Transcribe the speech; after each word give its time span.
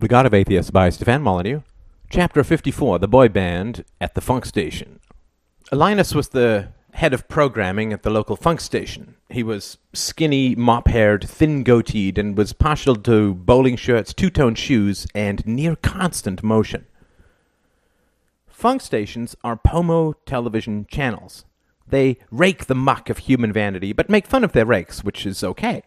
The 0.00 0.08
God 0.08 0.24
of 0.24 0.32
Atheists 0.32 0.70
by 0.70 0.88
Stefan 0.88 1.20
Molyneux. 1.20 1.60
Chapter 2.08 2.42
54 2.42 3.00
The 3.00 3.06
Boy 3.06 3.28
Band 3.28 3.84
at 4.00 4.14
the 4.14 4.22
Funk 4.22 4.46
Station. 4.46 4.98
Linus 5.70 6.14
was 6.14 6.30
the 6.30 6.68
head 6.94 7.12
of 7.12 7.28
programming 7.28 7.92
at 7.92 8.02
the 8.02 8.08
local 8.08 8.34
funk 8.34 8.62
station. 8.62 9.16
He 9.28 9.42
was 9.42 9.76
skinny, 9.92 10.54
mop 10.54 10.88
haired, 10.88 11.28
thin 11.28 11.64
goateed, 11.64 12.16
and 12.16 12.34
was 12.34 12.54
partial 12.54 12.96
to 12.96 13.34
bowling 13.34 13.76
shirts, 13.76 14.14
two 14.14 14.30
tone 14.30 14.54
shoes, 14.54 15.06
and 15.14 15.46
near 15.46 15.76
constant 15.76 16.42
motion. 16.42 16.86
Funk 18.46 18.80
stations 18.80 19.36
are 19.44 19.54
Pomo 19.54 20.14
television 20.24 20.86
channels. 20.86 21.44
They 21.86 22.16
rake 22.30 22.64
the 22.64 22.74
muck 22.74 23.10
of 23.10 23.18
human 23.18 23.52
vanity, 23.52 23.92
but 23.92 24.08
make 24.08 24.26
fun 24.26 24.44
of 24.44 24.52
their 24.52 24.64
rakes, 24.64 25.04
which 25.04 25.26
is 25.26 25.44
okay. 25.44 25.82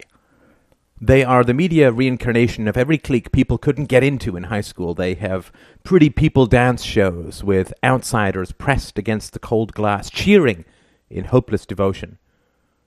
They 1.05 1.25
are 1.25 1.43
the 1.43 1.54
media 1.54 1.91
reincarnation 1.91 2.65
of 2.65 2.77
every 2.77 2.97
clique 2.97 3.33
people 3.33 3.57
couldn't 3.57 3.88
get 3.88 4.05
into 4.05 4.38
in 4.38 4.43
high 4.43 4.61
school. 4.61 4.93
They 4.93 5.15
have 5.15 5.52
pretty 5.84 6.09
people 6.09 6.45
dance 6.45 6.81
shows 6.81 7.44
with 7.44 7.73
outsiders 7.84 8.53
pressed 8.53 8.98
against 8.98 9.34
the 9.34 9.39
cold 9.39 9.73
glass, 9.73 10.09
cheering 10.09 10.63
in 11.09 11.25
hopeless 11.25 11.66
devotion. 11.66 12.20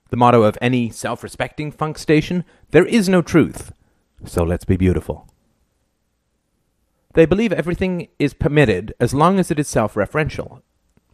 The 0.09 0.17
motto 0.17 0.41
of 0.41 0.57
any 0.59 0.89
self 0.89 1.21
respecting 1.21 1.71
funk 1.71 1.99
station 1.99 2.43
there 2.71 2.87
is 2.87 3.07
no 3.07 3.21
truth, 3.21 3.71
so 4.25 4.43
let's 4.43 4.65
be 4.65 4.77
beautiful. 4.77 5.27
They 7.13 7.27
believe 7.27 7.53
everything 7.53 8.07
is 8.17 8.33
permitted 8.33 8.95
as 8.99 9.13
long 9.13 9.37
as 9.37 9.51
it 9.51 9.59
is 9.59 9.67
self 9.67 9.93
referential. 9.93 10.63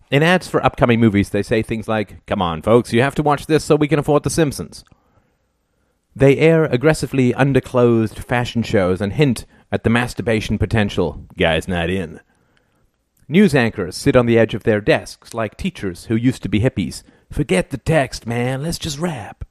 In 0.10 0.24
ads 0.24 0.48
for 0.48 0.66
upcoming 0.66 1.02
movies, 1.02 1.32
they 1.32 1.44
say 1.44 1.64
things 1.64 1.90
like, 1.90 2.26
Come 2.28 2.42
on, 2.42 2.62
folks, 2.62 2.94
you 2.94 3.02
have 3.02 3.16
to 3.16 3.24
watch 3.24 3.48
this 3.48 3.66
so 3.66 3.76
we 3.76 3.90
can 3.90 4.00
afford 4.00 4.24
The 4.24 4.30
Simpsons. 4.30 4.86
They 6.16 6.38
air 6.38 6.66
aggressively 6.66 7.34
underclothed 7.34 8.20
fashion 8.20 8.64
shows 8.64 9.02
and 9.02 9.14
hint 9.14 9.46
at 9.72 9.84
the 9.84 9.90
masturbation 9.90 10.58
potential. 10.58 11.26
Guys 11.38 11.68
not 11.68 11.90
in. 11.90 12.20
News 13.28 13.56
anchors 13.56 13.96
sit 13.96 14.16
on 14.16 14.26
the 14.26 14.38
edge 14.38 14.54
of 14.54 14.64
their 14.64 14.82
desks 14.82 15.34
like 15.34 15.58
teachers 15.58 16.06
who 16.06 16.16
used 16.16 16.44
to 16.44 16.50
be 16.50 16.60
hippies. 16.60 17.04
Forget 17.32 17.72
the 17.72 17.78
text, 17.78 18.28
man, 18.28 18.62
let's 18.62 18.78
just 18.78 19.00
rap. 19.00 19.44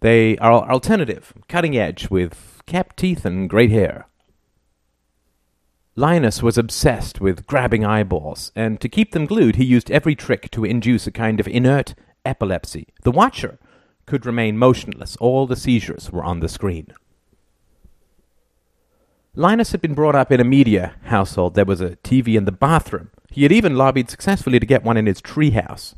They 0.00 0.36
are 0.38 0.70
alternative, 0.70 1.32
cutting 1.48 1.76
edge, 1.76 2.10
with 2.10 2.62
capped 2.66 2.98
teeth 2.98 3.24
and 3.24 3.48
great 3.48 3.70
hair. 3.70 4.06
Linus 5.94 6.42
was 6.42 6.58
obsessed 6.58 7.22
with 7.22 7.46
grabbing 7.46 7.82
eyeballs, 7.82 8.52
and 8.54 8.78
to 8.82 8.88
keep 8.90 9.12
them 9.12 9.24
glued, 9.24 9.56
he 9.56 9.64
used 9.64 9.90
every 9.90 10.14
trick 10.14 10.50
to 10.50 10.66
induce 10.66 11.06
a 11.06 11.10
kind 11.10 11.40
of 11.40 11.48
inert 11.48 11.94
epilepsy. 12.26 12.88
The 13.04 13.10
watcher 13.10 13.58
could 14.06 14.24
remain 14.24 14.56
motionless. 14.56 15.16
All 15.16 15.46
the 15.46 15.56
seizures 15.56 16.10
were 16.10 16.24
on 16.24 16.40
the 16.40 16.48
screen. 16.48 16.88
Linus 19.34 19.72
had 19.72 19.82
been 19.82 19.94
brought 19.94 20.14
up 20.14 20.32
in 20.32 20.40
a 20.40 20.44
media 20.44 20.94
household. 21.04 21.54
There 21.54 21.64
was 21.64 21.80
a 21.80 21.96
TV 21.96 22.36
in 22.36 22.46
the 22.46 22.52
bathroom. 22.52 23.10
He 23.30 23.42
had 23.42 23.52
even 23.52 23.76
lobbied 23.76 24.08
successfully 24.08 24.58
to 24.58 24.64
get 24.64 24.82
one 24.82 24.96
in 24.96 25.06
his 25.06 25.20
treehouse. 25.20 25.94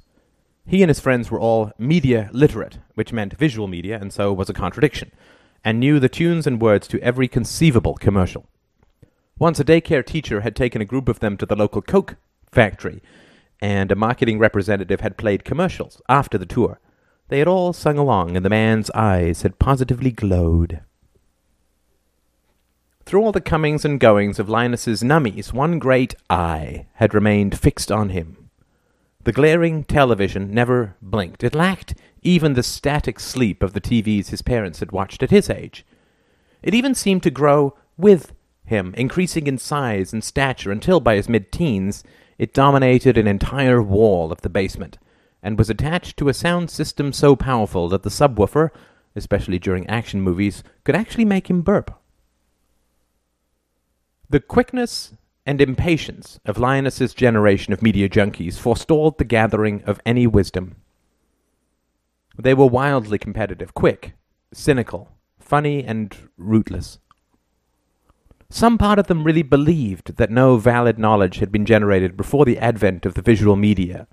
He 0.67 0.83
and 0.83 0.91
his 0.91 1.01
friends 1.01 1.31
were 1.31 1.39
all 1.39 1.73
media 1.79 2.31
literate, 2.33 2.79
which 2.95 3.13
meant 3.13 3.39
visual 3.39 3.69
media, 3.69 3.99
and 4.01 4.13
so 4.13 4.33
was 4.33 4.51
a 4.51 4.55
contradiction, 4.55 5.13
and 5.65 5.79
knew 5.79 6.01
the 6.01 6.09
tunes 6.09 6.47
and 6.47 6.61
words 6.61 6.89
to 6.89 7.01
every 7.01 7.29
conceivable 7.29 7.95
commercial. 7.95 8.47
Once 9.39 9.61
a 9.61 9.65
daycare 9.65 10.05
teacher 10.05 10.41
had 10.41 10.57
taken 10.57 10.83
a 10.83 10.85
group 10.85 11.09
of 11.09 11.21
them 11.21 11.37
to 11.37 11.47
the 11.47 11.57
local 11.57 11.81
Coke 11.81 12.17
factory, 12.51 13.01
and 13.61 13.93
a 13.93 13.97
marketing 13.97 14.39
representative 14.39 15.01
had 15.01 15.17
played 15.17 15.45
commercials 15.45 16.03
after 16.09 16.39
the 16.39 16.47
tour. 16.47 16.81
They 17.29 17.39
had 17.41 17.49
all 17.49 17.73
sung 17.73 17.99
along, 17.99 18.37
and 18.37 18.45
the 18.45 18.51
man's 18.51 18.91
eyes 18.91 19.43
had 19.43 19.59
positively 19.59 20.11
glowed. 20.11 20.81
Through 23.05 23.23
all 23.23 23.33
the 23.33 23.41
comings 23.41 23.85
and 23.85 24.01
goings 24.01 24.39
of 24.39 24.49
Linus's 24.49 25.03
nummies, 25.03 25.53
one 25.53 25.79
great 25.79 26.15
eye 26.29 26.87
had 26.95 27.15
remained 27.15 27.59
fixed 27.59 27.93
on 27.93 28.11
him. 28.11 28.51
The 29.25 29.33
glaring 29.33 29.85
television 29.85 30.53
never 30.53 30.97
blinked. 31.03 31.45
It 31.45 31.55
lacked 31.55 31.95
even 32.23 32.55
the 32.55 32.63
static 32.63 33.21
sleep 33.21 33.63
of 33.63 33.73
the 33.73 33.81
TVs 33.81 34.29
his 34.29 34.43
parents 34.43 34.81
had 34.81 34.93
watched 34.93 35.23
at 35.23 35.31
his 35.31 35.51
age. 35.51 35.87
It 36.63 36.75
even 36.75 36.95
seemed 36.95 37.23
to 37.25 37.31
grow 37.31 37.77
with 37.97 38.33
him, 38.65 38.95
increasing 38.97 39.47
in 39.47 39.59
size 39.59 40.13
and 40.13 40.25
stature 40.25 40.71
until, 40.71 41.01
by 41.01 41.17
his 41.17 41.29
mid 41.29 41.53
teens, 41.53 42.05
it 42.39 42.55
dominated 42.55 43.19
an 43.19 43.27
entire 43.27 43.83
wall 43.83 44.33
of 44.33 44.43
the 44.43 44.49
basement 44.49 44.99
and 45.43 45.59
was 45.59 45.71
attached 45.71 46.17
to 46.17 46.29
a 46.29 46.35
sound 46.35 46.71
system 46.71 47.13
so 47.13 47.37
powerful 47.37 47.89
that 47.89 48.03
the 48.03 48.11
subwoofer, 48.11 48.71
especially 49.15 49.59
during 49.59 49.87
action 49.87 50.21
movies, 50.21 50.63
could 50.85 50.97
actually 50.97 51.25
make 51.25 51.49
him 51.49 51.63
burp. 51.63 51.99
The 54.31 54.41
quickness 54.41 55.15
and 55.47 55.61
impatience 55.61 56.39
of 56.45 56.59
Linus's 56.59 57.15
generation 57.15 57.73
of 57.73 57.83
media 57.83 58.09
junkies 58.09 58.59
forestalled 58.59 59.17
the 59.17 59.25
gathering 59.25 59.83
of 59.85 60.01
any 60.05 60.27
wisdom. 60.27 60.77
They 62.37 62.53
were 62.53 62.67
wildly 62.67 63.19
competitive, 63.19 63.75
quick, 63.75 64.13
cynical, 64.53 65.13
funny, 65.39 65.83
and 65.83 66.15
rootless. 66.37 66.99
Some 68.51 68.79
part 68.79 68.99
of 68.99 69.07
them 69.07 69.25
really 69.25 69.43
believed 69.43 70.17
that 70.17 70.31
no 70.31 70.57
valid 70.59 70.99
knowledge 70.99 71.39
had 71.39 71.51
been 71.51 71.67
generated 71.67 72.17
before 72.17 72.45
the 72.45 72.59
advent 72.59 73.05
of 73.05 73.15
the 73.15 73.23
visual 73.23 73.57
media. 73.57 74.07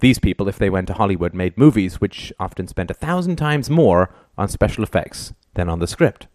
These 0.00 0.18
people, 0.18 0.48
if 0.48 0.58
they 0.58 0.70
went 0.70 0.86
to 0.88 0.94
Hollywood, 0.94 1.34
made 1.34 1.58
movies 1.58 2.00
which 2.00 2.32
often 2.38 2.68
spent 2.68 2.90
a 2.90 2.94
thousand 2.94 3.36
times 3.36 3.68
more 3.68 4.14
on 4.36 4.48
special 4.48 4.84
effects 4.84 5.32
than 5.54 5.68
on 5.68 5.80
the 5.80 5.86
script. 5.86 6.28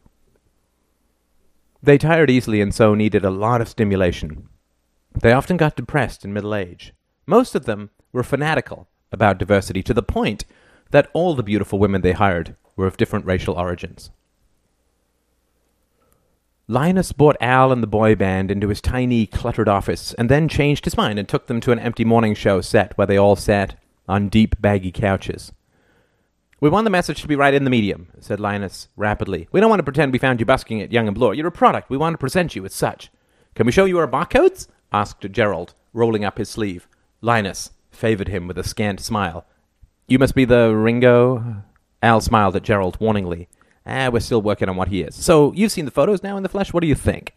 They 1.81 1.97
tired 1.97 2.29
easily 2.29 2.61
and 2.61 2.73
so 2.73 2.93
needed 2.95 3.23
a 3.23 3.29
lot 3.29 3.61
of 3.61 3.69
stimulation. 3.69 4.49
They 5.13 5.31
often 5.31 5.57
got 5.57 5.75
depressed 5.75 6.25
in 6.25 6.33
middle 6.33 6.55
age. 6.55 6.93
Most 7.25 7.55
of 7.55 7.65
them 7.65 7.89
were 8.11 8.23
fanatical 8.23 8.87
about 9.11 9.37
diversity 9.37 9.83
to 9.83 9.93
the 9.93 10.03
point 10.03 10.45
that 10.91 11.09
all 11.13 11.35
the 11.35 11.43
beautiful 11.43 11.79
women 11.79 12.01
they 12.01 12.13
hired 12.13 12.55
were 12.75 12.87
of 12.87 12.97
different 12.97 13.25
racial 13.25 13.55
origins. 13.55 14.11
Linus 16.67 17.11
brought 17.11 17.35
Al 17.41 17.73
and 17.73 17.83
the 17.83 17.87
boy 17.87 18.15
band 18.15 18.49
into 18.49 18.69
his 18.69 18.79
tiny, 18.79 19.25
cluttered 19.25 19.67
office, 19.67 20.13
and 20.13 20.29
then 20.29 20.47
changed 20.47 20.85
his 20.85 20.95
mind 20.95 21.19
and 21.19 21.27
took 21.27 21.47
them 21.47 21.59
to 21.59 21.73
an 21.73 21.79
empty 21.79 22.05
morning 22.05 22.33
show 22.33 22.61
set 22.61 22.97
where 22.97 23.05
they 23.05 23.17
all 23.17 23.35
sat 23.35 23.77
on 24.07 24.29
deep, 24.29 24.55
baggy 24.61 24.91
couches. 24.91 25.51
We 26.61 26.69
want 26.69 26.85
the 26.85 26.89
message 26.89 27.21
to 27.21 27.27
be 27.27 27.35
right 27.35 27.53
in 27.53 27.65
the 27.65 27.69
medium, 27.69 28.07
said 28.21 28.39
Linus 28.39 28.87
rapidly. 28.95 29.49
We 29.51 29.59
don't 29.59 29.69
want 29.69 29.81
to 29.81 29.83
pretend 29.83 30.13
we 30.13 30.19
found 30.19 30.39
you 30.39 30.45
busking 30.45 30.81
at 30.81 30.93
Yonge 30.93 31.07
and 31.07 31.15
Bloor. 31.15 31.33
You're 31.33 31.47
a 31.47 31.51
product. 31.51 31.89
We 31.89 31.97
want 31.97 32.13
to 32.13 32.17
present 32.17 32.55
you 32.55 32.63
as 32.63 32.73
such. 32.73 33.11
Can 33.55 33.65
we 33.65 33.73
show 33.73 33.83
you 33.83 33.99
our 33.99 34.07
barcodes? 34.07 34.67
asked 34.93 35.29
Gerald, 35.31 35.73
rolling 35.91 36.23
up 36.23 36.37
his 36.37 36.47
sleeve. 36.47 36.87
Linus 37.19 37.71
favored 37.91 38.29
him 38.29 38.47
with 38.47 38.57
a 38.57 38.63
scant 38.63 39.01
smile. 39.01 39.45
You 40.07 40.17
must 40.17 40.35
be 40.35 40.45
the 40.45 40.73
Ringo? 40.73 41.63
Al 42.01 42.21
smiled 42.21 42.55
at 42.55 42.63
Gerald 42.63 42.97
warningly. 43.01 43.49
Ah, 43.85 44.09
we're 44.09 44.19
still 44.19 44.41
working 44.41 44.69
on 44.69 44.75
what 44.75 44.87
he 44.87 45.01
is. 45.01 45.15
So, 45.15 45.51
you've 45.53 45.71
seen 45.71 45.85
the 45.85 45.91
photos 45.91 46.23
now 46.23 46.37
in 46.37 46.43
the 46.43 46.49
flesh. 46.49 46.73
What 46.73 46.81
do 46.81 46.87
you 46.87 46.95
think? 46.95 47.33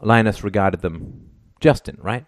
Linus 0.00 0.42
regarded 0.42 0.80
them. 0.80 1.30
Justin, 1.60 1.96
right? 2.00 2.26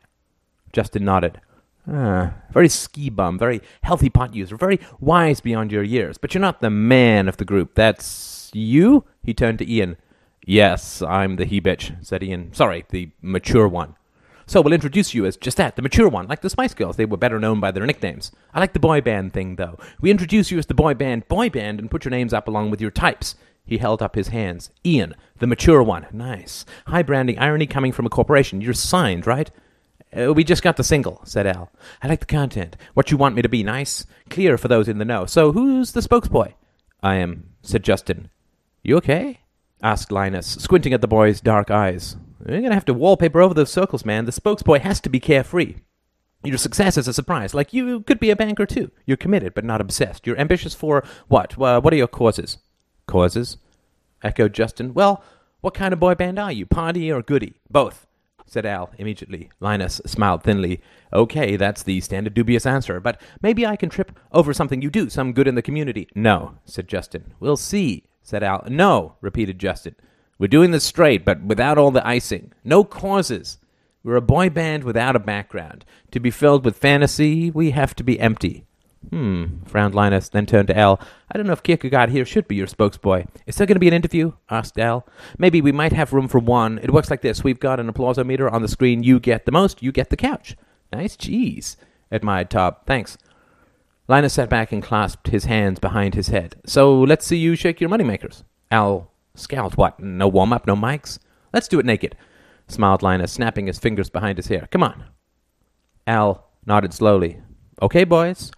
Justin 0.72 1.04
nodded. 1.04 1.40
Ah, 1.86 2.34
very 2.52 2.68
ski 2.68 3.10
bum, 3.10 3.38
very 3.38 3.60
healthy 3.82 4.08
pot 4.08 4.34
user, 4.34 4.56
very 4.56 4.80
wise 5.00 5.40
beyond 5.40 5.70
your 5.70 5.82
years. 5.82 6.16
But 6.16 6.32
you're 6.32 6.40
not 6.40 6.60
the 6.60 6.70
man 6.70 7.28
of 7.28 7.36
the 7.36 7.44
group. 7.44 7.74
That's 7.74 8.50
you? 8.54 9.04
He 9.22 9.34
turned 9.34 9.58
to 9.58 9.70
Ian. 9.70 9.96
Yes, 10.46 11.02
I'm 11.02 11.36
the 11.36 11.44
he 11.44 11.60
bitch, 11.60 12.04
said 12.04 12.22
Ian. 12.22 12.52
Sorry, 12.54 12.84
the 12.90 13.10
mature 13.20 13.68
one. 13.68 13.96
So 14.46 14.60
we'll 14.60 14.72
introduce 14.72 15.14
you 15.14 15.26
as 15.26 15.36
just 15.36 15.56
that, 15.56 15.76
the 15.76 15.82
mature 15.82 16.08
one, 16.08 16.26
like 16.26 16.42
the 16.42 16.50
Spice 16.50 16.74
Girls. 16.74 16.96
They 16.96 17.06
were 17.06 17.16
better 17.16 17.40
known 17.40 17.60
by 17.60 17.70
their 17.70 17.86
nicknames. 17.86 18.30
I 18.52 18.60
like 18.60 18.72
the 18.72 18.80
boy 18.80 19.00
band 19.00 19.32
thing, 19.32 19.56
though. 19.56 19.78
We 20.00 20.10
introduce 20.10 20.50
you 20.50 20.58
as 20.58 20.66
the 20.66 20.74
boy 20.74 20.94
band, 20.94 21.28
boy 21.28 21.50
band, 21.50 21.80
and 21.80 21.90
put 21.90 22.04
your 22.04 22.10
names 22.10 22.32
up 22.32 22.48
along 22.48 22.70
with 22.70 22.80
your 22.80 22.90
types. 22.90 23.36
He 23.64 23.78
held 23.78 24.02
up 24.02 24.14
his 24.14 24.28
hands. 24.28 24.70
Ian, 24.84 25.14
the 25.38 25.46
mature 25.46 25.82
one. 25.82 26.06
Nice. 26.12 26.66
High 26.86 27.02
branding, 27.02 27.38
irony 27.38 27.66
coming 27.66 27.92
from 27.92 28.06
a 28.06 28.10
corporation. 28.10 28.60
You're 28.60 28.74
signed, 28.74 29.26
right? 29.26 29.50
Uh, 30.16 30.32
we 30.32 30.44
just 30.44 30.62
got 30.62 30.76
the 30.76 30.84
single, 30.84 31.20
said 31.24 31.46
Al. 31.46 31.72
I 32.02 32.08
like 32.08 32.20
the 32.20 32.26
content. 32.26 32.76
What 32.92 33.10
you 33.10 33.16
want 33.16 33.34
me 33.34 33.42
to 33.42 33.48
be, 33.48 33.62
nice? 33.62 34.06
Clear 34.28 34.58
for 34.58 34.68
those 34.68 34.88
in 34.88 34.98
the 34.98 35.04
know. 35.04 35.26
So 35.26 35.52
who's 35.52 35.92
the 35.92 36.00
spokesboy? 36.00 36.52
I 37.02 37.16
am, 37.16 37.50
said 37.62 37.82
Justin. 37.82 38.28
You 38.82 38.96
okay? 38.98 39.40
asked 39.82 40.12
Linus, 40.12 40.46
squinting 40.46 40.92
at 40.92 41.00
the 41.00 41.08
boy's 41.08 41.40
dark 41.40 41.70
eyes. 41.70 42.16
You're 42.46 42.60
gonna 42.60 42.74
have 42.74 42.84
to 42.86 42.94
wallpaper 42.94 43.40
over 43.40 43.54
those 43.54 43.72
circles, 43.72 44.04
man. 44.04 44.24
The 44.24 44.32
spokesboy 44.32 44.80
has 44.80 45.00
to 45.00 45.08
be 45.08 45.20
carefree. 45.20 45.76
Your 46.42 46.58
success 46.58 46.98
is 46.98 47.08
a 47.08 47.14
surprise. 47.14 47.54
Like, 47.54 47.72
you 47.72 48.00
could 48.00 48.20
be 48.20 48.30
a 48.30 48.36
banker 48.36 48.66
too. 48.66 48.90
You're 49.06 49.16
committed, 49.16 49.54
but 49.54 49.64
not 49.64 49.80
obsessed. 49.80 50.26
You're 50.26 50.38
ambitious 50.38 50.74
for 50.74 51.02
what? 51.28 51.58
Uh, 51.58 51.80
what 51.80 51.92
are 51.92 51.96
your 51.96 52.06
causes? 52.06 52.58
Causes? 53.06 53.56
echoed 54.24 54.54
Justin. 54.54 54.94
Well, 54.94 55.22
what 55.60 55.74
kind 55.74 55.92
of 55.92 56.00
boy 56.00 56.14
band 56.14 56.38
are 56.38 56.50
you? 56.50 56.66
Party 56.66 57.12
or 57.12 57.22
goody? 57.22 57.60
Both, 57.70 58.06
said 58.46 58.66
Al 58.66 58.90
immediately. 58.98 59.50
Linus 59.60 60.00
smiled 60.06 60.42
thinly. 60.42 60.80
Okay, 61.12 61.56
that's 61.56 61.82
the 61.82 62.00
standard 62.00 62.34
dubious 62.34 62.66
answer, 62.66 62.98
but 63.00 63.20
maybe 63.42 63.66
I 63.66 63.76
can 63.76 63.90
trip 63.90 64.18
over 64.32 64.52
something 64.52 64.82
you 64.82 64.90
do, 64.90 65.08
some 65.08 65.32
good 65.32 65.46
in 65.46 65.54
the 65.54 65.62
community. 65.62 66.08
No, 66.14 66.56
said 66.64 66.88
Justin. 66.88 67.34
We'll 67.38 67.56
see, 67.56 68.04
said 68.22 68.42
Al. 68.42 68.64
No, 68.68 69.16
repeated 69.20 69.58
Justin. 69.58 69.94
We're 70.38 70.48
doing 70.48 70.70
this 70.70 70.84
straight, 70.84 71.24
but 71.24 71.42
without 71.42 71.78
all 71.78 71.90
the 71.90 72.06
icing. 72.06 72.52
No 72.64 72.84
causes. 72.84 73.58
We're 74.02 74.16
a 74.16 74.20
boy 74.20 74.50
band 74.50 74.84
without 74.84 75.16
a 75.16 75.20
background. 75.20 75.84
To 76.10 76.20
be 76.20 76.30
filled 76.30 76.64
with 76.64 76.76
fantasy, 76.76 77.50
we 77.50 77.70
have 77.70 77.94
to 77.96 78.04
be 78.04 78.20
empty. 78.20 78.66
Hmm, 79.10 79.62
frowned 79.66 79.94
Linus, 79.94 80.28
then 80.28 80.46
turned 80.46 80.68
to 80.68 80.78
Al. 80.78 81.00
I 81.30 81.36
don't 81.36 81.46
know 81.46 81.52
if 81.52 81.62
Kierkegaard 81.62 82.10
here 82.10 82.24
should 82.24 82.48
be 82.48 82.56
your 82.56 82.66
spokesboy. 82.66 83.26
Is 83.46 83.56
there 83.56 83.66
going 83.66 83.76
to 83.76 83.80
be 83.80 83.88
an 83.88 83.94
interview? 83.94 84.32
asked 84.50 84.78
Al. 84.78 85.06
Maybe 85.38 85.60
we 85.60 85.72
might 85.72 85.92
have 85.92 86.12
room 86.12 86.28
for 86.28 86.38
one. 86.38 86.78
It 86.82 86.92
works 86.92 87.10
like 87.10 87.22
this. 87.22 87.44
We've 87.44 87.60
got 87.60 87.80
an 87.80 87.92
applausometer 87.92 88.50
on 88.50 88.62
the 88.62 88.68
screen. 88.68 89.02
You 89.02 89.20
get 89.20 89.46
the 89.46 89.52
most, 89.52 89.82
you 89.82 89.92
get 89.92 90.10
the 90.10 90.16
couch. 90.16 90.56
Nice 90.92 91.16
cheese, 91.16 91.76
admired 92.10 92.50
Tob. 92.50 92.86
Thanks. 92.86 93.18
Linus 94.06 94.34
sat 94.34 94.50
back 94.50 94.70
and 94.72 94.82
clasped 94.82 95.28
his 95.28 95.44
hands 95.46 95.78
behind 95.78 96.14
his 96.14 96.28
head. 96.28 96.56
So 96.66 97.00
let's 97.00 97.26
see 97.26 97.38
you 97.38 97.56
shake 97.56 97.80
your 97.80 97.90
moneymakers. 97.90 98.42
Al 98.70 99.10
scowled. 99.34 99.76
What? 99.76 100.00
No 100.00 100.28
warm 100.28 100.52
up, 100.52 100.66
no 100.66 100.76
mics? 100.76 101.18
Let's 101.52 101.68
do 101.68 101.78
it 101.78 101.86
naked, 101.86 102.16
smiled 102.68 103.02
Linus, 103.02 103.32
snapping 103.32 103.66
his 103.66 103.78
fingers 103.78 104.10
behind 104.10 104.38
his 104.38 104.48
hair. 104.48 104.68
Come 104.70 104.82
on. 104.82 105.04
Al 106.06 106.50
nodded 106.66 106.92
slowly. 106.92 107.40
Okay, 107.80 108.04
boys. 108.04 108.50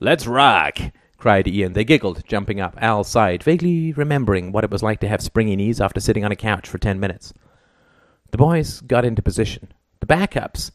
Let's 0.00 0.26
rock, 0.26 0.78
cried 1.16 1.46
Ian. 1.46 1.72
They 1.72 1.84
giggled, 1.84 2.24
jumping 2.26 2.60
up. 2.60 2.76
Al 2.80 3.04
sighed, 3.04 3.42
vaguely 3.42 3.92
remembering 3.92 4.52
what 4.52 4.64
it 4.64 4.70
was 4.70 4.82
like 4.82 5.00
to 5.00 5.08
have 5.08 5.22
springy 5.22 5.56
knees 5.56 5.80
after 5.80 6.00
sitting 6.00 6.24
on 6.24 6.32
a 6.32 6.36
couch 6.36 6.68
for 6.68 6.78
ten 6.78 6.98
minutes. 6.98 7.32
The 8.32 8.38
boys 8.38 8.80
got 8.80 9.04
into 9.04 9.22
position. 9.22 9.72
The 10.00 10.06
backups 10.06 10.72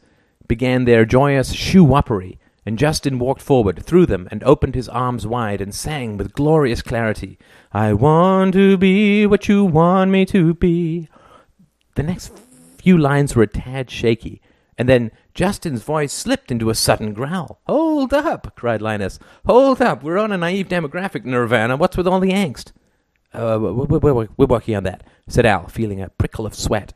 began 0.48 0.86
their 0.86 1.04
joyous 1.04 1.52
shoo-woppery, 1.52 2.40
and 2.66 2.78
Justin 2.78 3.20
walked 3.20 3.42
forward, 3.42 3.84
through 3.84 4.06
them, 4.06 4.28
and 4.32 4.44
opened 4.44 4.76
his 4.76 4.88
arms 4.88 5.28
wide, 5.28 5.60
and 5.60 5.74
sang 5.74 6.18
with 6.18 6.34
glorious 6.34 6.82
clarity, 6.82 7.38
I 7.78 7.94
want 7.94 8.56
to 8.56 8.76
be 8.76 9.28
what 9.28 9.48
you 9.48 9.64
want 9.64 10.10
me 10.10 10.26
to 10.26 10.56
be. 10.56 11.10
The 11.94 12.02
next 12.02 12.32
few 12.80 12.98
lines 12.98 13.36
were 13.36 13.44
a 13.44 13.48
tad 13.48 13.92
shaky, 13.92 14.42
and 14.80 14.90
then 14.90 15.12
Justin's 15.36 15.84
voice 15.84 16.12
slipped 16.12 16.50
into 16.50 16.72
a 16.72 16.76
sudden 16.76 17.14
growl. 17.14 17.62
Hold 17.68 18.16
up, 18.16 18.56
cried 18.56 18.82
Linus. 18.82 19.20
Hold 19.46 19.80
up, 19.80 20.02
we're 20.02 20.18
on 20.18 20.32
a 20.32 20.40
naive 20.40 20.70
demographic, 20.70 21.24
Nirvana. 21.24 21.78
What's 21.78 21.96
with 21.96 22.08
all 22.08 22.20
the 22.20 22.32
angst? 22.32 22.72
Uh, 23.32 23.60
we're, 23.62 24.48
working 24.48 24.76
on 24.76 24.84
that, 24.86 25.04
said 25.28 25.46
Al, 25.46 25.68
feeling 25.68 26.02
a 26.02 26.10
prickle 26.10 26.48
of 26.48 26.56
sweat. 26.56 26.94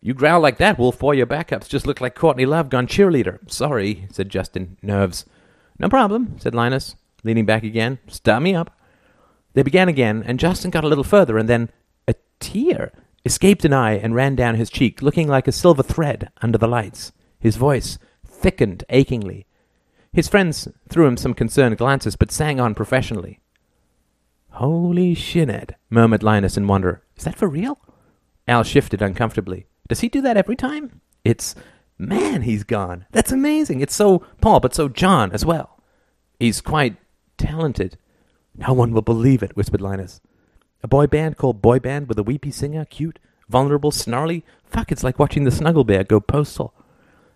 You 0.00 0.14
growl 0.14 0.40
like 0.40 0.56
that, 0.56 0.78
Wolf 0.78 1.00
Boy. 1.00 1.16
Your 1.16 1.26
backups 1.26 1.68
just 1.68 1.86
look 1.86 2.00
like 2.00 2.14
Courtney 2.14 2.46
Love 2.46 2.70
gone 2.70 2.86
cheerleader. 2.86 3.40
Sorry, 3.52 4.08
said 4.10 4.30
Justin. 4.30 4.78
Nerves. 4.80 5.26
No 5.78 5.90
problem, 5.90 6.38
said 6.38 6.54
Linus, 6.54 6.96
leaning 7.24 7.44
back 7.44 7.62
again. 7.62 7.98
Start 8.08 8.42
me 8.42 8.54
up. 8.54 8.74
They 9.54 9.62
began 9.62 9.88
again, 9.88 10.22
and 10.26 10.38
Justin 10.38 10.70
got 10.70 10.84
a 10.84 10.88
little 10.88 11.04
further, 11.04 11.38
and 11.38 11.48
then 11.48 11.70
a 12.08 12.14
tear 12.40 12.92
escaped 13.24 13.64
an 13.64 13.72
eye 13.72 13.92
and 13.94 14.14
ran 14.14 14.34
down 14.34 14.56
his 14.56 14.70
cheek, 14.70 15.02
looking 15.02 15.28
like 15.28 15.46
a 15.46 15.52
silver 15.52 15.82
thread 15.82 16.30
under 16.40 16.58
the 16.58 16.68
lights. 16.68 17.12
His 17.38 17.56
voice 17.56 17.98
thickened 18.26 18.84
achingly. 18.88 19.46
His 20.12 20.28
friends 20.28 20.68
threw 20.88 21.06
him 21.06 21.16
some 21.16 21.34
concerned 21.34 21.78
glances, 21.78 22.16
but 22.16 22.30
sang 22.30 22.60
on 22.60 22.74
professionally. 22.74 23.40
Holy 24.50 25.14
shinnet, 25.14 25.72
murmured 25.88 26.22
Linus 26.22 26.56
in 26.56 26.66
wonder. 26.66 27.02
Is 27.16 27.24
that 27.24 27.36
for 27.36 27.48
real? 27.48 27.78
Al 28.46 28.62
shifted 28.62 29.00
uncomfortably. 29.00 29.66
Does 29.88 30.00
he 30.00 30.08
do 30.08 30.20
that 30.22 30.36
every 30.36 30.56
time? 30.56 31.00
It's 31.24 31.54
man, 31.98 32.42
he's 32.42 32.64
gone. 32.64 33.06
That's 33.12 33.32
amazing. 33.32 33.80
It's 33.80 33.94
so 33.94 34.26
Paul, 34.40 34.60
but 34.60 34.74
so 34.74 34.88
John 34.88 35.32
as 35.32 35.44
well. 35.44 35.80
He's 36.38 36.60
quite 36.60 36.96
talented. 37.38 37.96
No 38.56 38.72
one 38.72 38.92
will 38.92 39.02
believe 39.02 39.42
it, 39.42 39.56
whispered 39.56 39.80
Linus. 39.80 40.20
A 40.82 40.88
boy 40.88 41.06
band 41.06 41.36
called 41.36 41.62
Boy 41.62 41.78
Band 41.78 42.08
with 42.08 42.18
a 42.18 42.22
weepy 42.22 42.50
singer, 42.50 42.84
cute, 42.84 43.18
vulnerable, 43.48 43.90
snarly. 43.90 44.44
Fuck, 44.64 44.90
it's 44.90 45.04
like 45.04 45.18
watching 45.18 45.44
the 45.44 45.50
Snuggle 45.50 45.84
Bear 45.84 46.04
go 46.04 46.20
postal. 46.20 46.74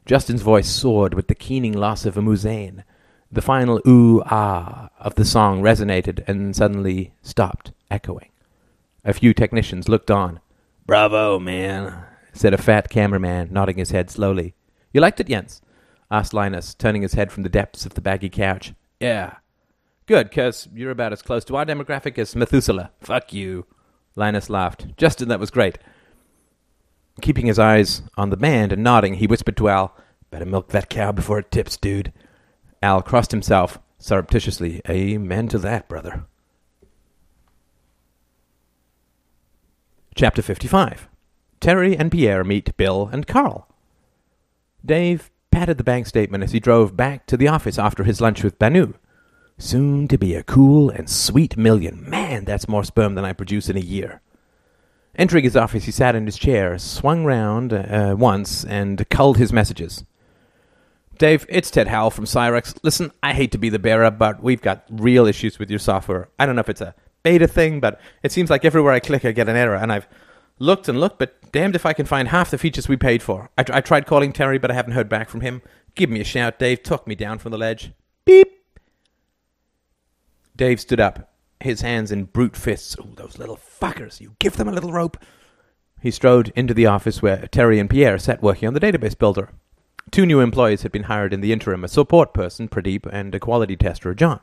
Justin's 0.05 0.43
voice 0.43 0.69
soared 0.69 1.15
with 1.15 1.29
the 1.29 1.35
keening 1.35 1.73
loss 1.73 2.07
of 2.07 2.17
a 2.17 2.21
muezzin. 2.21 2.85
The 3.31 3.43
final 3.43 3.81
ooh 3.87 4.23
ah 4.27 4.91
of 4.99 5.17
the 5.17 5.25
song 5.25 5.63
resonated 5.63 6.27
and 6.29 6.55
suddenly 6.55 7.13
stopped, 7.23 7.73
echoing. 7.91 8.31
A 9.05 9.13
few 9.13 9.35
technicians 9.35 9.89
looked 9.89 10.11
on. 10.11 10.41
Bravo, 10.87 11.39
man, 11.41 12.05
said 12.33 12.55
a 12.55 12.59
fat 12.59 12.89
cameraman, 12.89 13.49
nodding 13.53 13.79
his 13.79 13.91
head 13.91 14.11
slowly. 14.11 14.55
You 14.93 15.01
liked 15.01 15.21
it, 15.21 15.29
Jens? 15.29 15.61
asked 16.11 16.33
Linus, 16.33 16.75
turning 16.75 17.03
his 17.03 17.15
head 17.15 17.33
from 17.33 17.43
the 17.43 17.49
depths 17.49 17.85
of 17.85 17.95
the 17.95 18.01
baggy 18.01 18.29
couch. 18.29 18.75
Yeah. 19.01 19.35
Good, 20.07 20.31
cause 20.31 20.69
you're 20.73 20.93
about 20.93 21.13
as 21.13 21.23
close 21.23 21.45
to 21.47 21.57
our 21.57 21.67
demographic 21.67 22.17
as 22.17 22.37
Methuselah. 22.37 22.93
Fuck 23.01 23.33
you. 23.33 23.67
Linus 24.15 24.49
laughed. 24.49 24.97
Justin, 24.97 25.29
that 25.29 25.41
was 25.41 25.51
great. 25.51 25.79
Keeping 27.21 27.47
his 27.47 27.59
eyes 27.59 28.03
on 28.17 28.31
the 28.31 28.37
band 28.37 28.73
and 28.73 28.85
nodding, 28.85 29.15
he 29.15 29.27
whispered 29.27 29.57
to 29.57 29.69
Al, 29.69 29.97
Better 30.31 30.47
milk 30.47 30.69
that 30.69 30.91
cow 30.91 31.13
before 31.13 31.39
it 31.39 31.51
tips, 31.51 31.77
dude. 31.77 32.13
Al 32.83 33.03
crossed 33.03 33.31
himself 33.31 33.79
surreptitiously. 33.99 34.83
Amen 34.89 35.49
to 35.49 35.59
that, 35.59 35.89
brother. 35.89 36.27
Chapter 40.15 40.43
55 40.43 41.09
Terry 41.61 41.97
and 41.97 42.13
Pierre 42.13 42.45
meet 42.45 42.77
Bill 42.77 43.09
and 43.13 43.27
Carl. 43.27 43.69
Dave 44.85 45.31
patted 45.51 45.79
the 45.79 45.85
bank 45.85 46.07
statement 46.07 46.45
as 46.45 46.53
he 46.53 46.61
drove 46.61 46.97
back 46.97 47.27
to 47.27 47.37
the 47.37 47.49
office 47.49 47.79
after 47.79 48.05
his 48.05 48.21
lunch 48.21 48.45
with 48.45 48.59
Banu. 48.59 48.95
Soon 49.59 50.07
to 50.09 50.19
be 50.19 50.35
a 50.35 50.43
cool 50.43 50.91
and 50.91 51.09
sweet 51.09 51.57
million. 51.57 52.09
Man, 52.09 52.45
that's 52.45 52.69
more 52.69 52.85
sperm 52.85 53.15
than 53.15 53.25
I 53.25 53.33
produce 53.33 53.69
in 53.71 53.77
a 53.77 53.81
year. 53.81 54.21
Entering 55.15 55.45
his 55.45 55.57
office, 55.57 55.85
he 55.85 55.91
sat 55.91 56.15
in 56.15 56.27
his 56.27 56.37
chair, 56.37 56.77
swung 56.79 57.25
round 57.25 57.73
uh, 57.73 58.15
once, 58.19 58.65
and 58.65 59.09
culled 59.09 59.39
his 59.39 59.55
messages. 59.55 60.05
Dave, 61.17 61.47
it's 61.49 61.71
Ted 61.71 61.89
Howell 61.89 62.11
from 62.11 62.27
Cyrex. 62.27 62.77
Listen, 62.83 63.11
I 63.23 63.33
hate 63.33 63.51
to 63.53 63.59
be 63.59 63.71
the 63.71 63.79
bearer, 63.79 64.11
but 64.11 64.43
we've 64.43 64.61
got 64.61 64.85
real 64.91 65.27
issues 65.27 65.59
with 65.59 65.71
your 65.71 65.79
software. 65.79 66.29
I 66.39 66.45
don't 66.45 66.55
know 66.55 66.61
if 66.61 66.69
it's 66.69 66.83
a 66.83 66.95
beta 67.23 67.49
thing, 67.49 67.81
but 67.81 67.99
it 68.23 68.33
seems 68.33 68.51
like 68.51 68.67
everywhere 68.67 68.93
I 68.93 69.01
click, 69.01 69.25
I 69.25 69.33
get 69.33 69.49
an 69.49 69.57
error, 69.57 69.77
and 69.77 69.91
I've 69.91 70.07
looked 70.59 70.87
and 70.87 71.01
looked, 71.01 71.19
but 71.19 71.51
damned 71.53 71.75
if 71.75 71.87
I 71.87 71.95
can 71.95 72.05
find 72.05 72.29
half 72.29 72.51
the 72.51 72.59
features 72.59 72.89
we 72.89 72.99
paid 72.99 73.23
for. 73.23 73.51
I, 73.57 73.65
I 73.73 73.81
tried 73.81 74.07
calling 74.07 74.35
Terry, 74.35 74.59
but 74.59 74.71
I 74.71 74.75
haven't 74.75 74.93
heard 74.93 75.09
back 75.09 75.31
from 75.31 75.41
him. 75.41 75.63
Give 75.95 76.11
me 76.11 76.21
a 76.21 76.25
shout, 76.25 76.59
Dave. 76.59 76.83
Talk 76.83 77.07
me 77.07 77.15
down 77.15 77.39
from 77.39 77.53
the 77.53 77.59
ledge. 77.59 77.93
Beep. 78.27 78.56
Dave 80.57 80.81
stood 80.81 81.01
up 81.01 81.33
his 81.61 81.81
hands 81.83 82.11
in 82.13 82.25
brute 82.25 82.57
fists. 82.57 82.97
Oh, 83.01 83.09
those 83.15 83.39
little 83.39 83.57
fuckers! 83.57 84.21
You 84.21 84.35
give 84.39 84.57
them 84.57 84.69
a 84.69 84.73
little 84.73 84.93
rope. 84.93 85.17
He 86.01 86.11
strode 86.11 86.53
into 86.55 86.75
the 86.75 86.87
office 86.87 87.23
where 87.23 87.47
Terry 87.49 87.79
and 87.79 87.91
Pierre 87.91 88.19
sat 88.19 88.43
working 88.43 88.69
on 88.69 88.75
the 88.75 88.81
database 88.81 89.19
builder. 89.19 89.51
Two 90.11 90.27
new 90.27 90.41
employees 90.41 90.83
had 90.83 90.93
been 90.93 91.05
hired 91.05 91.33
in 91.33 91.41
the 91.41 91.53
interim 91.53 91.85
a 91.85 91.89
support 91.89 92.33
person, 92.33 92.69
Pradeep, 92.69 93.07
and 93.13 93.35
a 93.35 93.41
quality 93.41 93.77
tester, 93.77 94.15
John. 94.15 94.41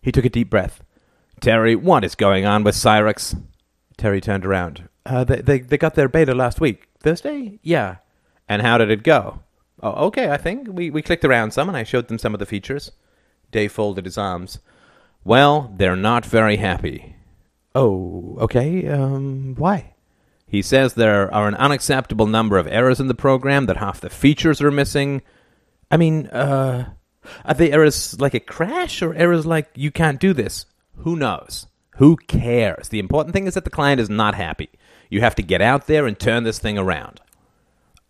He 0.00 0.12
took 0.12 0.24
a 0.24 0.30
deep 0.30 0.50
breath. 0.50 0.82
Terry, 1.40 1.74
what 1.74 2.04
is 2.04 2.14
going 2.14 2.46
on 2.46 2.62
with 2.62 2.74
Cyrex? 2.74 3.42
Terry 3.96 4.20
turned 4.20 4.46
around. 4.46 4.88
Uh, 5.04 5.24
they, 5.24 5.40
they, 5.40 5.58
they 5.60 5.78
got 5.78 5.94
their 5.94 6.08
beta 6.08 6.34
last 6.34 6.60
week. 6.60 6.88
Thursday? 7.00 7.58
Yeah. 7.62 7.96
And 8.48 8.62
how 8.62 8.78
did 8.78 8.90
it 8.90 9.02
go? 9.02 9.40
Oh, 9.82 10.06
okay, 10.06 10.30
I 10.30 10.36
think. 10.36 10.68
We, 10.70 10.90
we 10.90 11.02
clicked 11.02 11.24
around 11.24 11.52
some 11.52 11.68
and 11.68 11.76
I 11.76 11.82
showed 11.82 12.08
them 12.08 12.18
some 12.18 12.34
of 12.34 12.38
the 12.38 12.46
features. 12.46 12.92
Dave 13.50 13.72
folded 13.72 14.04
his 14.04 14.18
arms. 14.18 14.60
Well, 15.26 15.72
they're 15.76 15.96
not 15.96 16.24
very 16.24 16.54
happy. 16.54 17.16
Oh, 17.74 18.36
okay. 18.42 18.86
Um, 18.86 19.56
why? 19.58 19.94
He 20.46 20.62
says 20.62 20.94
there 20.94 21.34
are 21.34 21.48
an 21.48 21.56
unacceptable 21.56 22.28
number 22.28 22.58
of 22.58 22.68
errors 22.68 23.00
in 23.00 23.08
the 23.08 23.14
program, 23.14 23.66
that 23.66 23.78
half 23.78 24.00
the 24.00 24.08
features 24.08 24.62
are 24.62 24.70
missing. 24.70 25.22
I 25.90 25.96
mean, 25.96 26.28
uh, 26.28 26.92
are 27.44 27.54
they 27.54 27.72
errors 27.72 28.20
like 28.20 28.34
a 28.34 28.40
crash 28.40 29.02
or 29.02 29.16
errors 29.16 29.44
like 29.44 29.68
you 29.74 29.90
can't 29.90 30.20
do 30.20 30.32
this? 30.32 30.64
Who 30.98 31.16
knows? 31.16 31.66
Who 31.96 32.16
cares? 32.16 32.90
The 32.90 33.00
important 33.00 33.34
thing 33.34 33.48
is 33.48 33.54
that 33.54 33.64
the 33.64 33.70
client 33.70 34.00
is 34.00 34.08
not 34.08 34.36
happy. 34.36 34.70
You 35.10 35.22
have 35.22 35.34
to 35.34 35.42
get 35.42 35.60
out 35.60 35.88
there 35.88 36.06
and 36.06 36.16
turn 36.16 36.44
this 36.44 36.60
thing 36.60 36.78
around. 36.78 37.20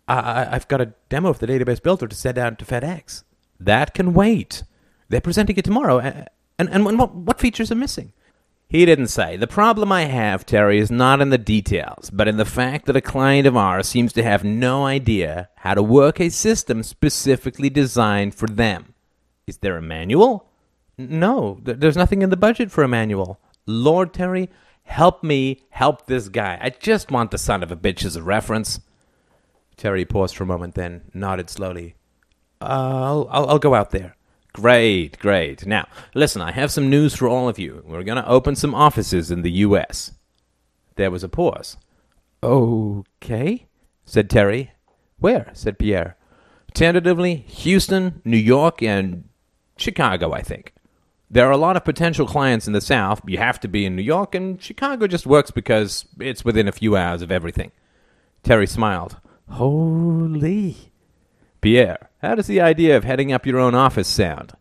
I, 0.07 0.45
have 0.51 0.67
got 0.67 0.81
a 0.81 0.93
demo 1.09 1.29
of 1.29 1.39
the 1.39 1.47
database 1.47 1.81
builder 1.81 2.07
to 2.07 2.15
send 2.15 2.37
out 2.37 2.59
to 2.59 2.65
FedEx. 2.65 3.23
That 3.59 3.95
can 3.95 4.13
wait. 4.13 4.61
They're 5.09 5.19
presenting 5.19 5.57
it 5.57 5.65
tomorrow. 5.65 6.27
And, 6.59 6.69
and 6.69 6.97
what, 6.97 7.13
what 7.13 7.39
features 7.39 7.71
are 7.71 7.75
missing? 7.75 8.13
He 8.69 8.85
didn't 8.85 9.07
say. 9.07 9.37
The 9.37 9.47
problem 9.47 9.91
I 9.93 10.05
have, 10.05 10.45
Terry, 10.45 10.79
is 10.79 10.91
not 10.91 11.21
in 11.21 11.29
the 11.29 11.37
details, 11.37 12.09
but 12.09 12.27
in 12.27 12.35
the 12.35 12.45
fact 12.45 12.85
that 12.85 12.97
a 12.97 13.01
client 13.01 13.47
of 13.47 13.55
ours 13.55 13.87
seems 13.87 14.11
to 14.13 14.23
have 14.23 14.43
no 14.43 14.85
idea 14.85 15.49
how 15.55 15.73
to 15.73 15.81
work 15.81 16.19
a 16.19 16.29
system 16.29 16.83
specifically 16.83 17.69
designed 17.69 18.35
for 18.35 18.47
them. 18.47 18.93
Is 19.45 19.59
there 19.59 19.77
a 19.77 19.81
manual? 19.81 20.49
No, 20.97 21.59
there's 21.63 21.95
nothing 21.95 22.21
in 22.21 22.29
the 22.29 22.35
budget 22.35 22.69
for 22.69 22.83
a 22.83 22.89
manual. 22.89 23.39
Lord 23.65 24.13
Terry, 24.13 24.49
help 24.83 25.23
me 25.23 25.63
help 25.69 26.07
this 26.07 26.27
guy. 26.27 26.57
I 26.59 26.71
just 26.71 27.09
want 27.09 27.31
the 27.31 27.37
son 27.37 27.63
of 27.63 27.71
a 27.71 27.77
bitch 27.77 28.03
as 28.03 28.17
a 28.17 28.23
reference. 28.23 28.81
Terry 29.77 30.03
paused 30.03 30.35
for 30.35 30.43
a 30.43 30.47
moment, 30.47 30.75
then 30.75 31.03
nodded 31.13 31.49
slowly. 31.49 31.95
Uh, 32.59 32.65
I'll, 32.65 33.27
I'll, 33.31 33.49
I'll 33.51 33.59
go 33.59 33.75
out 33.75 33.91
there. 33.91 34.16
Great, 34.57 35.19
great. 35.19 35.67
Now, 35.67 35.87
listen, 36.15 36.41
I 36.41 36.51
have 36.51 36.71
some 36.71 36.89
news 36.89 37.15
for 37.15 37.27
all 37.27 37.47
of 37.47 37.59
you. 37.59 37.83
We're 37.85 38.01
going 38.01 38.17
to 38.17 38.27
open 38.27 38.55
some 38.55 38.73
offices 38.73 39.29
in 39.29 39.43
the 39.43 39.51
U.S. 39.51 40.13
There 40.95 41.11
was 41.11 41.23
a 41.23 41.29
pause. 41.29 41.77
Okay, 42.41 43.67
said 44.03 44.31
Terry. 44.31 44.71
Where? 45.19 45.51
said 45.53 45.77
Pierre. 45.77 46.17
Tentatively, 46.73 47.35
Houston, 47.35 48.19
New 48.25 48.35
York, 48.35 48.81
and 48.81 49.25
Chicago, 49.77 50.33
I 50.33 50.41
think. 50.41 50.73
There 51.29 51.47
are 51.47 51.51
a 51.51 51.57
lot 51.57 51.77
of 51.77 51.85
potential 51.85 52.25
clients 52.25 52.65
in 52.65 52.73
the 52.73 52.81
South. 52.81 53.21
You 53.27 53.37
have 53.37 53.59
to 53.59 53.67
be 53.67 53.85
in 53.85 53.95
New 53.95 54.01
York, 54.01 54.33
and 54.33 54.59
Chicago 54.59 55.05
just 55.05 55.27
works 55.27 55.51
because 55.51 56.05
it's 56.19 56.43
within 56.43 56.67
a 56.67 56.71
few 56.71 56.97
hours 56.97 57.21
of 57.21 57.31
everything. 57.31 57.71
Terry 58.41 58.65
smiled. 58.65 59.17
Holy. 59.51 60.91
Pierre, 61.61 62.06
how 62.21 62.35
does 62.35 62.47
the 62.47 62.61
idea 62.61 62.97
of 62.97 63.03
heading 63.03 63.31
up 63.31 63.45
your 63.45 63.59
own 63.59 63.75
office 63.75 64.07
sound? 64.07 64.53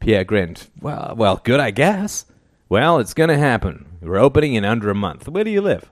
Pierre 0.00 0.24
grinned. 0.24 0.68
Well, 0.80 1.14
well, 1.16 1.40
good, 1.42 1.60
I 1.60 1.70
guess. 1.70 2.26
Well, 2.68 2.98
it's 2.98 3.14
going 3.14 3.30
to 3.30 3.38
happen. 3.38 3.86
We're 4.00 4.16
opening 4.16 4.54
in 4.54 4.64
under 4.64 4.90
a 4.90 4.94
month. 4.94 5.28
Where 5.28 5.44
do 5.44 5.50
you 5.50 5.60
live? 5.60 5.90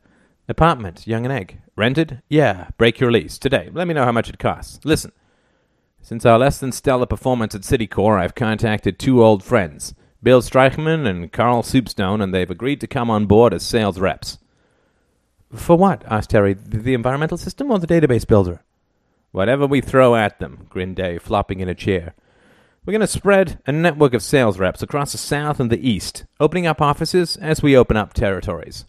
Apartment, 0.49 1.07
Yonge 1.07 1.25
and 1.27 1.33
Egg. 1.33 1.61
Rented? 1.77 2.23
Yeah, 2.29 2.69
break 2.77 3.01
your 3.01 3.11
lease. 3.11 3.39
Today. 3.39 3.71
Let 3.73 3.89
me 3.89 3.95
know 3.95 4.05
how 4.05 4.13
much 4.13 4.29
it 4.29 4.39
costs. 4.39 4.85
Listen. 4.85 5.13
Since 6.03 6.27
our 6.27 6.39
less 6.39 6.59
than 6.59 6.73
stellar 6.73 7.07
performance 7.07 7.55
at 7.55 7.63
Citicorp, 7.63 8.21
I've 8.21 8.35
contacted 8.35 8.99
two 8.99 9.23
old 9.23 9.45
friends, 9.45 9.95
Bill 10.23 10.43
Streichman 10.43 11.07
and 11.07 11.33
Carl 11.33 11.63
Soupstone, 11.63 12.23
and 12.23 12.35
they've 12.35 12.51
agreed 12.51 12.81
to 12.81 12.87
come 12.87 13.09
on 13.09 13.27
board 13.27 13.55
as 13.55 13.63
sales 13.63 13.99
reps. 13.99 14.39
For 15.55 15.77
what? 15.77 16.05
asked 16.11 16.31
Terry. 16.31 16.55
The 16.55 16.95
environmental 16.95 17.39
system 17.39 17.71
or 17.71 17.79
the 17.79 17.87
database 17.87 18.27
builder? 18.27 18.63
Whatever 19.33 19.67
we 19.67 19.81
throw 19.81 20.15
at 20.15 20.39
them, 20.39 20.67
grinned 20.71 20.97
Dave, 20.97 21.23
flopping 21.23 21.61
in 21.61 21.69
a 21.69 21.75
chair. 21.75 22.15
We're 22.85 22.93
going 22.93 23.01
to 23.01 23.07
spread 23.07 23.61
a 23.67 23.73
network 23.73 24.15
of 24.15 24.23
sales 24.23 24.59
reps 24.59 24.83
across 24.83 25.13
the 25.13 25.19
South 25.19 25.59
and 25.59 25.71
the 25.71 25.89
East, 25.89 26.25
opening 26.39 26.67
up 26.67 26.81
offices 26.81 27.37
as 27.39 27.63
we 27.63 27.77
open 27.77 27.97
up 27.97 28.13
territories. 28.13 28.85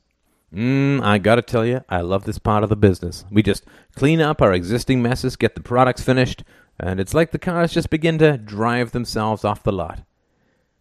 Mmm, 0.54 1.02
I 1.02 1.18
gotta 1.18 1.42
tell 1.42 1.66
you, 1.66 1.84
I 1.90 2.02
love 2.02 2.26
this 2.26 2.38
part 2.38 2.64
of 2.64 2.70
the 2.70 2.76
business. 2.76 3.26
We 3.32 3.42
just 3.42 3.66
clean 3.96 4.22
up 4.22 4.40
our 4.40 4.54
existing 4.54 5.02
messes, 5.02 5.36
get 5.36 5.56
the 5.56 5.62
products 5.62 6.04
finished, 6.04 6.44
and 6.80 7.00
it's 7.00 7.16
like 7.16 7.32
the 7.32 7.40
cars 7.40 7.74
just 7.74 7.90
begin 7.90 8.20
to 8.20 8.38
drive 8.38 8.92
themselves 8.92 9.44
off 9.44 9.64
the 9.64 9.72
lot. 9.72 10.04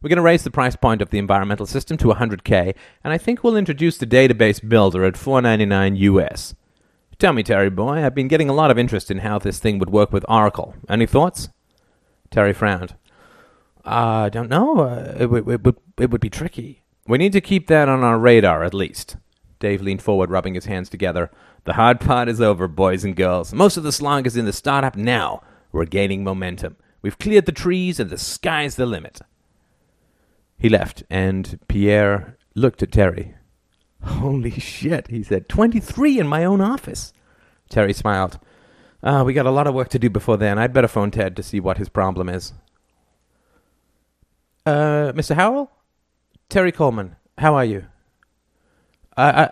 We're 0.02 0.08
going 0.08 0.16
to 0.16 0.22
raise 0.22 0.42
the 0.42 0.50
price 0.50 0.76
point 0.76 1.00
of 1.00 1.10
the 1.10 1.18
environmental 1.18 1.64
system 1.64 1.96
to 1.98 2.08
100k, 2.08 2.74
and 3.04 3.12
I 3.12 3.18
think 3.18 3.42
we'll 3.42 3.56
introduce 3.56 3.96
the 3.96 4.06
database 4.06 4.66
builder 4.66 5.04
at 5.04 5.16
499 5.16 5.96
US. 5.96 6.54
Tell 7.22 7.32
me, 7.32 7.44
Terry 7.44 7.70
boy, 7.70 8.04
I've 8.04 8.16
been 8.16 8.26
getting 8.26 8.48
a 8.48 8.52
lot 8.52 8.72
of 8.72 8.78
interest 8.80 9.08
in 9.08 9.18
how 9.18 9.38
this 9.38 9.60
thing 9.60 9.78
would 9.78 9.90
work 9.90 10.12
with 10.12 10.24
Oracle. 10.28 10.74
Any 10.88 11.06
thoughts? 11.06 11.50
Terry 12.32 12.52
frowned. 12.52 12.96
I 13.84 14.24
uh, 14.24 14.28
don't 14.28 14.50
know. 14.50 14.80
Uh, 14.80 15.14
it, 15.16 15.32
it, 15.32 15.60
it, 15.64 15.74
it 16.00 16.10
would 16.10 16.20
be 16.20 16.28
tricky. 16.28 16.82
We 17.06 17.18
need 17.18 17.30
to 17.34 17.40
keep 17.40 17.68
that 17.68 17.88
on 17.88 18.02
our 18.02 18.18
radar, 18.18 18.64
at 18.64 18.74
least. 18.74 19.18
Dave 19.60 19.80
leaned 19.80 20.02
forward, 20.02 20.32
rubbing 20.32 20.54
his 20.54 20.64
hands 20.64 20.88
together. 20.88 21.30
The 21.62 21.74
hard 21.74 22.00
part 22.00 22.28
is 22.28 22.40
over, 22.40 22.66
boys 22.66 23.04
and 23.04 23.14
girls. 23.14 23.54
Most 23.54 23.76
of 23.76 23.84
the 23.84 23.92
slog 23.92 24.26
is 24.26 24.36
in 24.36 24.46
the 24.46 24.52
startup 24.52 24.96
now. 24.96 25.44
We're 25.70 25.84
gaining 25.84 26.24
momentum. 26.24 26.74
We've 27.02 27.20
cleared 27.20 27.46
the 27.46 27.52
trees, 27.52 28.00
and 28.00 28.10
the 28.10 28.18
sky's 28.18 28.74
the 28.74 28.84
limit. 28.84 29.20
He 30.58 30.68
left, 30.68 31.04
and 31.08 31.60
Pierre 31.68 32.36
looked 32.56 32.82
at 32.82 32.90
Terry. 32.90 33.36
Holy 34.04 34.50
shit, 34.50 35.08
he 35.08 35.22
said. 35.22 35.48
23 35.48 36.18
in 36.18 36.26
my 36.26 36.44
own 36.44 36.60
office. 36.60 37.12
Terry 37.68 37.92
smiled. 37.92 38.38
Ah, 39.02 39.22
we 39.24 39.32
got 39.32 39.46
a 39.46 39.50
lot 39.50 39.66
of 39.66 39.74
work 39.74 39.88
to 39.90 39.98
do 39.98 40.10
before 40.10 40.36
then. 40.36 40.58
I'd 40.58 40.72
better 40.72 40.88
phone 40.88 41.10
Ted 41.10 41.36
to 41.36 41.42
see 41.42 41.60
what 41.60 41.78
his 41.78 41.88
problem 41.88 42.28
is. 42.28 42.52
Uh, 44.64 45.12
Mr. 45.12 45.34
Howell? 45.34 45.70
Terry 46.48 46.70
Coleman. 46.72 47.16
How 47.38 47.54
are 47.54 47.64
you? 47.64 47.86
I, 49.16 49.30
I, 49.44 49.50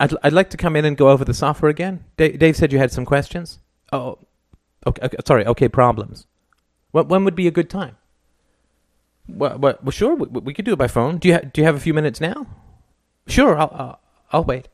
I'd, 0.00 0.14
I'd 0.22 0.32
like 0.32 0.50
to 0.50 0.56
come 0.56 0.76
in 0.76 0.84
and 0.84 0.96
go 0.96 1.10
over 1.10 1.24
the 1.24 1.34
software 1.34 1.70
again. 1.70 2.04
D- 2.16 2.36
Dave 2.36 2.56
said 2.56 2.72
you 2.72 2.78
had 2.78 2.90
some 2.90 3.04
questions. 3.04 3.58
Oh, 3.92 4.18
okay, 4.86 5.02
okay 5.04 5.16
sorry. 5.26 5.46
Okay, 5.46 5.68
problems. 5.68 6.26
When 6.90 7.24
would 7.24 7.36
be 7.36 7.46
a 7.46 7.52
good 7.52 7.70
time? 7.70 7.96
Well, 9.28 9.58
well, 9.58 9.78
well 9.82 9.90
sure. 9.90 10.14
We, 10.14 10.40
we, 10.40 10.54
could 10.54 10.64
do 10.64 10.72
it 10.72 10.78
by 10.78 10.88
phone. 10.88 11.18
Do 11.18 11.28
you 11.28 11.34
ha- 11.34 11.42
do 11.52 11.60
you 11.60 11.66
have 11.66 11.76
a 11.76 11.80
few 11.80 11.94
minutes 11.94 12.20
now? 12.20 12.46
Sure. 13.28 13.56
I'll 13.58 13.70
I'll, 13.74 14.00
I'll 14.32 14.44
wait. 14.44 14.68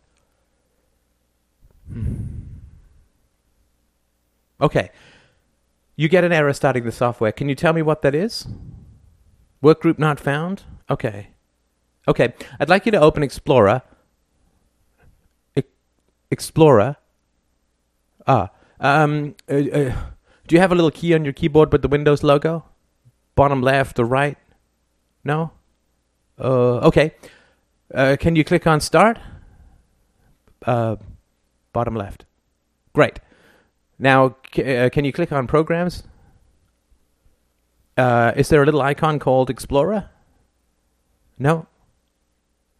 Okay. 4.61 4.91
You 5.97 6.09
get 6.09 6.25
an 6.25 6.33
error 6.33 6.53
starting 6.53 6.85
the 6.85 6.93
software. 6.93 7.33
Can 7.33 7.49
you 7.49 7.55
tell 7.55 7.73
me 7.73 7.83
what 7.83 8.03
that 8.03 8.15
is? 8.15 8.47
Workgroup 9.63 9.99
not 9.99 10.19
found? 10.19 10.63
Okay. 10.91 11.29
Okay. 12.09 12.35
I'd 12.59 12.69
like 12.69 12.87
you 12.87 12.93
to 12.93 13.01
open 13.01 13.23
Explorer 13.23 13.83
Explorer. 16.35 16.97
Ah, 18.27 18.51
um, 18.81 19.37
uh, 19.49 19.55
uh, 19.55 19.93
do 20.49 20.55
you 20.57 20.61
have 20.61 20.73
a 20.73 20.75
little 20.75 20.91
key 20.91 21.15
on 21.15 21.25
your 21.25 21.33
keyboard 21.33 21.71
with 21.71 21.83
the 21.83 21.89
Windows 21.89 22.25
logo? 22.25 22.65
Bottom 23.37 23.63
left 23.63 24.01
or 24.01 24.05
right? 24.05 24.37
No? 25.23 25.53
Uh, 26.39 26.79
okay. 26.89 27.15
Uh, 27.95 28.17
can 28.19 28.35
you 28.35 28.45
click 28.45 28.67
on 28.67 28.81
Start? 28.81 29.19
Uh, 30.67 30.97
bottom 31.73 31.95
left. 31.95 32.25
Great. 32.93 33.21
Now, 33.99 34.37
uh, 34.59 34.89
can 34.93 35.05
you 35.05 35.13
click 35.13 35.31
on 35.31 35.47
Programs? 35.47 36.03
Uh, 37.97 38.33
is 38.35 38.49
there 38.49 38.63
a 38.63 38.65
little 38.65 38.83
icon 38.83 39.19
called 39.19 39.51
Explorer? 39.51 40.11
No? 41.39 41.67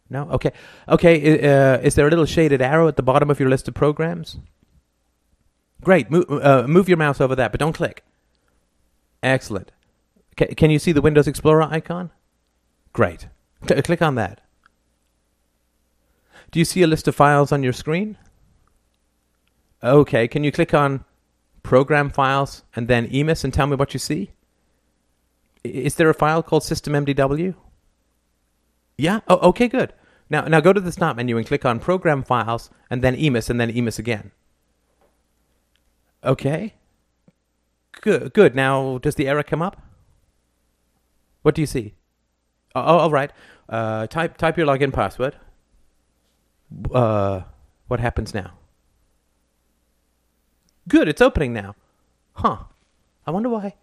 No? 0.09 0.29
Okay. 0.31 0.51
Okay, 0.89 1.39
uh, 1.47 1.77
is 1.79 1.95
there 1.95 2.07
a 2.07 2.09
little 2.09 2.25
shaded 2.25 2.61
arrow 2.61 2.87
at 2.87 2.97
the 2.97 3.03
bottom 3.03 3.29
of 3.29 3.39
your 3.39 3.49
list 3.49 3.67
of 3.67 3.73
programs? 3.73 4.37
Great. 5.81 6.11
Move, 6.11 6.25
uh, 6.29 6.65
move 6.67 6.89
your 6.89 6.97
mouse 6.97 7.21
over 7.21 7.35
that, 7.35 7.51
but 7.51 7.59
don't 7.59 7.73
click. 7.73 8.03
Excellent. 9.23 9.71
C- 10.37 10.53
can 10.55 10.69
you 10.69 10.79
see 10.79 10.91
the 10.91 11.01
Windows 11.01 11.27
Explorer 11.27 11.63
icon? 11.63 12.11
Great. 12.91 13.27
C- 13.67 13.81
click 13.81 14.01
on 14.01 14.15
that. 14.15 14.41
Do 16.55 16.59
you 16.59 16.63
see 16.63 16.83
a 16.83 16.87
list 16.87 17.05
of 17.09 17.15
files 17.15 17.51
on 17.51 17.63
your 17.63 17.73
screen? 17.73 18.15
Okay. 19.83 20.25
Can 20.25 20.45
you 20.45 20.53
click 20.53 20.73
on 20.73 21.03
Program 21.63 22.09
Files 22.09 22.63
and 22.73 22.87
then 22.87 23.09
EMIS 23.09 23.43
and 23.43 23.53
tell 23.53 23.67
me 23.67 23.75
what 23.75 23.93
you 23.93 23.99
see? 23.99 24.31
Is 25.65 25.95
there 25.95 26.09
a 26.09 26.13
file 26.13 26.41
called 26.41 26.63
systemmdw? 26.63 27.55
Yeah. 28.97 29.19
Oh, 29.27 29.49
okay, 29.49 29.67
good. 29.67 29.91
Now, 30.29 30.43
now 30.45 30.61
go 30.61 30.71
to 30.71 30.79
the 30.79 30.93
start 30.93 31.17
menu 31.17 31.35
and 31.35 31.45
click 31.45 31.65
on 31.65 31.77
Program 31.77 32.23
Files, 32.23 32.69
and 32.89 33.01
then 33.01 33.17
EMIS, 33.17 33.49
and 33.49 33.59
then 33.59 33.69
EMIS 33.69 33.99
again. 33.99 34.31
Okay. 36.23 36.75
Good. 37.99 38.31
Good. 38.31 38.55
Now, 38.55 38.97
does 38.99 39.15
the 39.15 39.27
error 39.27 39.43
come 39.43 39.61
up? 39.61 39.81
What 41.41 41.53
do 41.53 41.61
you 41.61 41.67
see? 41.67 41.95
Oh, 42.73 42.79
oh 42.79 42.97
all 42.99 43.11
right. 43.11 43.33
Uh, 43.67 44.07
type 44.07 44.37
type 44.37 44.55
your 44.55 44.67
login 44.67 44.93
password. 44.93 45.35
Uh, 46.93 47.41
what 47.87 47.99
happens 47.99 48.33
now? 48.33 48.53
Good. 50.87 51.07
It's 51.07 51.21
opening 51.21 51.53
now. 51.53 51.75
Huh. 52.33 52.57
I 53.25 53.31
wonder 53.31 53.49
why. 53.49 53.75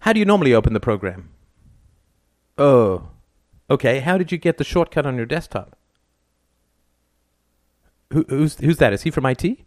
How 0.00 0.12
do 0.12 0.18
you 0.18 0.24
normally 0.24 0.54
open 0.54 0.72
the 0.72 0.80
program? 0.80 1.30
Oh. 2.58 3.08
Okay, 3.70 4.00
how 4.00 4.18
did 4.18 4.30
you 4.32 4.38
get 4.38 4.58
the 4.58 4.64
shortcut 4.64 5.06
on 5.06 5.16
your 5.16 5.26
desktop? 5.26 5.76
Who, 8.12 8.24
who's 8.28 8.56
who's 8.56 8.76
that? 8.78 8.92
Is 8.92 9.02
he 9.02 9.10
from 9.10 9.24
IT? 9.24 9.58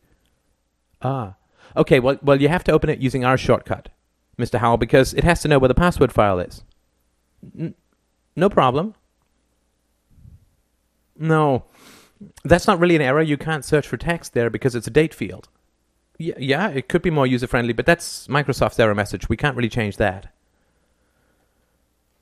Ah, 1.01 1.35
okay. 1.75 1.99
Well, 1.99 2.19
well, 2.21 2.39
you 2.39 2.47
have 2.47 2.63
to 2.65 2.71
open 2.71 2.89
it 2.89 2.99
using 2.99 3.25
our 3.25 3.37
shortcut, 3.37 3.89
Mr. 4.37 4.59
Howell, 4.59 4.77
because 4.77 5.13
it 5.15 5.23
has 5.23 5.41
to 5.41 5.47
know 5.47 5.57
where 5.57 5.67
the 5.67 5.73
password 5.73 6.11
file 6.13 6.39
is. 6.39 6.63
N- 7.57 7.73
no 8.35 8.49
problem. 8.49 8.93
No, 11.17 11.63
that's 12.43 12.67
not 12.67 12.79
really 12.79 12.95
an 12.95 13.01
error. 13.01 13.21
You 13.21 13.37
can't 13.37 13.65
search 13.65 13.87
for 13.87 13.97
text 13.97 14.33
there 14.33 14.49
because 14.49 14.75
it's 14.75 14.87
a 14.87 14.91
date 14.91 15.13
field. 15.13 15.49
Yeah, 16.17 16.35
yeah, 16.37 16.69
it 16.69 16.87
could 16.87 17.01
be 17.01 17.09
more 17.09 17.27
user 17.27 17.47
friendly, 17.47 17.73
but 17.73 17.85
that's 17.85 18.27
Microsoft's 18.27 18.79
error 18.79 18.95
message. 18.95 19.27
We 19.27 19.37
can't 19.37 19.55
really 19.55 19.69
change 19.69 19.97
that. 19.97 20.31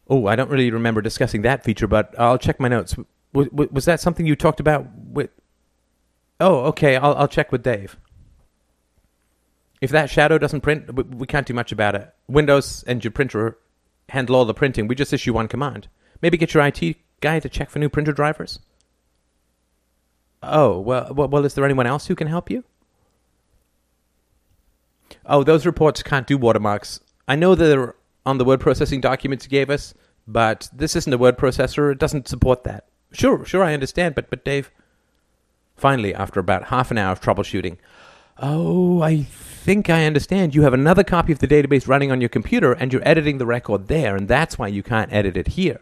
Oh, 0.10 0.28
I 0.28 0.36
don't 0.36 0.50
really 0.50 0.72
remember 0.72 1.02
discussing 1.02 1.44
that 1.44 1.64
feature, 1.64 1.88
but 1.88 2.14
I'll 2.20 2.38
check 2.38 2.60
my 2.60 2.68
notes. 2.68 2.96
Was, 3.34 3.48
was 3.52 3.86
that 3.86 4.00
something 4.00 4.26
you 4.26 4.36
talked 4.36 4.60
about 4.60 4.88
with? 4.98 5.30
Oh, 6.40 6.66
okay. 6.66 6.96
I'll 6.96 7.16
I'll 7.16 7.28
check 7.28 7.52
with 7.52 7.64
Dave. 7.64 7.98
If 9.82 9.92
that 9.92 10.10
shadow 10.10 10.38
doesn't 10.38 10.62
print, 10.62 10.94
we, 10.94 11.04
we 11.04 11.28
can't 11.28 11.48
do 11.48 11.54
much 11.54 11.72
about 11.72 11.96
it. 11.96 12.14
Windows 12.28 12.84
and 12.88 13.04
your 13.04 13.12
printer 13.12 13.58
handle 14.10 14.36
all 14.36 14.46
the 14.46 14.54
printing. 14.54 14.88
We 14.88 14.96
just 14.96 15.14
issue 15.14 15.34
one 15.34 15.48
command. 15.48 15.88
Maybe 16.22 16.38
get 16.38 16.54
your 16.54 16.66
IT 16.66 16.96
guy 17.22 17.40
to 17.40 17.50
check 17.50 17.70
for 17.70 17.80
new 17.80 17.90
printer 17.90 18.14
drivers. 18.14 18.60
Oh 20.44 20.80
well, 20.80 21.14
well, 21.14 21.46
is 21.46 21.54
there 21.54 21.66
anyone 21.66 21.88
else 21.88 22.08
who 22.08 22.16
can 22.16 22.28
help 22.28 22.50
you? 22.50 22.64
Oh, 25.26 25.44
those 25.44 25.66
reports 25.66 26.04
can't 26.04 26.28
do 26.28 26.38
watermarks. 26.38 27.00
I 27.28 27.36
know 27.36 27.56
they're 27.56 27.96
on 28.26 28.38
the 28.38 28.46
word 28.46 28.60
processing 28.60 29.00
documents 29.02 29.46
you 29.46 29.50
gave 29.50 29.70
us, 29.70 29.94
but 30.28 30.70
this 30.74 30.96
isn't 30.96 31.14
a 31.14 31.18
word 31.18 31.38
processor. 31.38 31.92
It 31.92 32.00
doesn't 32.00 32.28
support 32.28 32.64
that. 32.66 32.86
Sure, 33.14 33.46
sure, 33.46 33.64
I 33.64 33.74
understand, 33.74 34.16
but 34.16 34.30
but 34.30 34.44
Dave. 34.44 34.72
Finally, 35.76 36.14
after 36.14 36.40
about 36.40 36.66
half 36.66 36.92
an 36.92 36.98
hour 36.98 37.12
of 37.12 37.22
troubleshooting, 37.22 37.78
oh, 38.38 39.02
I 39.02 39.24
think 39.24 39.90
I 39.90 40.06
understand. 40.06 40.54
You 40.54 40.62
have 40.64 40.74
another 40.74 41.04
copy 41.04 41.34
of 41.34 41.40
the 41.40 41.48
database 41.48 41.88
running 41.88 42.12
on 42.12 42.22
your 42.22 42.30
computer 42.30 42.74
and 42.74 42.94
you're 42.94 43.08
editing 43.08 43.38
the 43.38 43.46
record 43.46 43.88
there, 43.88 44.16
and 44.16 44.28
that's 44.28 44.58
why 44.58 44.68
you 44.68 44.84
can't 44.84 45.12
edit 45.12 45.36
it 45.36 45.50
here. 45.50 45.80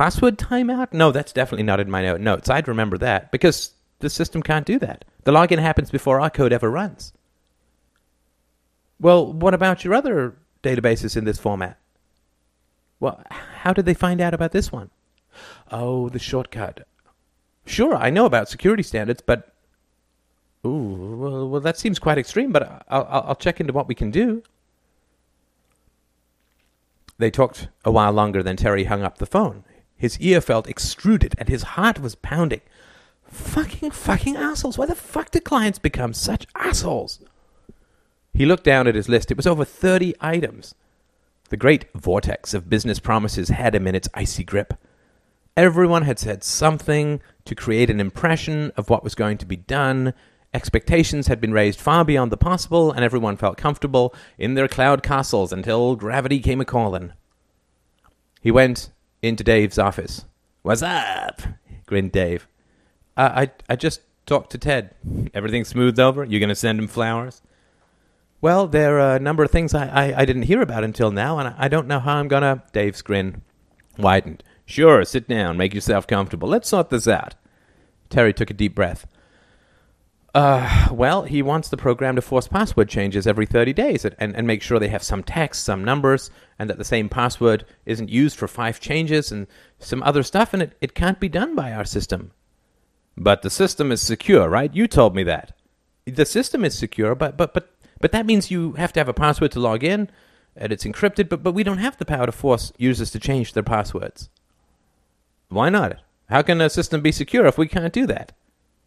Password 0.00 0.38
timeout? 0.38 0.94
No, 0.94 1.12
that's 1.12 1.30
definitely 1.30 1.64
not 1.64 1.78
in 1.78 1.90
my 1.90 2.00
note 2.00 2.22
notes. 2.22 2.48
I'd 2.48 2.68
remember 2.68 2.96
that 2.96 3.30
because 3.30 3.74
the 3.98 4.08
system 4.08 4.42
can't 4.42 4.64
do 4.64 4.78
that. 4.78 5.04
The 5.24 5.30
login 5.30 5.58
happens 5.58 5.90
before 5.90 6.22
our 6.22 6.30
code 6.30 6.54
ever 6.54 6.70
runs. 6.70 7.12
Well, 8.98 9.30
what 9.30 9.52
about 9.52 9.84
your 9.84 9.92
other 9.92 10.36
databases 10.62 11.18
in 11.18 11.26
this 11.26 11.38
format? 11.38 11.76
Well, 12.98 13.22
how 13.28 13.74
did 13.74 13.84
they 13.84 13.92
find 13.92 14.22
out 14.22 14.32
about 14.32 14.52
this 14.52 14.72
one? 14.72 14.88
Oh, 15.70 16.08
the 16.08 16.18
shortcut. 16.18 16.88
Sure, 17.66 17.94
I 17.94 18.08
know 18.08 18.24
about 18.24 18.48
security 18.48 18.82
standards, 18.82 19.20
but 19.20 19.54
ooh, 20.64 21.14
well, 21.18 21.46
well 21.46 21.60
that 21.60 21.76
seems 21.76 21.98
quite 21.98 22.16
extreme. 22.16 22.52
But 22.52 22.86
I'll, 22.88 23.06
I'll, 23.10 23.36
check 23.36 23.60
into 23.60 23.74
what 23.74 23.86
we 23.86 23.94
can 23.94 24.10
do. 24.10 24.42
They 27.18 27.30
talked 27.30 27.68
a 27.84 27.90
while 27.92 28.12
longer, 28.12 28.42
then 28.42 28.56
Terry 28.56 28.84
hung 28.84 29.02
up 29.02 29.18
the 29.18 29.26
phone. 29.26 29.64
His 30.00 30.18
ear 30.18 30.40
felt 30.40 30.66
extruded, 30.66 31.34
and 31.36 31.50
his 31.50 31.62
heart 31.62 32.00
was 32.00 32.14
pounding. 32.14 32.62
Fucking, 33.24 33.90
fucking 33.90 34.34
assholes! 34.34 34.78
Why 34.78 34.86
the 34.86 34.94
fuck 34.94 35.30
do 35.30 35.40
clients 35.40 35.78
become 35.78 36.14
such 36.14 36.46
assholes? 36.54 37.20
He 38.32 38.46
looked 38.46 38.64
down 38.64 38.86
at 38.86 38.94
his 38.94 39.10
list. 39.10 39.30
It 39.30 39.36
was 39.36 39.46
over 39.46 39.62
thirty 39.62 40.14
items. 40.18 40.74
The 41.50 41.58
great 41.58 41.84
vortex 41.94 42.54
of 42.54 42.70
business 42.70 42.98
promises 42.98 43.50
had 43.50 43.74
him 43.74 43.86
in 43.86 43.94
its 43.94 44.08
icy 44.14 44.42
grip. 44.42 44.72
Everyone 45.54 46.04
had 46.04 46.18
said 46.18 46.42
something 46.42 47.20
to 47.44 47.54
create 47.54 47.90
an 47.90 48.00
impression 48.00 48.72
of 48.78 48.88
what 48.88 49.04
was 49.04 49.14
going 49.14 49.36
to 49.36 49.46
be 49.46 49.56
done. 49.56 50.14
Expectations 50.54 51.26
had 51.26 51.42
been 51.42 51.52
raised 51.52 51.78
far 51.78 52.06
beyond 52.06 52.32
the 52.32 52.38
possible, 52.38 52.90
and 52.90 53.04
everyone 53.04 53.36
felt 53.36 53.58
comfortable 53.58 54.14
in 54.38 54.54
their 54.54 54.66
cloud 54.66 55.02
castles 55.02 55.52
until 55.52 55.94
gravity 55.94 56.40
came 56.40 56.62
a 56.62 56.64
calling. 56.64 57.12
He 58.40 58.50
went 58.50 58.90
into 59.22 59.44
Dave's 59.44 59.78
office. 59.78 60.24
What's 60.62 60.82
up? 60.82 61.42
grinned 61.86 62.12
Dave. 62.12 62.46
Uh, 63.16 63.46
I, 63.46 63.50
I 63.68 63.76
just 63.76 64.00
talked 64.26 64.50
to 64.52 64.58
Ted. 64.58 64.94
Everything 65.34 65.64
smoothed 65.64 65.98
over? 65.98 66.24
You 66.24 66.38
going 66.38 66.48
to 66.48 66.54
send 66.54 66.78
him 66.78 66.86
flowers? 66.86 67.42
Well, 68.40 68.66
there 68.66 68.98
are 69.00 69.16
a 69.16 69.20
number 69.20 69.42
of 69.42 69.50
things 69.50 69.74
I, 69.74 69.86
I, 69.88 70.20
I 70.20 70.24
didn't 70.24 70.44
hear 70.44 70.62
about 70.62 70.84
until 70.84 71.10
now, 71.10 71.38
and 71.38 71.48
I, 71.48 71.54
I 71.58 71.68
don't 71.68 71.88
know 71.88 71.98
how 71.98 72.16
I'm 72.16 72.28
going 72.28 72.42
to. 72.42 72.62
Dave's 72.72 73.02
grin 73.02 73.42
widened. 73.98 74.42
Sure, 74.64 75.04
sit 75.04 75.28
down, 75.28 75.56
make 75.56 75.74
yourself 75.74 76.06
comfortable. 76.06 76.48
Let's 76.48 76.68
sort 76.68 76.90
this 76.90 77.08
out. 77.08 77.34
Terry 78.08 78.32
took 78.32 78.50
a 78.50 78.54
deep 78.54 78.74
breath. 78.74 79.06
Uh, 80.32 80.88
well, 80.92 81.22
he 81.22 81.42
wants 81.42 81.68
the 81.68 81.76
program 81.76 82.14
to 82.14 82.22
force 82.22 82.46
password 82.46 82.88
changes 82.88 83.26
every 83.26 83.46
30 83.46 83.72
days 83.72 84.04
and, 84.04 84.14
and 84.20 84.46
make 84.46 84.62
sure 84.62 84.78
they 84.78 84.88
have 84.88 85.02
some 85.02 85.24
text, 85.24 85.64
some 85.64 85.84
numbers, 85.84 86.30
and 86.58 86.70
that 86.70 86.78
the 86.78 86.84
same 86.84 87.08
password 87.08 87.64
isn't 87.84 88.08
used 88.08 88.36
for 88.36 88.46
five 88.46 88.78
changes 88.78 89.32
and 89.32 89.48
some 89.80 90.02
other 90.04 90.22
stuff, 90.22 90.54
and 90.54 90.62
it, 90.62 90.76
it 90.80 90.94
can't 90.94 91.18
be 91.18 91.28
done 91.28 91.56
by 91.56 91.72
our 91.72 91.84
system. 91.84 92.30
But 93.16 93.42
the 93.42 93.50
system 93.50 93.90
is 93.90 94.00
secure, 94.00 94.48
right? 94.48 94.72
You 94.72 94.86
told 94.86 95.16
me 95.16 95.24
that. 95.24 95.52
The 96.06 96.26
system 96.26 96.64
is 96.64 96.78
secure, 96.78 97.16
but, 97.16 97.36
but, 97.36 97.52
but, 97.52 97.70
but 98.00 98.12
that 98.12 98.26
means 98.26 98.50
you 98.50 98.72
have 98.72 98.92
to 98.92 99.00
have 99.00 99.08
a 99.08 99.14
password 99.14 99.50
to 99.52 99.60
log 99.60 99.82
in, 99.82 100.10
and 100.54 100.72
it's 100.72 100.84
encrypted, 100.84 101.28
but, 101.28 101.42
but 101.42 101.54
we 101.54 101.64
don't 101.64 101.78
have 101.78 101.96
the 101.96 102.04
power 102.04 102.26
to 102.26 102.32
force 102.32 102.72
users 102.78 103.10
to 103.10 103.18
change 103.18 103.52
their 103.52 103.64
passwords. 103.64 104.30
Why 105.48 105.70
not? 105.70 105.98
How 106.28 106.42
can 106.42 106.60
a 106.60 106.70
system 106.70 107.00
be 107.00 107.10
secure 107.10 107.46
if 107.46 107.58
we 107.58 107.66
can't 107.66 107.92
do 107.92 108.06
that? 108.06 108.32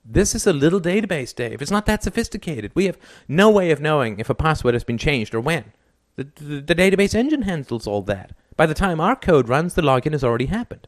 This 0.06 0.36
is 0.36 0.46
a 0.46 0.54
little 0.54 0.82
database, 0.82 1.34
Dave. 1.34 1.62
It's 1.62 1.72
not 1.72 1.86
that 1.86 2.04
sophisticated. 2.04 2.72
We 2.76 2.86
have 2.86 2.98
no 3.28 3.50
way 3.50 3.72
of 3.72 3.80
knowing 3.80 4.20
if 4.20 4.30
a 4.30 4.36
password 4.36 4.74
has 4.74 4.84
been 4.84 4.98
changed 4.98 5.34
or 5.34 5.39
when. 5.39 5.72
The, 6.16 6.28
the, 6.36 6.62
the, 6.62 6.76
database 6.76 7.16
engine 7.16 7.44
handles 7.44 7.88
all 7.88 8.02
that. 8.04 8.34
By 8.56 8.66
the 8.66 8.74
time 8.74 9.00
our 9.00 9.16
code 9.16 9.50
runs, 9.50 9.74
the 9.74 9.82
login 9.82 10.12
has 10.12 10.24
already 10.24 10.48
happened. 10.48 10.88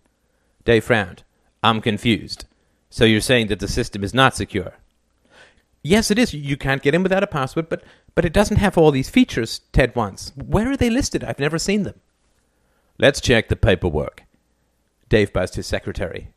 Dave 0.65 0.84
frowned. 0.84 1.23
I'm 1.63 1.82
confused. 1.82 2.45
So 2.89 3.06
you're 3.06 3.21
saying 3.21 3.47
that 3.47 3.60
the 3.60 3.67
system 3.67 4.04
is 4.04 4.13
not 4.13 4.36
secure? 4.36 4.73
Yes, 5.82 6.12
it 6.12 6.19
is. 6.19 6.34
You 6.34 6.58
can't 6.58 6.82
get 6.82 6.95
in 6.95 7.04
without 7.04 7.23
a 7.23 7.28
password, 7.28 7.69
but, 7.69 7.84
but 8.15 8.25
it 8.25 8.34
doesn't 8.34 8.58
have 8.58 8.78
all 8.78 8.91
these 8.91 9.10
features 9.10 9.62
Ted 9.71 9.95
wants. 9.95 10.32
Where 10.36 10.71
are 10.71 10.78
they 10.78 10.89
listed? 10.89 11.23
I've 11.23 11.39
never 11.39 11.58
seen 11.58 11.84
them. 11.84 11.99
Let's 12.97 13.21
check 13.21 13.49
the 13.49 13.56
paperwork. 13.56 14.23
Dave 15.10 15.34
buzzed 15.34 15.56
his 15.56 15.67
secretary. 15.67 16.30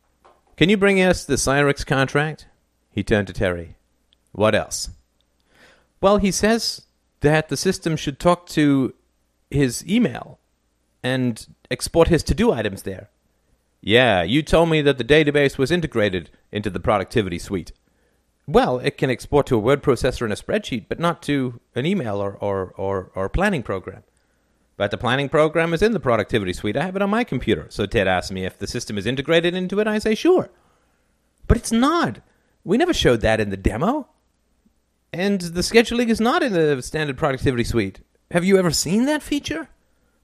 Can 0.57 0.69
you 0.69 0.77
bring 0.77 1.01
us 1.01 1.25
the 1.25 1.35
Cyrix 1.35 1.85
contract? 1.85 2.47
He 2.99 3.03
turned 3.03 3.27
to 3.27 3.33
Terry. 3.33 3.77
What 4.33 4.53
else? 4.53 4.89
Well, 6.01 6.17
he 6.17 6.31
says 6.31 6.81
that 7.21 7.47
the 7.47 7.55
system 7.55 7.95
should 7.95 8.19
talk 8.19 8.45
to 8.47 8.93
his 9.49 9.87
email 9.87 10.37
and 11.01 11.47
export 11.71 12.09
his 12.09 12.23
to 12.23 12.35
do 12.35 12.51
items 12.51 12.81
there. 12.81 13.09
Yeah, 13.79 14.21
you 14.23 14.43
told 14.43 14.67
me 14.67 14.81
that 14.81 14.97
the 14.97 15.05
database 15.05 15.57
was 15.57 15.71
integrated 15.71 16.29
into 16.51 16.69
the 16.69 16.81
productivity 16.81 17.39
suite. 17.39 17.71
Well, 18.45 18.79
it 18.79 18.97
can 18.97 19.09
export 19.09 19.45
to 19.45 19.55
a 19.55 19.59
word 19.59 19.81
processor 19.81 20.23
and 20.23 20.33
a 20.33 20.35
spreadsheet, 20.35 20.87
but 20.89 20.99
not 20.99 21.21
to 21.21 21.61
an 21.75 21.85
email 21.85 22.17
or, 22.17 22.33
or, 22.41 22.73
or, 22.75 23.11
or 23.15 23.29
planning 23.29 23.63
program. 23.63 24.03
But 24.75 24.91
the 24.91 24.97
planning 24.97 25.29
program 25.29 25.73
is 25.73 25.81
in 25.81 25.93
the 25.93 26.01
productivity 26.01 26.51
suite. 26.51 26.75
I 26.75 26.83
have 26.83 26.97
it 26.97 27.01
on 27.01 27.09
my 27.09 27.23
computer. 27.23 27.67
So 27.69 27.85
Ted 27.85 28.09
asked 28.09 28.33
me 28.33 28.43
if 28.43 28.57
the 28.57 28.67
system 28.67 28.97
is 28.97 29.05
integrated 29.05 29.55
into 29.55 29.79
it. 29.79 29.87
I 29.87 29.99
say, 29.99 30.15
sure. 30.15 30.49
But 31.47 31.55
it's 31.55 31.71
not. 31.71 32.19
We 32.69 32.77
never 32.77 32.93
showed 32.93 33.21
that 33.21 33.39
in 33.39 33.49
the 33.49 33.57
demo. 33.57 34.09
And 35.11 35.41
the 35.41 35.61
scheduling 35.61 36.09
is 36.09 36.21
not 36.21 36.43
in 36.43 36.53
the 36.53 36.79
standard 36.83 37.17
productivity 37.17 37.63
suite. 37.63 38.01
Have 38.29 38.45
you 38.45 38.59
ever 38.59 38.69
seen 38.69 39.05
that 39.05 39.23
feature? 39.23 39.69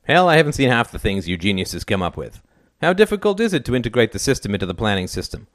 Hell, 0.04 0.30
I 0.30 0.38
haven't 0.38 0.54
seen 0.54 0.70
half 0.70 0.92
the 0.92 1.00
things 1.00 1.28
you 1.28 1.38
geniuses 1.38 1.84
come 1.84 2.04
up 2.04 2.16
with. 2.16 2.44
How 2.84 2.94
difficult 2.94 3.40
is 3.40 3.52
it 3.56 3.66
to 3.66 3.76
integrate 3.76 4.12
the 4.12 4.20
system 4.20 4.54
into 4.54 4.68
the 4.68 4.76
planning 4.76 5.08
system? 5.08 5.48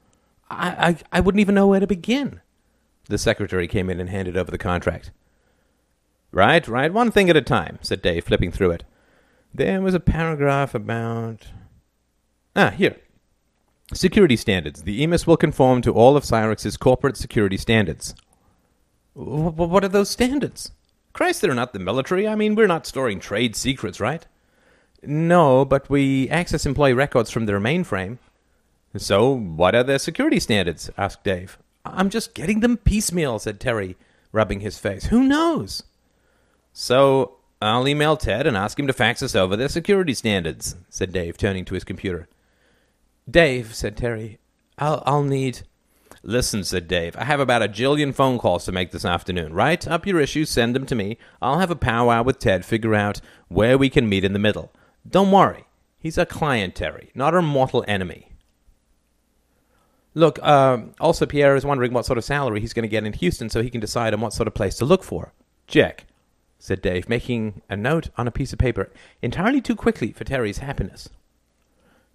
I, 0.49 0.97
I, 1.13 1.17
I 1.17 1.19
wouldn't 1.21 1.39
even 1.39 1.55
know 1.55 1.67
where 1.67 1.79
to 1.79 1.87
begin. 1.87 2.41
The 3.07 3.17
secretary 3.17 3.69
came 3.69 3.89
in 3.89 4.01
and 4.01 4.09
handed 4.09 4.35
over 4.35 4.51
the 4.51 4.57
contract. 4.57 5.11
Right, 6.33 6.67
right, 6.67 6.91
one 6.91 7.09
thing 7.09 7.29
at 7.29 7.37
a 7.37 7.41
time, 7.41 7.79
said 7.81 8.01
Dave, 8.01 8.25
flipping 8.25 8.51
through 8.51 8.71
it. 8.71 8.83
There 9.53 9.79
was 9.79 9.93
a 9.93 10.01
paragraph 10.01 10.75
about. 10.75 11.47
Ah, 12.53 12.71
here. 12.71 12.97
Security 13.93 14.37
standards. 14.37 14.83
The 14.83 15.01
EMIS 15.03 15.27
will 15.27 15.37
conform 15.37 15.81
to 15.81 15.93
all 15.93 16.15
of 16.15 16.23
Cyrix's 16.23 16.77
corporate 16.77 17.17
security 17.17 17.57
standards. 17.57 18.15
What 19.13 19.83
are 19.83 19.89
those 19.89 20.09
standards? 20.09 20.71
Christ, 21.13 21.41
they're 21.41 21.53
not 21.53 21.73
the 21.73 21.79
military. 21.79 22.27
I 22.27 22.35
mean, 22.35 22.55
we're 22.55 22.67
not 22.67 22.87
storing 22.87 23.19
trade 23.19 23.55
secrets, 23.55 23.99
right? 23.99 24.25
No, 25.03 25.65
but 25.65 25.89
we 25.89 26.29
access 26.29 26.65
employee 26.65 26.93
records 26.93 27.29
from 27.31 27.47
their 27.47 27.59
mainframe. 27.59 28.17
So, 28.95 29.31
what 29.31 29.75
are 29.75 29.83
their 29.83 29.99
security 29.99 30.39
standards? 30.39 30.89
asked 30.97 31.23
Dave. 31.23 31.57
I'm 31.83 32.09
just 32.09 32.33
getting 32.33 32.59
them 32.59 32.77
piecemeal, 32.77 33.39
said 33.39 33.59
Terry, 33.59 33.97
rubbing 34.31 34.59
his 34.59 34.77
face. 34.77 35.05
Who 35.05 35.23
knows? 35.23 35.83
So, 36.71 37.37
I'll 37.61 37.87
email 37.87 38.15
Ted 38.15 38.47
and 38.47 38.55
ask 38.55 38.79
him 38.79 38.87
to 38.87 38.93
fax 38.93 39.21
us 39.21 39.35
over 39.35 39.55
their 39.55 39.69
security 39.69 40.13
standards, 40.13 40.75
said 40.89 41.11
Dave, 41.11 41.37
turning 41.37 41.65
to 41.65 41.73
his 41.73 41.83
computer. 41.83 42.27
Dave, 43.29 43.73
said 43.75 43.97
Terry, 43.97 44.39
I'll, 44.77 45.03
I'll 45.05 45.23
need. 45.23 45.61
Listen, 46.23 46.63
said 46.63 46.87
Dave, 46.87 47.15
I 47.17 47.23
have 47.23 47.39
about 47.39 47.63
a 47.63 47.67
jillion 47.67 48.13
phone 48.13 48.37
calls 48.37 48.65
to 48.65 48.71
make 48.71 48.91
this 48.91 49.05
afternoon. 49.05 49.53
Write 49.53 49.87
up 49.87 50.05
your 50.05 50.19
issues, 50.19 50.49
send 50.49 50.75
them 50.75 50.85
to 50.85 50.95
me. 50.95 51.17
I'll 51.41 51.59
have 51.59 51.71
a 51.71 51.75
powwow 51.75 52.23
with 52.23 52.39
Ted, 52.39 52.63
figure 52.63 52.93
out 52.93 53.21
where 53.47 53.77
we 53.77 53.89
can 53.89 54.07
meet 54.07 54.23
in 54.23 54.33
the 54.33 54.39
middle. 54.39 54.71
Don't 55.07 55.31
worry. 55.31 55.65
He's 55.97 56.17
a 56.17 56.25
client, 56.25 56.75
Terry, 56.75 57.11
not 57.15 57.33
our 57.33 57.41
mortal 57.41 57.85
enemy. 57.87 58.31
Look, 60.13 60.39
uh, 60.41 60.79
also, 60.99 61.25
Pierre 61.25 61.55
is 61.55 61.65
wondering 61.65 61.93
what 61.93 62.05
sort 62.05 62.17
of 62.17 62.25
salary 62.25 62.59
he's 62.59 62.73
going 62.73 62.83
to 62.83 62.89
get 62.89 63.05
in 63.05 63.13
Houston 63.13 63.49
so 63.49 63.61
he 63.61 63.69
can 63.69 63.79
decide 63.79 64.13
on 64.13 64.19
what 64.19 64.33
sort 64.33 64.47
of 64.47 64.53
place 64.53 64.75
to 64.75 64.85
look 64.85 65.03
for. 65.03 65.31
Jack, 65.67 66.05
said 66.59 66.81
Dave, 66.81 67.07
making 67.07 67.61
a 67.69 67.77
note 67.77 68.09
on 68.17 68.27
a 68.27 68.31
piece 68.31 68.51
of 68.51 68.59
paper, 68.59 68.91
entirely 69.21 69.61
too 69.61 69.75
quickly 69.75 70.11
for 70.11 70.23
Terry's 70.25 70.57
happiness. 70.57 71.09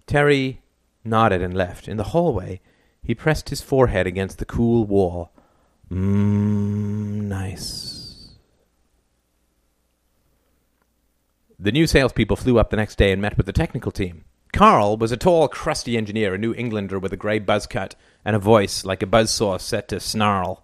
Terry 0.05 0.61
nodded 1.07 1.41
and 1.41 1.53
left. 1.53 1.87
In 1.87 1.97
the 1.97 2.05
hallway, 2.05 2.61
he 3.01 3.15
pressed 3.15 3.49
his 3.49 3.61
forehead 3.61 4.05
against 4.05 4.37
the 4.37 4.45
cool 4.45 4.85
wall. 4.85 5.31
Mmm, 5.91 7.23
nice. 7.23 8.33
The 11.59 11.71
new 11.71 11.87
salespeople 11.87 12.35
flew 12.35 12.59
up 12.59 12.69
the 12.69 12.77
next 12.77 12.97
day 12.97 13.11
and 13.11 13.21
met 13.21 13.37
with 13.37 13.45
the 13.45 13.53
technical 13.53 13.91
team. 13.91 14.25
Carl 14.53 14.97
was 14.97 15.11
a 15.11 15.17
tall, 15.17 15.47
crusty 15.47 15.97
engineer, 15.97 16.33
a 16.33 16.37
New 16.37 16.53
Englander 16.53 16.99
with 16.99 17.13
a 17.13 17.17
grey 17.17 17.39
buzz 17.39 17.65
cut 17.65 17.95
and 18.23 18.35
a 18.35 18.39
voice 18.39 18.85
like 18.85 19.01
a 19.01 19.07
buzzsaw 19.07 19.59
set 19.59 19.87
to 19.89 19.99
snarl. 19.99 20.63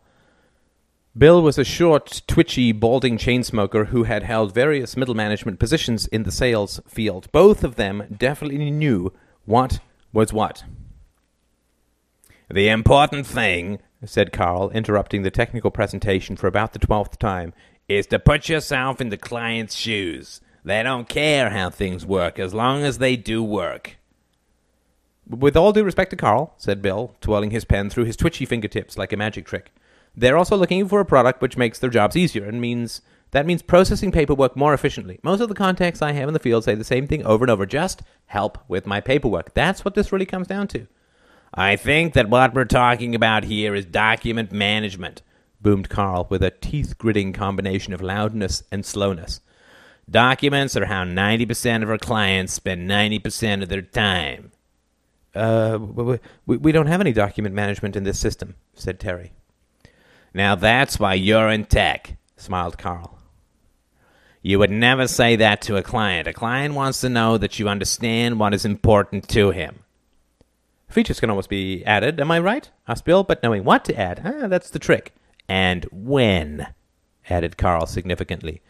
Bill 1.15 1.41
was 1.43 1.57
a 1.59 1.63
short, 1.63 2.23
twitchy, 2.27 2.71
balding 2.71 3.17
chain 3.17 3.43
smoker 3.43 3.85
who 3.85 4.03
had 4.03 4.23
held 4.23 4.53
various 4.53 4.97
middle 4.97 5.13
management 5.13 5.59
positions 5.59 6.07
in 6.07 6.23
the 6.23 6.31
sales 6.31 6.79
field. 6.87 7.31
Both 7.31 7.63
of 7.63 7.75
them 7.75 8.15
definitely 8.17 8.71
knew 8.71 9.13
what 9.45 9.79
was 10.13 10.31
what. 10.31 10.63
The 12.49 12.69
important 12.69 13.25
thing, 13.25 13.79
said 14.05 14.31
Carl, 14.31 14.69
interrupting 14.69 15.23
the 15.23 15.31
technical 15.31 15.71
presentation 15.71 16.35
for 16.35 16.47
about 16.47 16.73
the 16.73 16.79
twelfth 16.79 17.17
time, 17.19 17.53
is 17.89 18.05
to 18.07 18.19
put 18.19 18.47
yourself 18.47 19.01
in 19.01 19.09
the 19.09 19.17
client's 19.17 19.75
shoes. 19.75 20.39
They 20.63 20.83
don't 20.83 21.09
care 21.09 21.49
how 21.49 21.69
things 21.69 22.05
work 22.05 22.39
as 22.39 22.53
long 22.53 22.83
as 22.83 22.99
they 22.99 23.17
do 23.17 23.43
work. 23.43 23.97
With 25.27 25.57
all 25.57 25.73
due 25.73 25.83
respect 25.83 26.11
to 26.11 26.15
Carl, 26.15 26.53
said 26.57 26.81
Bill, 26.81 27.15
twirling 27.21 27.51
his 27.51 27.65
pen 27.65 27.89
through 27.89 28.05
his 28.05 28.17
twitchy 28.17 28.45
fingertips 28.45 28.97
like 28.97 29.11
a 29.11 29.17
magic 29.17 29.45
trick, 29.45 29.71
they're 30.15 30.37
also 30.37 30.55
looking 30.55 30.87
for 30.87 30.99
a 30.99 31.05
product 31.05 31.41
which 31.41 31.57
makes 31.57 31.79
their 31.79 31.89
jobs 31.89 32.15
easier 32.15 32.45
and 32.45 32.61
means 32.61 33.01
that 33.33 33.47
means 33.47 33.63
processing 33.63 34.11
paperwork 34.11 34.55
more 34.55 34.75
efficiently. 34.75 35.19
Most 35.23 35.41
of 35.41 35.49
the 35.49 35.55
contacts 35.55 36.03
I 36.03 36.11
have 36.11 36.27
in 36.27 36.35
the 36.35 36.39
field 36.39 36.63
say 36.63 36.75
the 36.75 36.83
same 36.83 37.07
thing 37.07 37.25
over 37.25 37.43
and 37.43 37.49
over. 37.49 37.65
Just 37.65 38.03
help 38.27 38.59
with 38.67 38.85
my 38.85 39.01
paperwork. 39.01 39.55
That's 39.55 39.83
what 39.83 39.95
this 39.95 40.11
really 40.11 40.27
comes 40.27 40.47
down 40.47 40.67
to. 40.69 40.87
I 41.51 41.75
think 41.75 42.13
that 42.13 42.29
what 42.29 42.53
we're 42.53 42.65
talking 42.65 43.15
about 43.15 43.43
here 43.43 43.73
is 43.73 43.85
document 43.85 44.51
management, 44.51 45.23
boomed 45.61 45.89
Carl 45.89 46.27
with 46.29 46.43
a 46.43 46.51
teeth 46.51 46.99
gritting 46.99 47.33
combination 47.33 47.91
of 47.91 48.01
loudness 48.01 48.63
and 48.71 48.85
slowness. 48.85 49.41
Documents 50.07 50.77
are 50.77 50.85
how 50.85 51.03
90% 51.03 51.81
of 51.81 51.89
our 51.89 51.97
clients 51.97 52.53
spend 52.53 52.87
90% 52.87 53.63
of 53.63 53.69
their 53.69 53.81
time. 53.81 54.51
Uh, 55.33 55.79
we, 55.79 56.57
we 56.57 56.71
don't 56.71 56.85
have 56.85 57.01
any 57.01 57.13
document 57.13 57.55
management 57.55 57.95
in 57.95 58.03
this 58.03 58.19
system, 58.19 58.53
said 58.75 58.99
Terry. 58.99 59.31
Now 60.35 60.53
that's 60.53 60.99
why 60.99 61.15
you're 61.15 61.49
in 61.49 61.65
tech, 61.65 62.17
smiled 62.37 62.77
Carl. 62.77 63.12
You 64.45 64.59
would 64.59 64.71
never 64.71 65.07
say 65.07 65.37
that 65.37 65.61
to 65.63 65.77
a 65.77 65.83
client. 65.83 66.27
A 66.27 66.33
client 66.33 66.73
wants 66.73 66.99
to 66.99 67.07
know 67.07 67.37
that 67.37 67.59
you 67.59 67.69
understand 67.69 68.39
what 68.39 68.53
is 68.53 68.65
important 68.65 69.29
to 69.29 69.51
him. 69.51 69.79
Features 70.89 71.21
can 71.21 71.29
always 71.29 71.47
be 71.47 71.83
added, 71.85 72.19
am 72.19 72.29
I 72.29 72.39
right? 72.39 72.69
asked 72.85 73.05
Bill, 73.05 73.23
but 73.23 73.41
knowing 73.41 73.63
what 73.63 73.85
to 73.85 73.97
add, 73.97 74.21
ah, 74.25 74.49
that's 74.49 74.69
the 74.69 74.79
trick. 74.79 75.15
And 75.47 75.85
when, 75.93 76.67
added 77.29 77.57
Carl 77.57 77.85
significantly. 77.85 78.61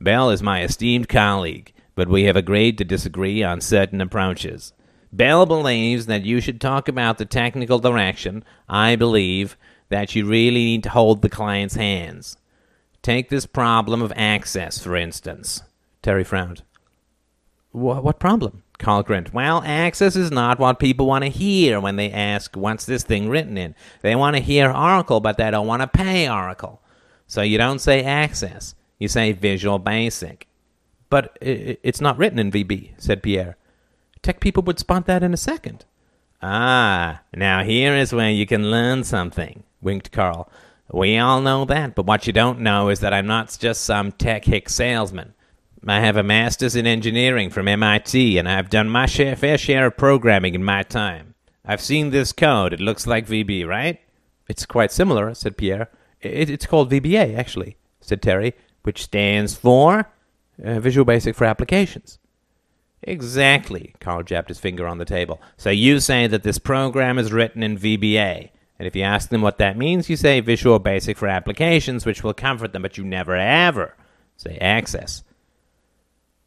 Bell 0.00 0.30
is 0.30 0.42
my 0.42 0.62
esteemed 0.62 1.08
colleague, 1.08 1.72
but 1.94 2.08
we 2.08 2.24
have 2.24 2.36
agreed 2.36 2.76
to 2.78 2.84
disagree 2.84 3.44
on 3.44 3.60
certain 3.60 4.00
approaches. 4.00 4.72
Bell 5.12 5.46
believes 5.46 6.06
that 6.06 6.24
you 6.24 6.40
should 6.40 6.60
talk 6.60 6.88
about 6.88 7.18
the 7.18 7.24
technical 7.24 7.78
direction. 7.78 8.44
I 8.68 8.96
believe 8.96 9.56
that 9.90 10.16
you 10.16 10.26
really 10.26 10.64
need 10.64 10.82
to 10.84 10.90
hold 10.90 11.22
the 11.22 11.28
client's 11.28 11.76
hands. 11.76 12.36
Take 13.02 13.28
this 13.28 13.46
problem 13.46 14.02
of 14.02 14.12
access, 14.14 14.78
for 14.78 14.96
instance. 14.96 15.62
Terry 16.02 16.24
frowned. 16.24 16.62
Wh- 17.72 18.02
what 18.02 18.18
problem? 18.20 18.62
Carl 18.78 19.02
grinned. 19.02 19.28
Well, 19.30 19.62
access 19.64 20.16
is 20.16 20.30
not 20.30 20.58
what 20.58 20.78
people 20.78 21.06
want 21.06 21.24
to 21.24 21.30
hear 21.30 21.80
when 21.80 21.96
they 21.96 22.10
ask, 22.10 22.56
what's 22.56 22.86
this 22.86 23.02
thing 23.02 23.28
written 23.28 23.56
in? 23.58 23.74
They 24.02 24.16
want 24.16 24.36
to 24.36 24.42
hear 24.42 24.72
Oracle, 24.72 25.20
but 25.20 25.36
they 25.36 25.50
don't 25.50 25.66
want 25.66 25.82
to 25.82 25.86
pay 25.86 26.28
Oracle. 26.28 26.80
So 27.26 27.42
you 27.42 27.58
don't 27.58 27.78
say 27.78 28.02
access, 28.02 28.74
you 28.98 29.06
say 29.06 29.32
Visual 29.32 29.78
Basic. 29.78 30.46
But 31.10 31.36
it's 31.40 32.00
not 32.00 32.18
written 32.18 32.38
in 32.38 32.50
VB, 32.50 32.92
said 32.98 33.22
Pierre. 33.22 33.56
Tech 34.22 34.40
people 34.40 34.62
would 34.64 34.78
spot 34.78 35.06
that 35.06 35.22
in 35.22 35.34
a 35.34 35.38
second. 35.38 35.84
Ah, 36.42 37.20
now 37.34 37.62
here 37.62 37.94
is 37.94 38.12
where 38.12 38.30
you 38.30 38.46
can 38.46 38.70
learn 38.70 39.04
something, 39.04 39.64
winked 39.82 40.12
Carl. 40.12 40.50
We 40.92 41.18
all 41.18 41.40
know 41.40 41.64
that, 41.66 41.94
but 41.94 42.06
what 42.06 42.26
you 42.26 42.32
don't 42.32 42.60
know 42.60 42.88
is 42.88 43.00
that 43.00 43.12
I'm 43.12 43.26
not 43.26 43.56
just 43.60 43.82
some 43.82 44.12
tech 44.12 44.44
hick 44.44 44.68
salesman. 44.68 45.34
I 45.86 46.00
have 46.00 46.16
a 46.16 46.22
master's 46.22 46.76
in 46.76 46.86
engineering 46.86 47.50
from 47.50 47.68
MIT, 47.68 48.36
and 48.36 48.48
I've 48.48 48.68
done 48.68 48.88
my 48.88 49.06
share, 49.06 49.36
fair 49.36 49.56
share 49.56 49.86
of 49.86 49.96
programming 49.96 50.54
in 50.54 50.64
my 50.64 50.82
time. 50.82 51.34
I've 51.64 51.80
seen 51.80 52.10
this 52.10 52.32
code. 52.32 52.72
It 52.72 52.80
looks 52.80 53.06
like 53.06 53.26
VB, 53.26 53.66
right? 53.66 54.00
It's 54.48 54.66
quite 54.66 54.92
similar, 54.92 55.32
said 55.34 55.56
Pierre. 55.56 55.88
It, 56.20 56.50
it's 56.50 56.66
called 56.66 56.90
VBA, 56.90 57.36
actually, 57.36 57.76
said 58.00 58.20
Terry. 58.20 58.54
Which 58.82 59.04
stands 59.04 59.54
for? 59.54 60.10
Uh, 60.62 60.80
Visual 60.80 61.04
Basic 61.04 61.34
for 61.34 61.44
Applications. 61.44 62.18
Exactly. 63.02 63.94
Carl 64.00 64.22
jabbed 64.22 64.48
his 64.48 64.58
finger 64.58 64.86
on 64.86 64.98
the 64.98 65.04
table. 65.04 65.40
So 65.56 65.70
you 65.70 66.00
say 66.00 66.26
that 66.26 66.42
this 66.42 66.58
program 66.58 67.18
is 67.18 67.32
written 67.32 67.62
in 67.62 67.78
VBA. 67.78 68.50
And 68.80 68.86
if 68.86 68.96
you 68.96 69.02
ask 69.02 69.28
them 69.28 69.42
what 69.42 69.58
that 69.58 69.76
means, 69.76 70.08
you 70.08 70.16
say 70.16 70.40
Visual 70.40 70.78
Basic 70.78 71.18
for 71.18 71.28
Applications, 71.28 72.06
which 72.06 72.24
will 72.24 72.32
comfort 72.32 72.72
them, 72.72 72.80
but 72.80 72.96
you 72.96 73.04
never 73.04 73.36
ever 73.36 73.94
say 74.38 74.56
Access. 74.56 75.22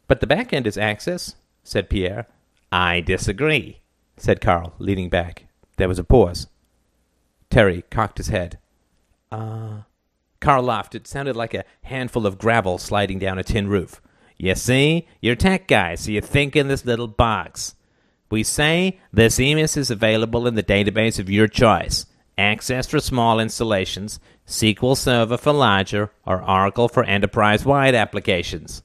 But 0.07 0.19
the 0.19 0.25
back 0.25 0.51
end 0.51 0.65
is 0.65 0.75
Access, 0.75 1.35
said 1.63 1.91
Pierre. 1.91 2.25
I 2.71 3.01
disagree, 3.01 3.81
said 4.17 4.41
Carl, 4.41 4.73
leaning 4.79 5.09
back. 5.09 5.45
There 5.77 5.87
was 5.87 5.99
a 5.99 6.03
pause. 6.03 6.47
Terry 7.51 7.83
cocked 7.91 8.17
his 8.17 8.29
head. 8.29 8.57
Ah. 9.31 9.37
Uh, 9.37 9.81
Carl 10.39 10.63
laughed. 10.63 10.95
It 10.95 11.05
sounded 11.05 11.35
like 11.35 11.53
a 11.53 11.65
handful 11.83 12.25
of 12.25 12.39
gravel 12.39 12.79
sliding 12.79 13.19
down 13.19 13.37
a 13.37 13.43
tin 13.43 13.67
roof. 13.67 14.01
You 14.37 14.55
see, 14.55 15.07
you're 15.21 15.35
tech 15.35 15.67
guys, 15.67 15.99
so 15.99 16.11
you 16.11 16.19
think 16.19 16.55
in 16.55 16.67
this 16.67 16.83
little 16.83 17.07
box. 17.07 17.75
We 18.31 18.41
say 18.41 18.99
this 19.13 19.37
EMIS 19.37 19.77
is 19.77 19.91
available 19.91 20.47
in 20.47 20.55
the 20.55 20.63
database 20.63 21.19
of 21.19 21.29
your 21.29 21.47
choice. 21.47 22.07
Access 22.37 22.87
for 22.87 22.99
small 22.99 23.39
installations, 23.39 24.19
SQL 24.47 24.97
Server 24.97 25.37
for 25.37 25.53
larger, 25.53 26.11
or 26.25 26.43
Oracle 26.49 26.89
for 26.89 27.03
enterprise-wide 27.03 27.93
applications. 27.93 28.81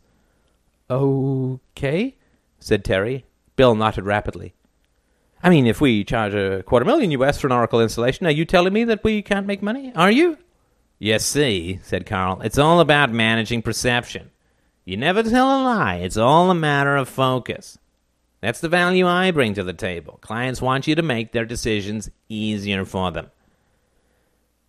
Okay, 0.91 2.17
said 2.59 2.85
Terry. 2.85 3.25
Bill 3.57 3.75
nodded 3.75 4.05
rapidly. 4.05 4.55
I 5.43 5.51
mean, 5.51 5.67
if 5.67 5.81
we 5.81 6.05
charge 6.05 6.35
a 6.35 6.63
quarter 6.65 6.85
million 6.85 7.11
US 7.13 7.41
for 7.41 7.47
an 7.47 7.53
Oracle 7.53 7.81
installation, 7.81 8.27
are 8.27 8.31
you 8.31 8.45
telling 8.45 8.73
me 8.73 8.85
that 8.85 9.05
we 9.05 9.23
can't 9.23 9.47
make 9.47 9.63
money? 9.63 9.93
Are 9.95 10.11
you? 10.11 10.39
You 10.99 11.19
see, 11.19 11.79
said 11.83 12.07
Carl, 12.07 12.41
it's 12.43 12.59
all 12.59 12.81
about 12.81 13.13
managing 13.13 13.63
perception. 13.63 14.31
You 14.85 14.97
never 14.97 15.23
tell 15.23 15.47
a 15.47 15.63
lie. 15.63 15.97
It's 15.97 16.17
all 16.17 16.51
a 16.51 16.55
matter 16.55 16.97
of 16.97 17.09
focus. 17.09 17.79
That's 18.41 18.61
the 18.61 18.69
value 18.69 19.07
I 19.07 19.31
bring 19.31 19.55
to 19.55 19.65
the 19.65 19.73
table. 19.73 20.19
Clients 20.21 20.63
want 20.63 20.87
you 20.87 20.95
to 20.95 21.03
make 21.03 21.33
their 21.33 21.45
decisions 21.45 22.11
easier 22.29 22.85
for 22.85 23.11
them. 23.11 23.31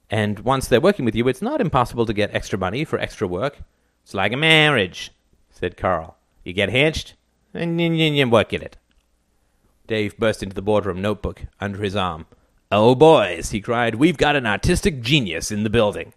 And 0.10 0.40
once 0.40 0.68
they're 0.68 0.82
working 0.82 1.06
with 1.06 1.16
you, 1.16 1.28
it's 1.28 1.42
not 1.42 1.62
impossible 1.62 2.06
to 2.06 2.14
get 2.14 2.34
extra 2.34 2.58
money 2.58 2.84
for 2.84 3.00
extra 3.00 3.28
work. 3.28 3.60
It's 4.04 4.14
like 4.14 4.34
a 4.34 4.38
marriage, 4.38 5.12
said 5.52 5.78
Carl. 5.78 6.18
You 6.44 6.54
get 6.54 6.70
hitched, 6.70 7.16
and 7.54 7.80
you 7.80 8.28
work 8.28 8.54
at 8.54 8.64
it. 8.64 8.78
Dave 9.86 10.18
burst 10.18 10.42
into 10.42 10.56
the 10.56 10.62
boardroom, 10.62 11.02
notebook 11.02 11.44
under 11.60 11.84
his 11.84 11.96
arm. 11.96 12.26
Oh, 12.72 12.96
boys, 12.96 13.52
he 13.52 13.62
cried, 13.62 13.96
we've 13.96 14.18
got 14.18 14.36
an 14.36 14.46
artistic 14.46 15.02
genius 15.02 15.52
in 15.52 15.64
the 15.64 15.70
building. 15.70 16.14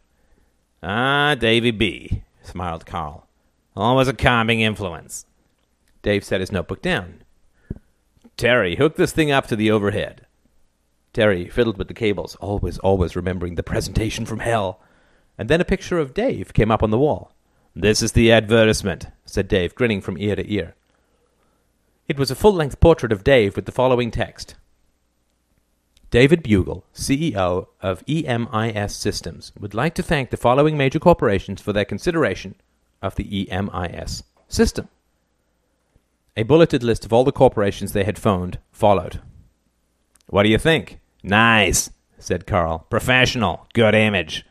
Ah, 0.83 1.35
Davy 1.35 1.71
B., 1.71 2.23
smiled 2.43 2.85
Carl. 2.85 3.27
Always 3.75 4.09
a 4.09 4.13
calming 4.13 4.61
influence. 4.61 5.25
Dave 6.03 6.25
set 6.25 6.41
his 6.41 6.53
notebook 6.53 6.83
down. 6.83 7.23
Terry, 8.37 8.77
hook 8.77 8.97
this 8.97 9.13
thing 9.13 9.31
up 9.31 9.47
to 9.47 9.57
the 9.57 9.71
overhead. 9.71 10.27
Terry 11.13 11.49
fiddled 11.49 11.77
with 11.79 11.89
the 11.89 11.95
cables, 11.95 12.37
always, 12.37 12.79
always 12.79 13.15
remembering 13.15 13.55
the 13.55 13.63
presentation 13.63 14.25
from 14.25 14.41
hell. 14.41 14.81
And 15.37 15.49
then 15.49 15.61
a 15.61 15.65
picture 15.65 15.99
of 15.99 16.15
Dave 16.15 16.55
came 16.55 16.71
up 16.71 16.83
on 16.83 16.91
the 16.91 16.99
wall. 16.99 17.33
This 17.75 18.03
is 18.03 18.13
the 18.13 18.33
advertisement, 18.33 19.07
said 19.25 19.49
Dave, 19.49 19.75
grinning 19.75 20.01
from 20.01 20.19
ear 20.19 20.37
to 20.37 20.53
ear. 20.53 20.75
It 22.09 22.19
was 22.19 22.31
a 22.31 22.35
full 22.35 22.53
length 22.53 22.81
portrait 22.81 23.13
of 23.13 23.25
Dave 23.25 23.57
with 23.57 23.67
the 23.67 23.73
following 23.73 24.11
text 24.11 24.57
David 26.11 26.43
Bugle, 26.43 26.85
CEO 26.95 27.69
of 27.81 28.05
EMIS 28.07 28.95
Systems, 28.95 29.53
would 29.59 29.73
like 29.73 29.95
to 29.95 30.03
thank 30.03 30.29
the 30.29 30.37
following 30.37 30.77
major 30.77 30.99
corporations 30.99 31.63
for 31.63 31.73
their 31.73 31.87
consideration 31.87 32.55
of 33.01 33.15
the 33.15 33.25
EMIS 33.25 34.23
system. 34.47 34.89
A 36.37 36.43
bulleted 36.43 36.83
list 36.83 37.07
of 37.07 37.13
all 37.15 37.25
the 37.25 37.33
corporations 37.33 37.93
they 37.93 38.05
had 38.05 38.19
phoned 38.19 38.59
followed. 38.71 39.23
What 40.27 40.43
do 40.43 40.51
you 40.51 40.59
think? 40.59 41.01
Nice, 41.23 41.91
said 42.19 42.47
Carl. 42.47 42.87
Professional. 42.91 43.67
Good 43.75 43.95
image. 43.95 44.45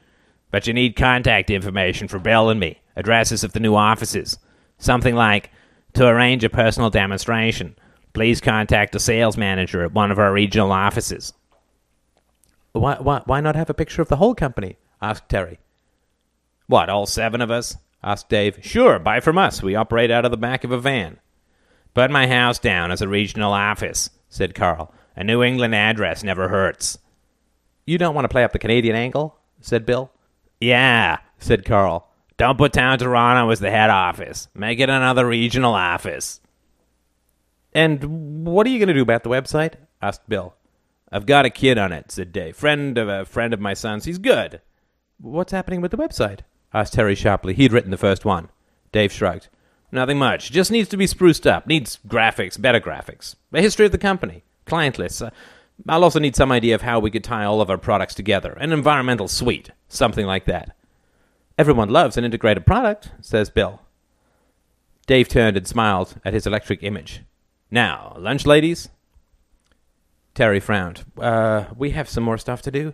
But 0.52 0.68
you 0.68 0.74
need 0.74 0.96
contact 0.96 1.50
information 1.50 2.08
for 2.08 2.20
Bill 2.20 2.50
and 2.50 2.60
me, 2.60 2.82
addresses 2.96 3.44
of 3.44 3.54
the 3.54 3.60
new 3.60 3.76
offices. 3.76 4.38
Something 4.78 5.16
like, 5.16 5.50
to 5.94 6.08
arrange 6.08 6.44
a 6.44 6.50
personal 6.50 6.90
demonstration, 6.90 7.76
please 8.14 8.42
contact 8.42 8.92
the 8.94 9.00
sales 9.00 9.38
manager 9.38 9.84
at 9.84 9.94
one 9.94 10.12
of 10.12 10.20
our 10.20 10.34
regional 10.34 10.72
offices. 10.72 11.34
Why, 12.74 12.98
why, 13.00 13.22
why 13.26 13.42
not 13.42 13.56
have 13.56 13.70
a 13.70 13.74
picture 13.74 14.02
of 14.02 14.08
the 14.08 14.18
whole 14.18 14.36
company? 14.36 14.78
asked 15.02 15.30
Terry. 15.30 15.60
What, 16.68 16.90
all 16.90 17.06
seven 17.06 17.42
of 17.42 17.52
us? 17.52 17.78
asked 18.04 18.30
Dave. 18.30 18.60
Sure, 18.62 18.98
buy 19.00 19.20
from 19.20 19.38
us. 19.38 19.62
We 19.62 19.76
operate 19.76 20.12
out 20.12 20.26
of 20.26 20.32
the 20.32 20.38
back 20.38 20.64
of 20.64 20.72
a 20.72 20.80
van. 20.80 21.20
Put 21.94 22.10
my 22.10 22.28
house 22.28 22.58
down 22.60 22.92
as 22.92 23.02
a 23.02 23.08
regional 23.08 23.52
office, 23.52 24.10
said 24.30 24.56
Carl. 24.56 24.94
A 25.22 25.24
New 25.24 25.44
England 25.44 25.76
address 25.76 26.24
never 26.24 26.48
hurts. 26.48 26.98
You 27.86 28.00
don't 28.00 28.16
want 28.16 28.26
to 28.26 28.30
play 28.30 28.44
up 28.44 28.54
the 28.54 28.58
Canadian 28.58 28.96
angle? 28.96 29.38
said 29.60 29.86
Bill. 29.86 30.10
Yeah, 30.60 31.20
said 31.38 31.64
Carl. 31.64 32.10
Don't 32.38 32.58
put 32.58 32.72
down 32.72 32.98
Toronto 32.98 33.52
as 33.52 33.60
the 33.60 33.70
head 33.70 33.92
office. 33.92 34.48
Make 34.56 34.80
it 34.80 34.90
another 34.90 35.28
regional 35.28 35.76
office. 35.76 36.42
And 37.72 38.48
what 38.48 38.66
are 38.66 38.72
you 38.72 38.80
going 38.80 38.88
to 38.88 38.96
do 38.96 39.04
about 39.04 39.22
the 39.22 39.30
website? 39.30 39.76
asked 40.02 40.28
Bill. 40.28 40.56
I've 41.12 41.28
got 41.28 41.46
a 41.46 41.52
kid 41.52 41.78
on 41.78 41.92
it, 41.92 42.12
said 42.12 42.32
Dave. 42.32 42.56
Friend 42.56 42.98
of 42.98 43.08
a 43.08 43.24
friend 43.24 43.54
of 43.54 43.60
my 43.60 43.76
son's. 43.76 44.06
He's 44.06 44.18
good. 44.18 44.60
What's 45.20 45.52
happening 45.52 45.82
with 45.82 45.92
the 45.92 45.98
website? 45.98 46.40
asked 46.74 46.94
Terry 46.94 47.14
sharply. 47.14 47.54
He'd 47.54 47.74
written 47.74 47.92
the 47.92 47.96
first 47.98 48.26
one. 48.26 48.50
Dave 48.92 49.12
shrugged. 49.12 49.50
Nothing 49.92 50.18
much. 50.18 50.52
Just 50.52 50.72
needs 50.72 50.90
to 50.90 50.98
be 50.98 51.06
spruced 51.06 51.46
up. 51.46 51.68
Needs 51.68 52.00
graphics, 52.08 52.60
better 52.60 52.80
graphics. 52.80 53.36
A 53.54 53.62
history 53.62 53.86
of 53.86 53.92
the 53.92 54.00
company. 54.00 54.44
Client 54.72 54.98
lists. 54.98 55.22
Uh, 55.22 55.32
I'll 55.90 56.06
also 56.06 56.18
need 56.18 56.34
some 56.34 56.50
idea 56.50 56.76
of 56.76 56.82
how 56.82 56.98
we 56.98 57.12
could 57.12 57.26
tie 57.26 57.44
all 57.44 57.60
of 57.60 57.70
our 57.70 57.78
products 57.78 58.16
together. 58.16 58.54
An 58.54 58.72
environmental 58.72 59.28
suite. 59.28 59.72
Something 59.90 60.26
like 60.26 60.46
that. 60.46 60.78
Everyone 61.58 61.90
loves 61.90 62.16
an 62.16 62.24
integrated 62.24 62.66
product, 62.66 63.12
says 63.20 63.50
Bill. 63.50 63.82
Dave 65.08 65.28
turned 65.28 65.58
and 65.58 65.68
smiled 65.68 66.16
at 66.24 66.34
his 66.34 66.48
electric 66.48 66.84
image. 66.84 67.24
Now, 67.70 68.16
lunch, 68.18 68.46
ladies? 68.46 68.88
Terry 70.36 70.62
frowned. 70.62 71.04
Uh, 71.20 71.66
we 71.76 71.90
have 71.90 72.08
some 72.08 72.24
more 72.24 72.38
stuff 72.38 72.62
to 72.62 72.72
do. 72.72 72.94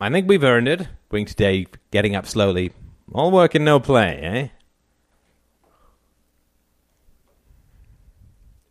I 0.00 0.08
think 0.08 0.26
we've 0.26 0.42
earned 0.42 0.68
it, 0.68 0.88
winked 1.10 1.36
Dave, 1.36 1.68
getting 1.90 2.16
up 2.16 2.26
slowly. 2.26 2.72
All 3.12 3.30
work 3.30 3.54
and 3.54 3.62
no 3.66 3.78
play, 3.78 4.20
eh? 4.22 4.48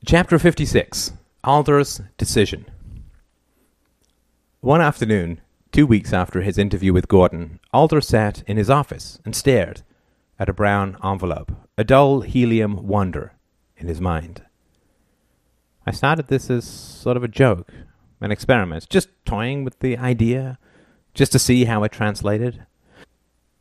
Chapter 0.03 0.39
56 0.39 1.13
Alder's 1.45 1.99
Decision. 2.17 2.65
One 4.61 4.79
afternoon, 4.79 5.41
two 5.73 5.85
weeks 5.85 6.13
after 6.13 6.41
his 6.41 6.57
interview 6.57 6.93
with 6.93 7.09
Gordon, 7.09 7.59
Alder 7.73 7.99
sat 7.99 8.43
in 8.47 8.55
his 8.55 8.69
office 8.69 9.19
and 9.25 9.35
stared 9.35 9.81
at 10.39 10.47
a 10.47 10.53
brown 10.53 10.95
envelope, 11.03 11.51
a 11.77 11.83
dull 11.83 12.21
helium 12.21 12.87
wonder 12.87 13.33
in 13.75 13.89
his 13.89 13.99
mind. 13.99 14.41
I 15.85 15.91
started 15.91 16.29
this 16.29 16.49
as 16.49 16.63
sort 16.63 17.17
of 17.17 17.25
a 17.25 17.27
joke, 17.27 17.73
an 18.21 18.31
experiment, 18.31 18.87
just 18.89 19.09
toying 19.25 19.65
with 19.65 19.79
the 19.79 19.97
idea, 19.97 20.57
just 21.13 21.33
to 21.33 21.39
see 21.39 21.65
how 21.65 21.83
it 21.83 21.91
translated. 21.91 22.65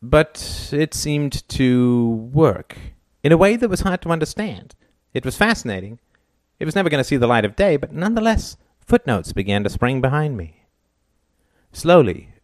But 0.00 0.70
it 0.70 0.94
seemed 0.94 1.48
to 1.48 2.30
work 2.32 2.78
in 3.24 3.32
a 3.32 3.36
way 3.36 3.56
that 3.56 3.68
was 3.68 3.80
hard 3.80 4.02
to 4.02 4.10
understand. 4.10 4.76
It 5.14 5.24
was 5.24 5.36
fascinating. 5.36 5.98
It 6.62 6.64
was 6.64 6.77
never 6.77 6.88
going 6.88 7.01
to 7.01 7.05
see 7.05 7.16
the 7.16 7.27
light 7.27 7.44
of 7.44 7.57
day, 7.57 7.77
but 7.77 7.92
nonetheless, 7.92 8.57
footnotes 8.87 9.33
began 9.33 9.64
to 9.64 9.68
spring 9.68 10.01
behind 10.01 10.37
me. 10.37 10.62
Slowly, 11.72 12.35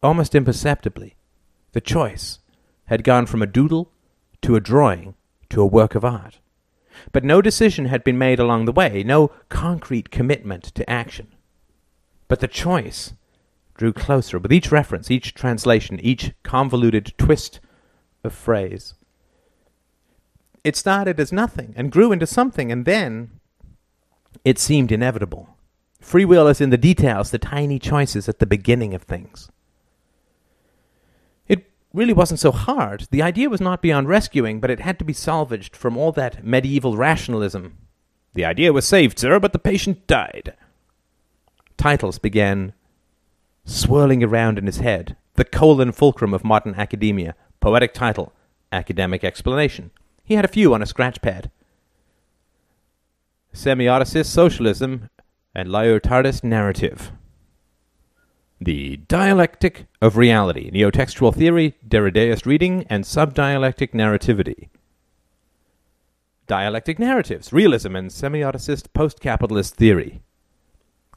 almost 0.00 0.36
imperceptibly, 0.36 1.16
the 1.72 1.80
choice 1.80 2.38
had 2.84 3.02
gone 3.02 3.26
from 3.26 3.42
a 3.42 3.46
doodle 3.46 3.90
to 4.42 4.54
a 4.54 4.60
drawing 4.60 5.16
to 5.50 5.60
a 5.60 5.66
work 5.66 5.96
of 5.96 6.04
art. 6.04 6.38
But 7.10 7.24
no 7.24 7.42
decision 7.42 7.86
had 7.86 8.04
been 8.04 8.16
made 8.16 8.38
along 8.38 8.64
the 8.64 8.70
way, 8.70 9.02
no 9.02 9.32
concrete 9.48 10.12
commitment 10.12 10.62
to 10.76 10.88
action. 10.88 11.34
But 12.28 12.38
the 12.38 12.46
choice 12.46 13.12
drew 13.74 13.92
closer 13.92 14.38
with 14.38 14.52
each 14.52 14.70
reference, 14.70 15.10
each 15.10 15.34
translation, 15.34 15.98
each 15.98 16.32
convoluted 16.44 17.12
twist 17.18 17.58
of 18.22 18.32
phrase. 18.32 18.94
It 20.66 20.74
started 20.74 21.20
as 21.20 21.30
nothing 21.30 21.74
and 21.76 21.92
grew 21.92 22.10
into 22.10 22.26
something, 22.26 22.72
and 22.72 22.84
then 22.84 23.30
it 24.44 24.58
seemed 24.58 24.90
inevitable. 24.90 25.56
Free 26.00 26.24
will 26.24 26.48
is 26.48 26.60
in 26.60 26.70
the 26.70 26.76
details, 26.76 27.30
the 27.30 27.38
tiny 27.38 27.78
choices 27.78 28.28
at 28.28 28.40
the 28.40 28.46
beginning 28.46 28.92
of 28.92 29.04
things 29.04 29.48
It 31.46 31.70
really 31.92 32.12
wasn't 32.12 32.40
so 32.40 32.50
hard. 32.50 33.06
The 33.12 33.22
idea 33.22 33.48
was 33.48 33.60
not 33.60 33.80
beyond 33.80 34.08
rescuing, 34.08 34.58
but 34.58 34.72
it 34.72 34.80
had 34.80 34.98
to 34.98 35.04
be 35.04 35.12
salvaged 35.12 35.76
from 35.76 35.96
all 35.96 36.10
that 36.12 36.44
medieval 36.44 36.96
rationalism. 36.96 37.78
The 38.34 38.44
idea 38.44 38.72
was 38.72 38.88
saved, 38.88 39.20
sir, 39.20 39.38
but 39.38 39.52
the 39.52 39.60
patient 39.60 40.08
died. 40.08 40.56
Titles 41.76 42.18
began 42.18 42.72
swirling 43.64 44.24
around 44.24 44.58
in 44.58 44.66
his 44.66 44.78
head. 44.78 45.14
The 45.34 45.44
colon 45.44 45.92
fulcrum 45.92 46.34
of 46.34 46.42
modern 46.42 46.74
academia. 46.74 47.36
Poetic 47.60 47.94
title. 47.94 48.32
Academic 48.72 49.22
explanation. 49.22 49.92
He 50.26 50.34
had 50.34 50.44
a 50.44 50.48
few 50.48 50.74
on 50.74 50.82
a 50.82 50.86
scratch 50.86 51.22
pad. 51.22 51.52
Semioticist 53.54 54.26
socialism 54.26 55.08
and 55.54 55.68
Lyotardist 55.68 56.42
narrative. 56.42 57.12
The 58.60 58.96
Dialectic 58.96 59.86
of 60.02 60.16
Reality, 60.16 60.72
Neotextual 60.72 61.32
Theory, 61.32 61.76
Derridaist 61.86 62.44
Reading, 62.44 62.84
and 62.90 63.04
Subdialectic 63.04 63.92
Narrativity. 63.92 64.68
Dialectic 66.48 66.98
Narratives, 66.98 67.52
Realism 67.52 67.94
and 67.94 68.10
Semioticist 68.10 68.92
Post-Capitalist 68.92 69.76
Theory. 69.76 70.22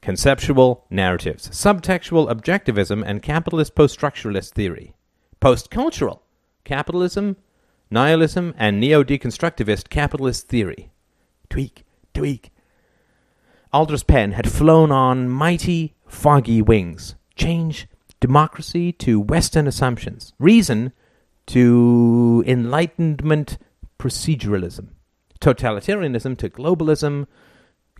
Conceptual 0.01 0.85
Narratives, 0.91 1.49
Subtextual 1.49 2.31
Objectivism 2.31 3.03
and 3.03 3.23
Capitalist 3.23 3.73
Post-Structuralist 3.73 4.51
Theory. 4.51 4.93
Post-Cultural, 5.39 6.21
Capitalism, 6.63 7.37
Nihilism, 7.91 8.53
and 8.57 8.79
Neo-Deconstructivist 8.79 9.89
Capitalist 9.89 10.47
Theory. 10.47 10.91
Tweak, 11.49 11.83
tweak. 12.13 12.51
Alder's 13.73 14.03
pen 14.03 14.33
had 14.33 14.51
flown 14.51 14.91
on 14.91 15.29
mighty, 15.29 15.95
foggy 16.07 16.61
wings. 16.61 17.15
Change 17.35 17.87
democracy 18.19 18.91
to 18.91 19.19
Western 19.19 19.67
assumptions, 19.67 20.33
reason 20.39 20.91
to 21.47 22.43
enlightenment 22.45 23.57
proceduralism, 23.97 24.89
totalitarianism 25.41 26.37
to 26.37 26.49
globalism, 26.49 27.27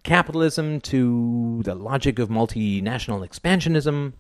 capitalism 0.03 0.79
to 0.81 1.61
the 1.63 1.75
logic 1.75 2.19
of 2.19 2.29
multinational 2.29 3.27
expansionism, 3.27 4.13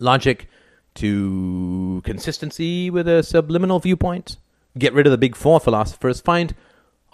logic 0.00 0.48
to 0.94 2.02
consistency 2.04 2.90
with 2.90 3.08
a 3.08 3.22
subliminal 3.22 3.78
viewpoint, 3.78 4.36
get 4.78 4.94
rid 4.94 5.06
of 5.06 5.10
the 5.10 5.18
big 5.18 5.36
four 5.36 5.60
philosophers, 5.60 6.20
find 6.20 6.54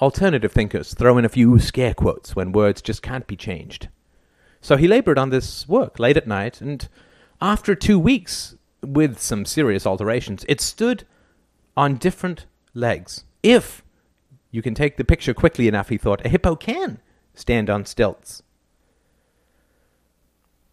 alternative 0.01 0.53
thinkers, 0.53 0.95
throw 0.95 1.19
in 1.19 1.25
a 1.25 1.29
few 1.29 1.59
scare 1.59 1.95
quotes 1.95 2.37
when 2.37 2.53
words 2.53 2.83
just 2.83 3.03
can't 3.03 3.27
be 3.27 3.37
changed. 3.37 3.89
So 4.61 4.77
he 4.77 4.89
labored 4.89 5.19
on 5.19 5.31
this 5.31 5.69
work 5.69 5.99
late 5.99 6.17
at 6.17 6.27
night 6.27 6.61
and 6.61 6.89
after 7.41 7.75
two 7.75 7.99
weeks, 7.99 8.57
with 8.83 9.19
some 9.19 9.45
serious 9.45 9.87
alterations, 9.87 10.45
it 10.49 10.61
stood 10.61 11.07
on 11.77 11.97
different 11.97 12.47
legs. 12.73 13.25
If 13.43 13.83
you 14.51 14.63
can 14.63 14.75
take 14.75 14.97
the 14.97 15.05
picture 15.05 15.35
quickly 15.35 15.69
enough, 15.69 15.89
he 15.89 15.99
thought, 15.99 16.25
a 16.25 16.29
hippo 16.29 16.57
can 16.57 17.01
stand 17.35 17.69
on 17.69 17.85
stilts. 17.85 18.43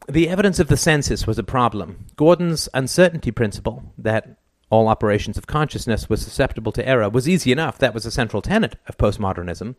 The 0.08 0.30
evidence 0.30 0.60
of 0.60 0.68
the 0.68 0.78
census 0.78 1.28
was 1.28 1.38
a 1.38 1.44
problem. 1.44 2.06
Gordon's 2.16 2.70
uncertainty 2.74 3.32
principle, 3.32 3.94
that 3.98 4.38
all 4.72 4.88
operations 4.88 5.38
of 5.38 5.46
consciousness 5.46 6.10
were 6.10 6.18
susceptible 6.18 6.72
to 6.72 6.88
error, 6.88 7.10
was 7.10 7.30
easy 7.30 7.52
enough. 7.52 7.78
That 7.78 7.94
was 7.94 8.06
a 8.06 8.12
central 8.12 8.42
tenet 8.42 8.78
of 8.88 8.98
postmodernism. 8.98 9.76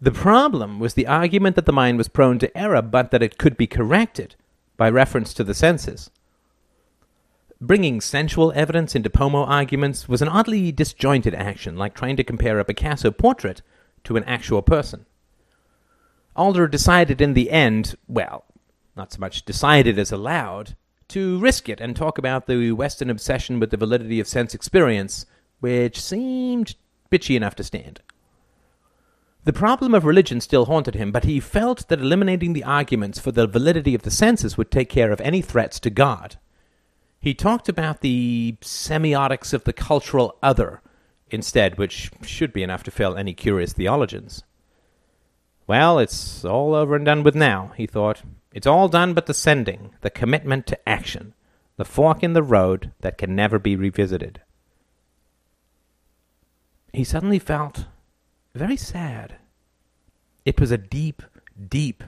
The 0.00 0.12
problem 0.12 0.78
was 0.78 0.94
the 0.94 1.06
argument 1.06 1.56
that 1.56 1.66
the 1.66 1.72
mind 1.72 1.98
was 1.98 2.08
prone 2.08 2.38
to 2.38 2.56
error, 2.56 2.80
but 2.80 3.10
that 3.10 3.22
it 3.22 3.36
could 3.36 3.56
be 3.58 3.66
corrected 3.66 4.36
by 4.78 4.88
reference 4.88 5.34
to 5.34 5.44
the 5.44 5.52
senses. 5.52 6.10
Bringing 7.60 8.00
sensual 8.00 8.52
evidence 8.54 8.94
into 8.94 9.10
Pomo 9.10 9.44
arguments 9.44 10.08
was 10.08 10.22
an 10.22 10.28
oddly 10.28 10.72
disjointed 10.72 11.34
action, 11.34 11.76
like 11.76 11.92
trying 11.92 12.16
to 12.16 12.24
compare 12.24 12.58
a 12.58 12.64
Picasso 12.64 13.10
portrait 13.10 13.60
to 14.04 14.16
an 14.16 14.24
actual 14.24 14.62
person. 14.62 15.04
Alder 16.34 16.68
decided 16.68 17.20
in 17.20 17.34
the 17.34 17.50
end, 17.50 17.96
well, 18.08 18.44
not 18.96 19.12
so 19.12 19.18
much 19.18 19.44
decided 19.44 19.98
as 19.98 20.12
allowed, 20.12 20.76
to 21.10 21.38
risk 21.38 21.68
it 21.68 21.80
and 21.80 21.94
talk 21.94 22.18
about 22.18 22.46
the 22.46 22.72
Western 22.72 23.10
obsession 23.10 23.60
with 23.60 23.70
the 23.70 23.76
validity 23.76 24.20
of 24.20 24.26
sense 24.26 24.54
experience, 24.54 25.26
which 25.60 26.00
seemed 26.00 26.74
bitchy 27.10 27.36
enough 27.36 27.54
to 27.56 27.64
stand. 27.64 28.00
The 29.44 29.52
problem 29.52 29.94
of 29.94 30.04
religion 30.04 30.40
still 30.40 30.66
haunted 30.66 30.94
him, 30.94 31.12
but 31.12 31.24
he 31.24 31.40
felt 31.40 31.88
that 31.88 32.00
eliminating 32.00 32.52
the 32.52 32.64
arguments 32.64 33.18
for 33.18 33.32
the 33.32 33.46
validity 33.46 33.94
of 33.94 34.02
the 34.02 34.10
senses 34.10 34.58
would 34.58 34.70
take 34.70 34.90
care 34.90 35.12
of 35.12 35.20
any 35.22 35.40
threats 35.40 35.80
to 35.80 35.90
God. 35.90 36.36
He 37.20 37.34
talked 37.34 37.68
about 37.68 38.00
the 38.00 38.56
semiotics 38.60 39.52
of 39.52 39.64
the 39.64 39.72
cultural 39.72 40.36
other 40.42 40.82
instead, 41.30 41.78
which 41.78 42.10
should 42.22 42.52
be 42.52 42.62
enough 42.62 42.82
to 42.82 42.90
fill 42.90 43.16
any 43.16 43.32
curious 43.34 43.72
theologians. 43.72 44.42
Well, 45.66 45.98
it's 45.98 46.44
all 46.44 46.74
over 46.74 46.96
and 46.96 47.04
done 47.04 47.22
with 47.22 47.34
now, 47.34 47.72
he 47.76 47.86
thought. 47.86 48.22
It's 48.52 48.66
all 48.66 48.88
done 48.88 49.14
but 49.14 49.26
the 49.26 49.34
sending, 49.34 49.90
the 50.00 50.10
commitment 50.10 50.66
to 50.68 50.88
action, 50.88 51.34
the 51.76 51.84
fork 51.84 52.22
in 52.22 52.32
the 52.32 52.42
road 52.42 52.92
that 53.00 53.18
can 53.18 53.34
never 53.36 53.58
be 53.58 53.76
revisited. 53.76 54.40
He 56.92 57.04
suddenly 57.04 57.38
felt 57.38 57.86
very 58.54 58.76
sad. 58.76 59.36
It 60.44 60.60
was 60.60 60.72
a 60.72 60.78
deep, 60.78 61.22
deep 61.68 62.02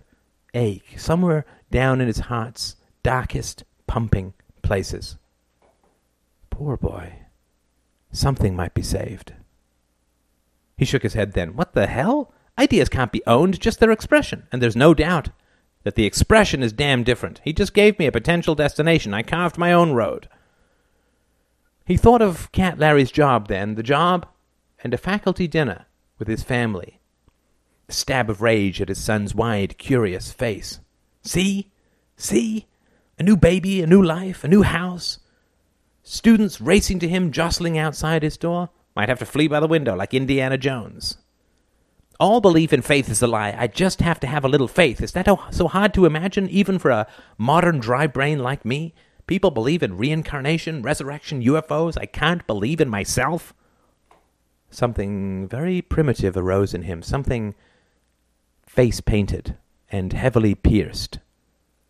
ache, 0.54 0.94
somewhere 0.98 1.46
down 1.70 2.00
in 2.00 2.08
his 2.08 2.20
heart's 2.20 2.76
darkest 3.02 3.62
pumping 3.86 4.34
places. 4.62 5.16
Poor 6.50 6.76
boy. 6.76 7.14
Something 8.10 8.56
might 8.56 8.74
be 8.74 8.82
saved. 8.82 9.32
He 10.76 10.84
shook 10.84 11.02
his 11.02 11.14
head 11.14 11.32
then. 11.32 11.54
What 11.54 11.74
the 11.74 11.86
hell? 11.86 12.32
Ideas 12.58 12.88
can't 12.88 13.12
be 13.12 13.22
owned, 13.26 13.60
just 13.60 13.78
their 13.78 13.92
expression, 13.92 14.48
and 14.50 14.60
there's 14.60 14.76
no 14.76 14.92
doubt 14.92 15.30
that 15.84 15.94
the 15.94 16.04
expression 16.04 16.62
is 16.62 16.72
damn 16.72 17.02
different. 17.02 17.40
He 17.44 17.52
just 17.52 17.74
gave 17.74 17.98
me 17.98 18.06
a 18.06 18.12
potential 18.12 18.54
destination. 18.54 19.14
I 19.14 19.22
carved 19.22 19.58
my 19.58 19.72
own 19.72 19.92
road. 19.92 20.28
He 21.84 21.96
thought 21.96 22.22
of 22.22 22.50
Cat 22.52 22.78
Larry's 22.78 23.10
job 23.10 23.48
then, 23.48 23.74
the 23.74 23.82
job, 23.82 24.26
and 24.82 24.94
a 24.94 24.98
faculty 24.98 25.48
dinner 25.48 25.86
with 26.18 26.28
his 26.28 26.44
family. 26.44 27.00
A 27.88 27.92
stab 27.92 28.30
of 28.30 28.40
rage 28.40 28.80
at 28.80 28.88
his 28.88 29.02
son's 29.02 29.34
wide, 29.34 29.78
curious 29.78 30.32
face. 30.32 30.80
See? 31.22 31.72
See? 32.16 32.66
A 33.18 33.22
new 33.22 33.36
baby, 33.36 33.82
a 33.82 33.86
new 33.86 34.02
life, 34.02 34.44
a 34.44 34.48
new 34.48 34.62
house. 34.62 35.18
Students 36.02 36.60
racing 36.60 36.98
to 37.00 37.08
him, 37.08 37.32
jostling 37.32 37.78
outside 37.78 38.22
his 38.22 38.36
door. 38.36 38.70
Might 38.94 39.08
have 39.08 39.18
to 39.20 39.26
flee 39.26 39.48
by 39.48 39.60
the 39.60 39.66
window 39.66 39.96
like 39.96 40.14
Indiana 40.14 40.58
Jones. 40.58 41.18
All 42.22 42.40
belief 42.40 42.72
in 42.72 42.82
faith 42.82 43.08
is 43.08 43.20
a 43.20 43.26
lie. 43.26 43.52
I 43.58 43.66
just 43.66 44.00
have 44.00 44.20
to 44.20 44.28
have 44.28 44.44
a 44.44 44.48
little 44.48 44.68
faith. 44.68 45.00
Is 45.02 45.10
that 45.10 45.26
so 45.50 45.66
hard 45.66 45.92
to 45.94 46.06
imagine, 46.06 46.48
even 46.50 46.78
for 46.78 46.92
a 46.92 47.08
modern 47.36 47.80
dry 47.80 48.06
brain 48.06 48.38
like 48.38 48.64
me? 48.64 48.94
People 49.26 49.50
believe 49.50 49.82
in 49.82 49.96
reincarnation, 49.96 50.82
resurrection, 50.82 51.42
UFOs. 51.42 51.98
I 52.00 52.06
can't 52.06 52.46
believe 52.46 52.80
in 52.80 52.88
myself. 52.88 53.52
Something 54.70 55.48
very 55.48 55.82
primitive 55.82 56.36
arose 56.36 56.74
in 56.74 56.82
him, 56.82 57.02
something 57.02 57.56
face 58.68 59.00
painted 59.00 59.56
and 59.90 60.12
heavily 60.12 60.54
pierced. 60.54 61.18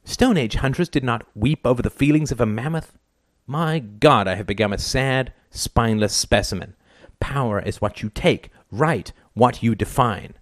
Stone 0.03 0.38
Age 0.38 0.55
hunters 0.55 0.88
did 0.88 1.05
not 1.05 1.27
weep 1.35 1.66
over 1.66 1.83
the 1.83 1.90
feelings 1.90 2.33
of 2.33 2.40
a 2.40 2.47
mammoth. 2.47 2.97
My 3.47 3.81
God, 3.81 4.27
I 4.27 4.37
have 4.37 4.47
become 4.47 4.73
a 4.73 4.79
sad, 4.79 5.35
spineless 5.51 6.14
specimen. 6.14 6.75
Power 7.21 7.61
is 7.61 7.83
what 7.83 8.03
you 8.03 8.09
take, 8.09 8.49
right, 8.72 9.12
what 9.35 9.62
you 9.62 9.76
define. 9.76 10.35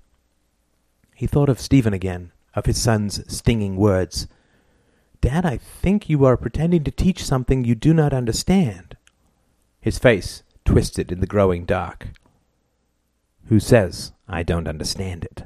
He 1.15 1.27
thought 1.27 1.51
of 1.51 1.61
Stephen 1.61 1.93
again, 1.93 2.33
of 2.55 2.65
his 2.65 2.81
son's 2.81 3.21
stinging 3.31 3.77
words. 3.77 4.27
Dad, 5.21 5.45
I 5.45 5.59
think 5.59 6.09
you 6.09 6.25
are 6.25 6.39
pretending 6.39 6.83
to 6.85 6.91
teach 6.91 7.23
something 7.23 7.65
you 7.65 7.75
do 7.75 7.93
not 7.93 8.15
understand. 8.15 8.97
His 9.81 9.99
face 9.99 10.43
twisted 10.65 11.13
in 11.13 11.21
the 11.21 11.27
growing 11.27 11.67
dark. 11.67 12.09
Who 13.49 13.61
says 13.61 14.13
I 14.29 14.43
don't 14.43 14.69
understand 14.69 15.25
it? 15.25 15.45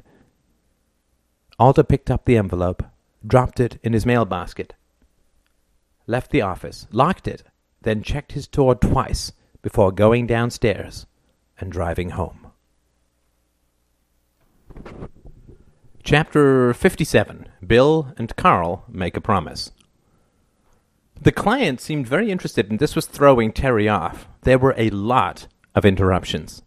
Alder 1.57 1.83
picked 1.83 2.11
up 2.11 2.25
the 2.25 2.37
envelope, 2.37 2.83
dropped 3.25 3.59
it 3.59 3.79
in 3.81 3.93
his 3.93 4.05
mail 4.05 4.25
basket, 4.25 4.75
left 6.05 6.31
the 6.31 6.41
office, 6.41 6.87
locked 6.91 7.27
it, 7.27 7.43
then 7.81 8.03
checked 8.03 8.33
his 8.33 8.47
door 8.47 8.75
twice 8.75 9.31
before 9.61 9.91
going 9.91 10.27
downstairs 10.27 11.05
and 11.59 11.71
driving 11.71 12.11
home. 12.11 12.44
Chapter 16.03 16.73
57 16.73 17.47
Bill 17.65 18.13
and 18.17 18.35
Carl 18.35 18.85
Make 18.87 19.17
a 19.17 19.21
Promise. 19.21 19.71
The 21.21 21.31
client 21.31 21.81
seemed 21.81 22.07
very 22.07 22.29
interested, 22.29 22.69
and 22.69 22.79
this 22.79 22.95
was 22.95 23.07
throwing 23.07 23.51
Terry 23.51 23.89
off. 23.89 24.27
There 24.41 24.59
were 24.59 24.75
a 24.77 24.89
lot 24.91 25.47
of 25.73 25.85
interruptions. 25.85 26.61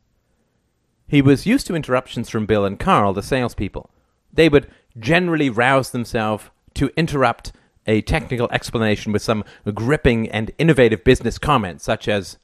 He 1.07 1.23
was 1.23 1.47
used 1.47 1.67
to 1.69 1.75
interruptions 1.75 2.29
from 2.29 2.47
Bill 2.47 2.65
and 2.65 2.79
Carl, 2.79 3.13
the 3.13 3.23
salespeople. 3.23 3.91
They 4.33 4.49
would 4.49 4.69
generally 4.99 5.51
rouse 5.51 5.91
themselves 5.91 6.51
to 6.75 6.91
interrupt 6.97 7.53
a 7.87 8.03
technical 8.03 8.49
explanation 8.51 9.13
with 9.13 9.23
some 9.23 9.45
gripping 9.75 10.29
and 10.29 10.51
innovative 10.59 11.05
business 11.05 11.39
comment, 11.39 11.81
such 11.81 12.09
as, 12.09 12.39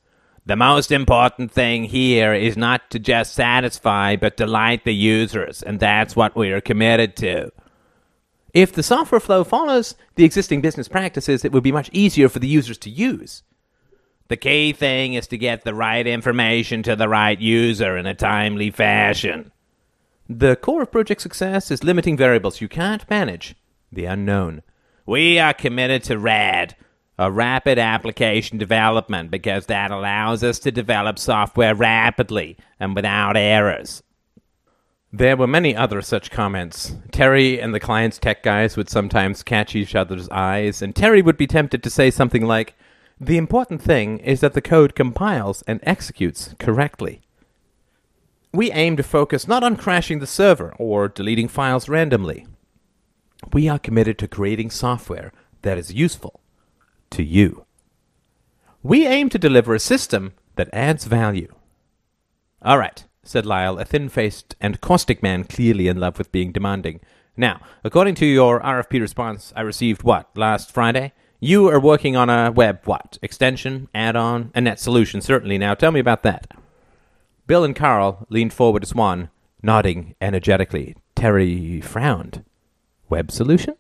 the 0.47 0.57
most 0.57 0.93
important 0.93 1.51
thing 1.51 1.85
here 1.85 2.35
is 2.35 2.57
not 2.57 2.91
to 2.91 2.99
just 2.99 3.35
satisfy, 3.35 4.17
but 4.17 4.37
delight 4.37 4.85
the 4.85 4.95
users, 4.95 5.63
and 5.63 5.81
that's 5.81 6.15
what 6.15 6.37
we 6.37 6.53
are 6.53 6.61
committed 6.61 7.17
to. 7.17 7.51
If 8.53 8.73
the 8.73 8.83
software 8.83 9.21
flow 9.21 9.43
follows 9.43 9.95
the 10.15 10.25
existing 10.25 10.61
business 10.61 10.87
practices, 10.87 11.45
it 11.45 11.53
would 11.53 11.63
be 11.63 11.73
much 11.73 11.91
easier 11.93 12.29
for 12.29 12.39
the 12.39 12.49
users 12.49 12.79
to 12.79 12.91
use. 12.91 13.43
The 14.29 14.37
key 14.37 14.73
thing 14.73 15.15
is 15.15 15.27
to 15.29 15.39
get 15.39 15.65
the 15.65 15.75
right 15.75 16.07
information 16.07 16.83
to 16.85 16.95
the 16.95 17.09
right 17.09 17.39
user 17.39 17.97
in 17.97 18.07
a 18.07 18.15
timely 18.15 18.71
fashion. 18.71 19.51
The 20.29 20.57
core 20.57 20.83
of 20.83 20.93
project 20.93 21.21
success 21.21 21.71
is 21.71 21.85
limiting 21.85 22.17
variables 22.17 22.61
you 22.61 22.69
can't 22.69 23.09
manage, 23.11 23.55
the 23.93 24.07
unknown. 24.07 24.63
We 25.05 25.39
are 25.39 25.53
committed 25.53 26.05
to 26.05 26.19
RAD, 26.19 26.77
a 27.19 27.31
rapid 27.31 27.79
application 27.79 28.59
development 28.59 29.31
because 29.31 29.67
that 29.67 29.91
allows 29.91 30.43
us 30.43 30.59
to 30.59 30.73
develop 30.73 31.19
software 31.19 31.75
rapidly 31.75 32.57
and 32.81 32.95
without 32.95 33.37
errors. 33.37 34.03
There 35.13 35.37
were 35.37 35.47
many 35.47 35.77
other 35.77 36.03
such 36.03 36.33
comments. 36.33 36.97
Terry 37.13 37.61
and 37.61 37.73
the 37.73 37.79
client's 37.79 38.19
tech 38.19 38.43
guys 38.43 38.77
would 38.77 38.91
sometimes 38.91 39.45
catch 39.45 39.77
each 39.77 39.95
other's 39.95 40.29
eyes, 40.31 40.83
and 40.83 40.95
Terry 40.95 41.23
would 41.23 41.37
be 41.37 41.47
tempted 41.47 41.85
to 41.85 41.91
say 41.91 42.11
something 42.11 42.45
like, 42.45 42.75
The 43.21 43.37
important 43.37 43.81
thing 43.81 44.19
is 44.19 44.41
that 44.41 44.55
the 44.55 44.61
code 44.61 44.97
compiles 44.97 45.63
and 45.69 45.79
executes 45.85 46.57
correctly. 46.59 47.21
We 48.53 48.73
aim 48.73 48.97
to 48.97 49.05
focus 49.05 49.47
not 49.47 49.63
on 49.63 49.77
crashing 49.77 50.19
the 50.19 50.27
server 50.27 50.75
or 50.79 51.07
deleting 51.07 51.47
files 51.47 51.89
randomly. 51.89 52.49
We 53.53 53.69
are 53.69 53.79
committed 53.79 54.19
to 54.19 54.29
creating 54.29 54.71
software 54.71 55.33
that 55.63 55.79
is 55.79 55.93
useful 55.93 56.41
to 57.11 57.23
you. 57.23 57.65
We 58.83 59.07
aim 59.07 59.29
to 59.31 59.39
deliver 59.39 59.75
a 59.75 59.81
system 59.81 60.35
that 60.57 60.69
adds 60.73 61.07
value. 61.07 61.53
All 62.63 62.79
right, 62.79 63.05
said 63.23 63.47
Lyle, 63.47 63.79
a 63.79 63.85
thin 63.85 64.09
faced 64.09 64.57
and 64.61 64.81
caustic 64.81 65.23
man 65.23 65.45
clearly 65.45 65.89
in 65.89 65.99
love 65.99 66.19
with 66.19 66.33
being 66.33 66.53
demanding. 66.53 67.01
Now, 67.37 67.61
according 67.83 68.15
to 68.17 68.27
your 68.27 68.61
RFP 68.61 69.01
response 69.01 69.53
I 69.57 69.63
received, 69.63 70.03
what, 70.03 70.37
last 70.37 70.71
Friday? 70.71 71.13
You 71.41 71.69
are 71.69 71.81
working 71.81 72.17
on 72.17 72.31
a 72.31 72.51
web, 72.53 72.81
what, 72.85 73.19
extension, 73.21 73.89
add 73.95 74.17
on, 74.17 74.51
a 74.55 74.61
net 74.61 74.81
solution, 74.81 75.21
certainly. 75.21 75.59
Now, 75.59 75.75
tell 75.75 75.91
me 75.91 76.01
about 76.01 76.23
that. 76.23 76.51
Bill 77.47 77.65
and 77.65 77.77
Carl 77.77 78.27
leaned 78.31 78.53
forward 78.55 78.81
to 78.81 78.89
Swan, 78.89 79.29
nodding 79.63 80.15
energetically. 80.21 80.97
Terry 81.15 81.81
frowned. 81.81 82.45
Web 83.11 83.31
solution? 83.31 83.77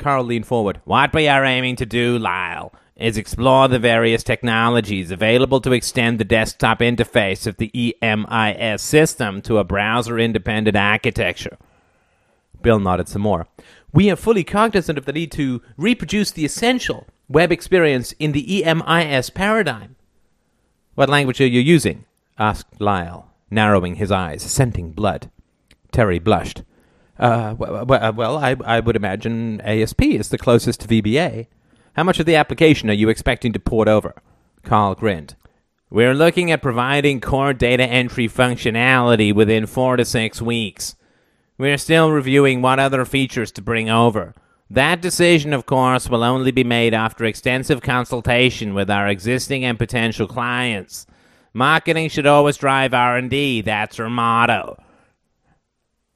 Carl 0.00 0.24
leaned 0.24 0.46
forward. 0.46 0.80
What 0.84 1.14
we 1.14 1.28
are 1.28 1.44
aiming 1.44 1.76
to 1.76 1.86
do, 1.86 2.18
Lyle, 2.18 2.72
is 2.96 3.16
explore 3.16 3.68
the 3.68 3.78
various 3.78 4.22
technologies 4.22 5.10
available 5.10 5.60
to 5.60 5.72
extend 5.72 6.18
the 6.18 6.24
desktop 6.24 6.80
interface 6.80 7.46
of 7.46 7.56
the 7.56 7.70
EMIS 7.72 8.80
system 8.80 9.40
to 9.42 9.58
a 9.58 9.64
browser 9.64 10.18
independent 10.18 10.76
architecture. 10.76 11.56
Bill 12.60 12.78
nodded 12.78 13.08
some 13.08 13.22
more. 13.22 13.46
We 13.92 14.10
are 14.10 14.16
fully 14.16 14.44
cognizant 14.44 14.98
of 14.98 15.06
the 15.06 15.12
need 15.12 15.32
to 15.32 15.62
reproduce 15.76 16.30
the 16.30 16.44
essential 16.44 17.06
web 17.28 17.52
experience 17.52 18.12
in 18.18 18.32
the 18.32 18.62
EMIS 18.62 19.32
paradigm. 19.32 19.96
What 20.94 21.08
language 21.08 21.40
are 21.40 21.46
you 21.46 21.60
using? 21.60 22.04
asked 22.38 22.80
Lyle, 22.80 23.30
narrowing 23.50 23.96
his 23.96 24.10
eyes, 24.10 24.42
scenting 24.42 24.92
blood. 24.92 25.30
Terry 25.92 26.18
blushed. 26.18 26.62
Uh, 27.20 27.54
well, 27.58 28.38
I, 28.38 28.56
I 28.64 28.80
would 28.80 28.96
imagine 28.96 29.60
ASP 29.60 30.02
is 30.02 30.30
the 30.30 30.38
closest 30.38 30.80
to 30.80 30.88
VBA. 30.88 31.48
How 31.92 32.02
much 32.02 32.18
of 32.18 32.24
the 32.24 32.36
application 32.36 32.88
are 32.88 32.94
you 32.94 33.10
expecting 33.10 33.52
to 33.52 33.60
port 33.60 33.88
over? 33.88 34.14
Carl 34.62 34.94
grinned. 34.94 35.36
We're 35.90 36.14
looking 36.14 36.50
at 36.50 36.62
providing 36.62 37.20
core 37.20 37.52
data 37.52 37.84
entry 37.84 38.26
functionality 38.26 39.34
within 39.34 39.66
four 39.66 39.96
to 39.98 40.04
six 40.04 40.40
weeks. 40.40 40.94
We're 41.58 41.76
still 41.76 42.10
reviewing 42.10 42.62
what 42.62 42.78
other 42.78 43.04
features 43.04 43.52
to 43.52 43.62
bring 43.62 43.90
over. 43.90 44.34
That 44.70 45.02
decision, 45.02 45.52
of 45.52 45.66
course, 45.66 46.08
will 46.08 46.24
only 46.24 46.52
be 46.52 46.64
made 46.64 46.94
after 46.94 47.26
extensive 47.26 47.82
consultation 47.82 48.72
with 48.72 48.88
our 48.88 49.08
existing 49.08 49.64
and 49.64 49.78
potential 49.78 50.26
clients. 50.26 51.06
Marketing 51.52 52.08
should 52.08 52.26
always 52.26 52.56
drive 52.56 52.94
R&D. 52.94 53.60
That's 53.62 54.00
our 54.00 54.08
motto. 54.08 54.82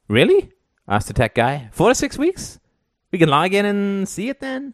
Really? 0.07 0.51
Asked 0.87 1.07
the 1.07 1.13
tech 1.13 1.35
guy. 1.35 1.69
Four 1.71 1.89
to 1.89 1.95
six 1.95 2.17
weeks? 2.17 2.59
We 3.11 3.19
can 3.19 3.29
log 3.29 3.53
in 3.53 3.65
and 3.65 4.07
see 4.07 4.29
it 4.29 4.39
then? 4.39 4.73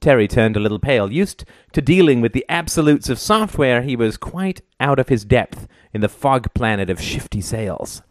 Terry 0.00 0.28
turned 0.28 0.56
a 0.56 0.60
little 0.60 0.78
pale. 0.78 1.10
Used 1.10 1.44
to 1.72 1.80
dealing 1.80 2.20
with 2.20 2.32
the 2.32 2.44
absolutes 2.48 3.08
of 3.08 3.18
software, 3.18 3.82
he 3.82 3.96
was 3.96 4.16
quite 4.16 4.60
out 4.78 4.98
of 4.98 5.08
his 5.08 5.24
depth 5.24 5.66
in 5.92 6.00
the 6.00 6.08
fog 6.08 6.52
planet 6.54 6.90
of 6.90 7.00
shifty 7.00 7.40
sales. 7.40 8.02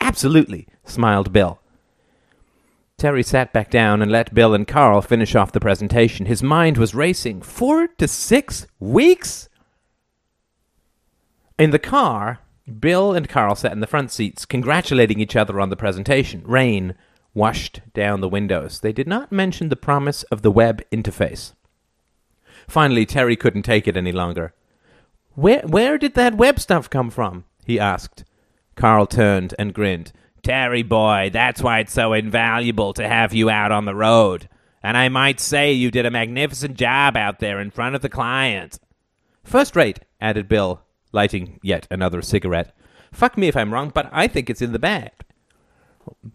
Absolutely, 0.00 0.66
smiled 0.84 1.32
Bill. 1.32 1.60
Terry 2.98 3.22
sat 3.22 3.52
back 3.52 3.70
down 3.70 4.02
and 4.02 4.12
let 4.12 4.34
Bill 4.34 4.54
and 4.54 4.66
Carl 4.66 5.00
finish 5.00 5.34
off 5.34 5.52
the 5.52 5.60
presentation. 5.60 6.26
His 6.26 6.42
mind 6.42 6.76
was 6.76 6.94
racing. 6.94 7.42
Four 7.42 7.88
to 7.98 8.06
six 8.06 8.66
weeks? 8.78 9.48
In 11.58 11.70
the 11.70 11.78
car, 11.78 12.40
Bill 12.78 13.12
and 13.12 13.28
Carl 13.28 13.56
sat 13.56 13.72
in 13.72 13.80
the 13.80 13.86
front 13.86 14.10
seats, 14.10 14.44
congratulating 14.44 15.20
each 15.20 15.36
other 15.36 15.60
on 15.60 15.70
the 15.70 15.76
presentation. 15.76 16.42
Rain 16.44 16.94
washed 17.34 17.80
down 17.94 18.20
the 18.20 18.28
windows. 18.28 18.80
They 18.80 18.92
did 18.92 19.08
not 19.08 19.32
mention 19.32 19.68
the 19.68 19.76
promise 19.76 20.22
of 20.24 20.42
the 20.42 20.50
web 20.50 20.82
interface. 20.90 21.52
Finally, 22.68 23.06
Terry 23.06 23.36
couldn't 23.36 23.62
take 23.62 23.88
it 23.88 23.96
any 23.96 24.12
longer. 24.12 24.54
Where, 25.34 25.62
where 25.62 25.98
did 25.98 26.14
that 26.14 26.36
web 26.36 26.60
stuff 26.60 26.88
come 26.88 27.10
from? 27.10 27.44
he 27.64 27.78
asked. 27.78 28.24
Carl 28.76 29.06
turned 29.06 29.54
and 29.58 29.74
grinned. 29.74 30.12
Terry 30.42 30.82
boy, 30.82 31.30
that's 31.32 31.62
why 31.62 31.78
it's 31.78 31.92
so 31.92 32.12
invaluable 32.12 32.92
to 32.94 33.08
have 33.08 33.32
you 33.32 33.48
out 33.48 33.72
on 33.72 33.84
the 33.84 33.94
road. 33.94 34.48
And 34.82 34.96
I 34.96 35.08
might 35.08 35.38
say 35.38 35.72
you 35.72 35.90
did 35.90 36.06
a 36.06 36.10
magnificent 36.10 36.76
job 36.76 37.16
out 37.16 37.38
there 37.38 37.60
in 37.60 37.70
front 37.70 37.94
of 37.94 38.02
the 38.02 38.08
client. 38.08 38.78
First 39.44 39.76
rate, 39.76 40.00
added 40.20 40.48
Bill, 40.48 40.82
lighting 41.12 41.60
yet 41.62 41.86
another 41.90 42.22
cigarette. 42.22 42.74
Fuck 43.12 43.36
me 43.36 43.48
if 43.48 43.56
I'm 43.56 43.72
wrong, 43.72 43.90
but 43.94 44.08
I 44.12 44.26
think 44.26 44.48
it's 44.48 44.62
in 44.62 44.72
the 44.72 44.78
bag. 44.78 45.10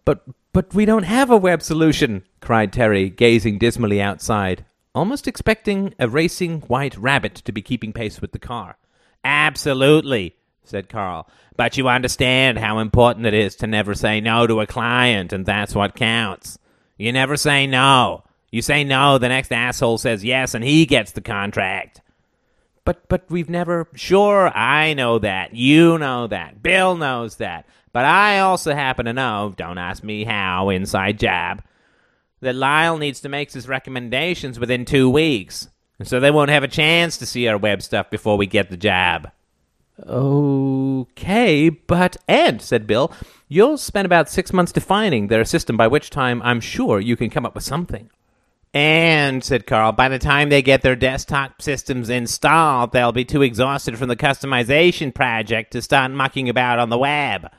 But 0.06 0.24
but 0.54 0.74
we 0.74 0.86
don't 0.86 1.04
have 1.04 1.30
a 1.30 1.38
web 1.38 1.62
solution, 1.62 2.24
cried 2.40 2.74
Terry, 2.74 3.10
gazing 3.10 3.60
dismally 3.60 4.02
outside, 4.02 4.66
almost 4.96 5.28
expecting 5.28 5.94
a 6.00 6.08
racing 6.08 6.62
white 6.62 6.98
rabbit 6.98 7.36
to 7.36 7.52
be 7.52 7.62
keeping 7.62 7.94
pace 7.94 8.22
with 8.22 8.32
the 8.32 8.40
car. 8.40 8.78
Absolutely, 9.24 10.36
said 10.64 10.90
Carl. 10.90 11.30
But 11.56 11.78
you 11.78 11.88
understand 11.88 12.60
how 12.60 12.80
important 12.80 13.26
it 13.26 13.34
is 13.34 13.56
to 13.58 13.68
never 13.68 13.94
say 13.94 14.22
no 14.22 14.48
to 14.48 14.62
a 14.62 14.68
client, 14.68 15.34
and 15.34 15.46
that's 15.46 15.76
what 15.76 15.96
counts. 15.96 16.58
You 16.98 17.12
never 17.12 17.38
say 17.38 17.68
no. 17.68 18.24
You 18.52 18.62
say 18.62 18.84
no, 18.84 19.18
the 19.18 19.30
next 19.30 19.52
asshole 19.52 19.98
says 19.98 20.24
yes, 20.24 20.54
and 20.54 20.64
he 20.64 20.86
gets 20.86 21.12
the 21.12 21.22
contract. 21.22 22.02
But 22.88 23.10
but 23.10 23.30
we've 23.30 23.50
never 23.50 23.90
Sure, 23.96 24.48
I 24.58 24.94
know 24.94 25.20
that. 25.20 25.54
You 25.54 25.98
know 25.98 26.26
that. 26.28 26.64
Bill 26.64 26.96
knows 26.96 27.36
that. 27.36 27.66
But 27.92 28.06
I 28.06 28.40
also 28.40 28.74
happen 28.74 29.08
to 29.08 29.12
know, 29.12 29.54
don't 29.58 29.78
ask 29.78 30.06
me 30.06 30.24
how, 30.24 30.70
inside 30.70 31.20
jab, 31.20 31.66
that 32.40 32.56
Lyle 32.56 32.98
needs 32.98 33.20
to 33.20 33.30
make 33.30 33.52
his 33.52 33.68
recommendations 33.68 34.58
within 34.58 34.86
two 34.86 35.10
weeks. 35.10 35.68
And 36.00 36.08
so 36.08 36.22
they 36.22 36.32
won't 36.32 36.50
have 36.50 36.64
a 36.64 36.70
chance 36.70 37.18
to 37.18 37.26
see 37.26 37.46
our 37.50 37.58
web 37.58 37.82
stuff 37.82 38.10
before 38.10 38.38
we 38.38 38.46
get 38.46 38.70
the 38.70 38.78
job. 38.78 39.32
Okay, 40.06 41.68
but 41.68 42.16
and 42.26 42.62
said 42.62 42.88
Bill, 42.88 43.12
you'll 43.50 43.78
spend 43.78 44.06
about 44.06 44.30
six 44.30 44.54
months 44.54 44.72
defining 44.72 45.28
their 45.28 45.44
system, 45.44 45.76
by 45.76 45.88
which 45.88 46.10
time 46.10 46.42
I'm 46.42 46.62
sure 46.62 47.02
you 47.02 47.18
can 47.18 47.30
come 47.30 47.46
up 47.46 47.54
with 47.54 47.66
something. 47.66 48.10
And, 48.74 49.44
said 49.44 49.66
Carl, 49.66 49.94
by 49.94 50.10
the 50.10 50.20
time 50.20 50.50
they 50.50 50.62
get 50.62 50.82
their 50.82 50.96
desktop 50.96 51.62
systems 51.62 52.10
installed, 52.10 52.92
they'll 52.92 53.12
be 53.12 53.26
too 53.26 53.42
exhausted 53.42 53.98
from 53.98 54.10
the 54.10 54.16
customization 54.16 55.14
project 55.14 55.72
to 55.72 55.82
start 55.82 56.12
mucking 56.12 56.50
about 56.50 56.80
on 56.80 56.90
the 56.90 56.98
web. 56.98 57.50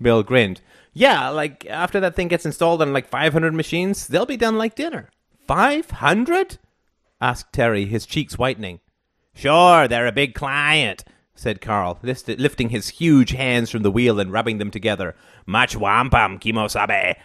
Bill 0.00 0.22
grinned. 0.22 0.60
Yeah, 0.92 1.28
like 1.30 1.66
after 1.66 2.00
that 2.00 2.14
thing 2.14 2.28
gets 2.28 2.46
installed 2.46 2.80
on 2.80 2.92
like 2.92 3.08
500 3.08 3.52
machines, 3.52 4.06
they'll 4.06 4.26
be 4.26 4.36
done 4.36 4.56
like 4.56 4.76
dinner. 4.76 5.10
500? 5.46 6.58
asked 7.20 7.52
Terry, 7.52 7.86
his 7.86 8.06
cheeks 8.06 8.38
whitening. 8.38 8.80
Sure, 9.34 9.88
they're 9.88 10.06
a 10.06 10.12
big 10.12 10.34
client, 10.34 11.04
said 11.34 11.60
Carl, 11.60 11.98
lifting 12.02 12.68
his 12.68 12.88
huge 12.88 13.30
hands 13.30 13.70
from 13.70 13.82
the 13.82 13.90
wheel 13.90 14.20
and 14.20 14.32
rubbing 14.32 14.58
them 14.58 14.70
together. 14.70 15.16
Much 15.46 15.76
wampum, 15.76 16.38
kimosabe. 16.38 17.16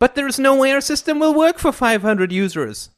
But 0.00 0.14
there's 0.14 0.38
no 0.38 0.56
way 0.56 0.72
our 0.72 0.80
system 0.80 1.20
will 1.20 1.34
work 1.34 1.58
for 1.58 1.70
500 1.70 2.32
users. 2.32 2.88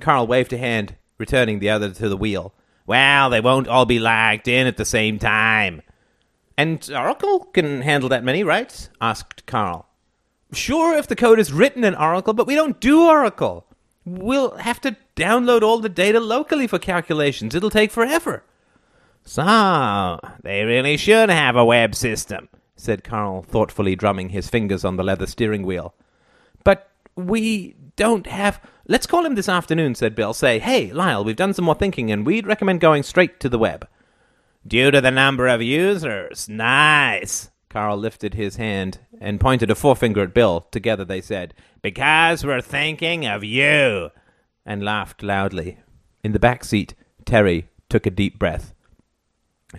Carl 0.00 0.26
waved 0.26 0.52
a 0.52 0.56
hand, 0.56 0.94
returning 1.18 1.58
the 1.58 1.68
other 1.68 1.90
to 1.90 2.08
the 2.08 2.16
wheel. 2.16 2.54
Well, 2.86 3.28
they 3.28 3.40
won't 3.40 3.66
all 3.66 3.86
be 3.86 3.98
logged 3.98 4.46
in 4.46 4.68
at 4.68 4.76
the 4.76 4.84
same 4.84 5.18
time. 5.18 5.82
And 6.56 6.88
Oracle 6.94 7.40
can 7.46 7.82
handle 7.82 8.08
that 8.08 8.22
many, 8.22 8.44
right? 8.44 8.88
asked 9.00 9.46
Carl. 9.46 9.88
Sure, 10.52 10.96
if 10.96 11.08
the 11.08 11.16
code 11.16 11.40
is 11.40 11.52
written 11.52 11.82
in 11.82 11.94
Oracle, 11.96 12.34
but 12.34 12.46
we 12.46 12.54
don't 12.54 12.80
do 12.80 13.02
Oracle. 13.02 13.66
We'll 14.04 14.56
have 14.58 14.80
to 14.82 14.96
download 15.16 15.62
all 15.62 15.80
the 15.80 15.88
data 15.88 16.20
locally 16.20 16.68
for 16.68 16.78
calculations. 16.78 17.54
It'll 17.54 17.70
take 17.70 17.90
forever. 17.90 18.44
So, 19.24 20.20
they 20.42 20.62
really 20.62 20.96
should 20.96 21.30
have 21.30 21.56
a 21.56 21.64
web 21.64 21.96
system, 21.96 22.48
said 22.76 23.02
Carl, 23.02 23.42
thoughtfully 23.42 23.96
drumming 23.96 24.28
his 24.28 24.48
fingers 24.48 24.84
on 24.84 24.96
the 24.96 25.04
leather 25.04 25.26
steering 25.26 25.64
wheel. 25.64 25.94
We 27.16 27.76
don't 27.96 28.26
have. 28.26 28.60
Let's 28.88 29.06
call 29.06 29.24
him 29.24 29.34
this 29.34 29.48
afternoon, 29.48 29.94
said 29.94 30.14
Bill. 30.14 30.32
Say, 30.32 30.58
hey, 30.58 30.92
Lyle, 30.92 31.24
we've 31.24 31.36
done 31.36 31.54
some 31.54 31.64
more 31.64 31.74
thinking, 31.74 32.10
and 32.10 32.26
we'd 32.26 32.46
recommend 32.46 32.80
going 32.80 33.02
straight 33.02 33.40
to 33.40 33.48
the 33.48 33.58
web. 33.58 33.86
Due 34.66 34.90
to 34.90 35.00
the 35.00 35.10
number 35.10 35.48
of 35.48 35.62
users. 35.62 36.48
Nice. 36.48 37.50
Carl 37.68 37.96
lifted 37.96 38.34
his 38.34 38.56
hand 38.56 38.98
and 39.20 39.40
pointed 39.40 39.70
a 39.70 39.74
forefinger 39.74 40.22
at 40.22 40.34
Bill. 40.34 40.66
Together 40.70 41.04
they 41.04 41.20
said, 41.20 41.54
Because 41.80 42.44
we're 42.44 42.60
thinking 42.60 43.26
of 43.26 43.42
you. 43.42 44.10
And 44.64 44.84
laughed 44.84 45.22
loudly. 45.22 45.78
In 46.22 46.32
the 46.32 46.38
back 46.38 46.64
seat, 46.64 46.94
Terry 47.24 47.68
took 47.88 48.06
a 48.06 48.10
deep 48.10 48.38
breath. 48.38 48.74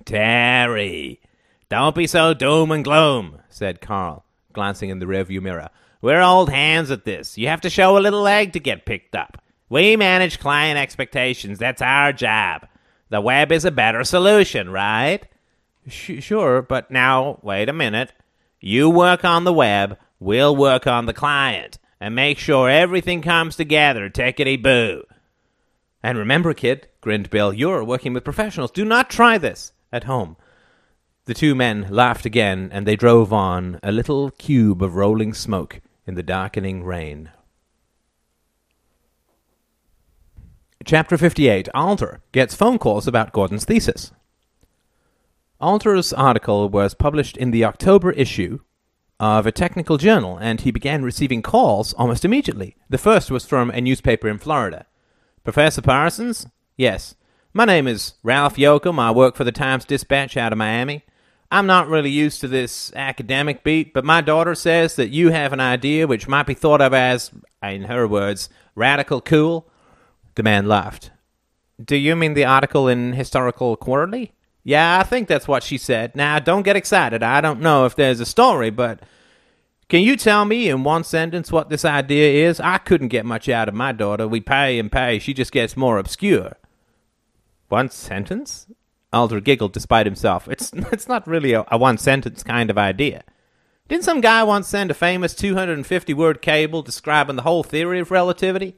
Terry, 0.06 1.22
don't 1.70 1.96
be 1.96 2.08
so 2.08 2.34
doom 2.34 2.72
and 2.72 2.84
gloom, 2.84 3.40
said 3.50 3.80
Carl, 3.80 4.26
glancing 4.52 4.90
in 4.90 5.00
the 5.00 5.06
rearview 5.06 5.42
mirror. 5.42 5.70
We're 6.04 6.22
old 6.22 6.50
hands 6.50 6.92
at 6.92 7.06
this. 7.06 7.38
You 7.38 7.48
have 7.48 7.62
to 7.62 7.70
show 7.70 7.98
a 7.98 8.04
little 8.04 8.20
leg 8.20 8.52
to 8.54 8.60
get 8.60 8.86
picked 8.86 9.16
up. 9.16 9.42
We 9.70 9.96
manage 9.96 10.38
client 10.38 10.78
expectations. 10.78 11.60
That's 11.60 11.82
our 11.82 12.12
job. 12.12 12.68
The 13.08 13.22
web 13.22 13.54
is 13.54 13.64
a 13.64 13.72
better 13.72 14.04
solution, 14.04 14.70
right? 14.70 15.26
Sh- 15.88 16.20
sure, 16.20 16.62
but 16.62 16.92
now, 16.92 17.40
wait 17.42 17.70
a 17.70 17.74
minute. 17.74 18.12
You 18.60 18.90
work 18.90 19.24
on 19.24 19.46
the 19.46 19.54
web, 19.54 19.98
we'll 20.20 20.54
work 20.54 20.88
on 20.88 21.06
the 21.06 21.14
client, 21.14 21.80
and 22.02 22.14
make 22.14 22.38
sure 22.38 22.70
everything 22.70 23.22
comes 23.22 23.56
together, 23.56 24.10
tickety 24.10 24.62
boo. 24.62 25.04
And 26.04 26.18
remember, 26.18 26.54
kid, 26.54 26.90
grinned 27.00 27.30
Bill, 27.30 27.54
you're 27.54 27.82
working 27.82 28.12
with 28.14 28.26
professionals. 28.26 28.72
Do 28.72 28.84
not 28.84 29.10
try 29.10 29.38
this 29.38 29.72
at 29.90 30.04
home. 30.04 30.36
The 31.28 31.34
two 31.34 31.56
men 31.56 31.88
laughed 31.90 32.26
again, 32.26 32.72
and 32.74 32.86
they 32.86 32.98
drove 32.98 33.32
on, 33.32 33.80
a 33.82 33.94
little 33.94 34.32
cube 34.32 34.84
of 34.84 34.98
rolling 34.98 35.34
smoke 35.34 35.80
in 36.06 36.16
the 36.16 36.24
darkening 36.24 36.84
rain. 36.84 37.32
Chapter 40.86 41.18
58 41.18 41.70
Alder 41.74 42.22
gets 42.32 42.56
phone 42.56 42.78
calls 42.78 43.08
about 43.08 43.32
Gordon's 43.32 43.64
thesis. 43.64 44.12
Alder's 45.62 46.12
article 46.12 46.68
was 46.68 46.94
published 46.94 47.38
in 47.38 47.52
the 47.52 47.64
October 47.64 48.12
issue 48.12 48.60
of 49.18 49.48
a 49.48 49.52
technical 49.52 49.98
journal, 49.98 50.38
and 50.38 50.60
he 50.60 50.72
began 50.72 51.04
receiving 51.04 51.42
calls 51.42 51.94
almost 51.94 52.26
immediately. 52.26 52.76
The 52.90 52.98
first 52.98 53.32
was 53.32 53.46
from 53.46 53.70
a 53.70 53.80
newspaper 53.80 54.28
in 54.28 54.40
Florida. 54.40 54.86
Professor 55.46 55.82
Parsons? 55.82 56.48
Yes. 56.76 57.16
My 57.54 57.64
name 57.64 57.88
is 57.88 58.16
Ralph 58.24 58.58
Yoakum. 58.58 59.00
I 59.00 59.12
work 59.12 59.38
for 59.38 59.46
the 59.46 59.54
Times 59.54 59.86
Dispatch 59.86 60.36
out 60.36 60.52
of 60.52 60.58
Miami. 60.58 61.06
I'm 61.52 61.68
not 61.68 61.88
really 61.88 62.10
used 62.10 62.42
to 62.42 62.48
this 62.48 62.92
academic 62.96 63.64
beat, 63.64 63.94
but 63.94 64.06
my 64.06 64.22
daughter 64.22 64.56
says 64.56 64.96
that 64.96 65.10
you 65.10 65.30
have 65.30 65.54
an 65.54 65.60
idea 65.60 66.08
which 66.08 66.28
might 66.28 66.48
be 66.48 66.56
thought 66.56 66.82
of 66.82 66.94
as, 66.94 67.32
in 67.62 67.84
her 67.84 68.08
words, 68.08 68.50
radical 68.76 69.22
cool. 69.22 69.70
The 70.36 70.44
man 70.44 70.68
laughed. 70.68 71.12
Do 71.84 71.96
you 71.96 72.16
mean 72.16 72.34
the 72.34 72.46
article 72.46 72.88
in 72.88 73.14
Historical 73.14 73.76
Quarterly? 73.76 74.34
Yeah, 74.64 75.00
I 75.00 75.04
think 75.04 75.28
that's 75.28 75.48
what 75.48 75.64
she 75.64 75.78
said. 75.78 76.16
Now, 76.16 76.40
don't 76.40 76.64
get 76.64 76.76
excited. 76.76 77.22
I 77.22 77.42
don't 77.42 77.60
know 77.60 77.86
if 77.86 77.96
there's 77.96 78.20
a 78.20 78.26
story, 78.26 78.70
but 78.70 79.02
can 79.90 80.02
you 80.02 80.16
tell 80.16 80.46
me 80.46 80.70
in 80.70 80.84
one 80.84 81.04
sentence 81.04 81.52
what 81.52 81.70
this 81.70 81.84
idea 81.86 82.48
is? 82.48 82.60
I 82.60 82.78
couldn't 82.78 83.10
get 83.10 83.26
much 83.26 83.50
out 83.50 83.68
of 83.68 83.76
my 83.76 83.92
daughter. 83.92 84.28
We 84.28 84.40
pay 84.40 84.80
and 84.80 84.92
pay. 84.92 85.20
She 85.20 85.34
just 85.34 85.52
gets 85.52 85.78
more 85.78 85.98
obscure. 85.98 86.58
One 87.68 87.90
sentence? 87.90 88.68
Alder 89.14 89.40
giggled 89.40 89.74
despite 89.74 90.06
himself. 90.06 90.48
It's, 90.48 90.72
it's 90.92 91.08
not 91.08 91.28
really 91.28 91.54
a, 91.54 91.66
a 91.70 91.78
one 91.78 91.98
sentence 91.98 92.44
kind 92.44 92.70
of 92.70 92.78
idea. 92.78 93.24
Didn't 93.88 94.06
some 94.06 94.22
guy 94.22 94.44
once 94.44 94.68
send 94.68 94.92
a 94.92 94.96
famous 94.96 95.36
250 95.36 96.14
word 96.14 96.42
cable 96.42 96.82
describing 96.82 97.36
the 97.36 97.42
whole 97.44 97.64
theory 97.64 98.00
of 98.00 98.12
relativity? 98.12 98.76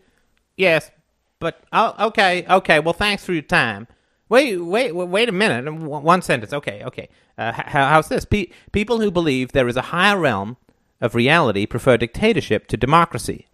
Yes, 0.57 0.91
but 1.39 1.63
oh, 1.71 2.07
okay, 2.07 2.45
okay. 2.49 2.79
Well, 2.79 2.93
thanks 2.93 3.23
for 3.23 3.33
your 3.33 3.41
time. 3.41 3.87
Wait, 4.29 4.57
wait, 4.57 4.93
wait 4.93 5.29
a 5.29 5.31
minute. 5.31 5.71
One 5.71 6.21
sentence. 6.21 6.51
Okay, 6.51 6.83
okay. 6.83 7.09
Uh, 7.37 7.51
how, 7.51 7.87
how's 7.87 8.09
this? 8.09 8.25
Pe- 8.25 8.49
people 8.71 8.99
who 8.99 9.11
believe 9.11 9.51
there 9.51 9.67
is 9.67 9.77
a 9.77 9.83
higher 9.83 10.17
realm 10.17 10.57
of 11.01 11.13
reality 11.13 11.65
prefer 11.65 11.97
dictatorship 11.97 12.67
to 12.67 12.77
democracy. 12.77 13.47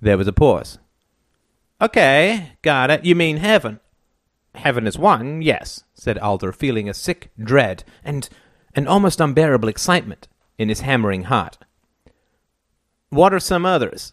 There 0.00 0.16
was 0.16 0.28
a 0.28 0.32
pause. 0.32 0.78
Okay, 1.80 2.52
got 2.62 2.90
it. 2.90 3.04
You 3.04 3.14
mean 3.14 3.38
heaven? 3.38 3.80
Heaven 4.54 4.86
is 4.86 4.98
one, 4.98 5.42
yes, 5.42 5.84
said 5.94 6.18
Alder, 6.18 6.52
feeling 6.52 6.88
a 6.88 6.94
sick 6.94 7.30
dread 7.42 7.84
and 8.04 8.28
an 8.74 8.86
almost 8.86 9.20
unbearable 9.20 9.68
excitement 9.68 10.28
in 10.58 10.68
his 10.68 10.80
hammering 10.80 11.24
heart. 11.24 11.58
What 13.10 13.32
are 13.32 13.40
some 13.40 13.64
others? 13.64 14.12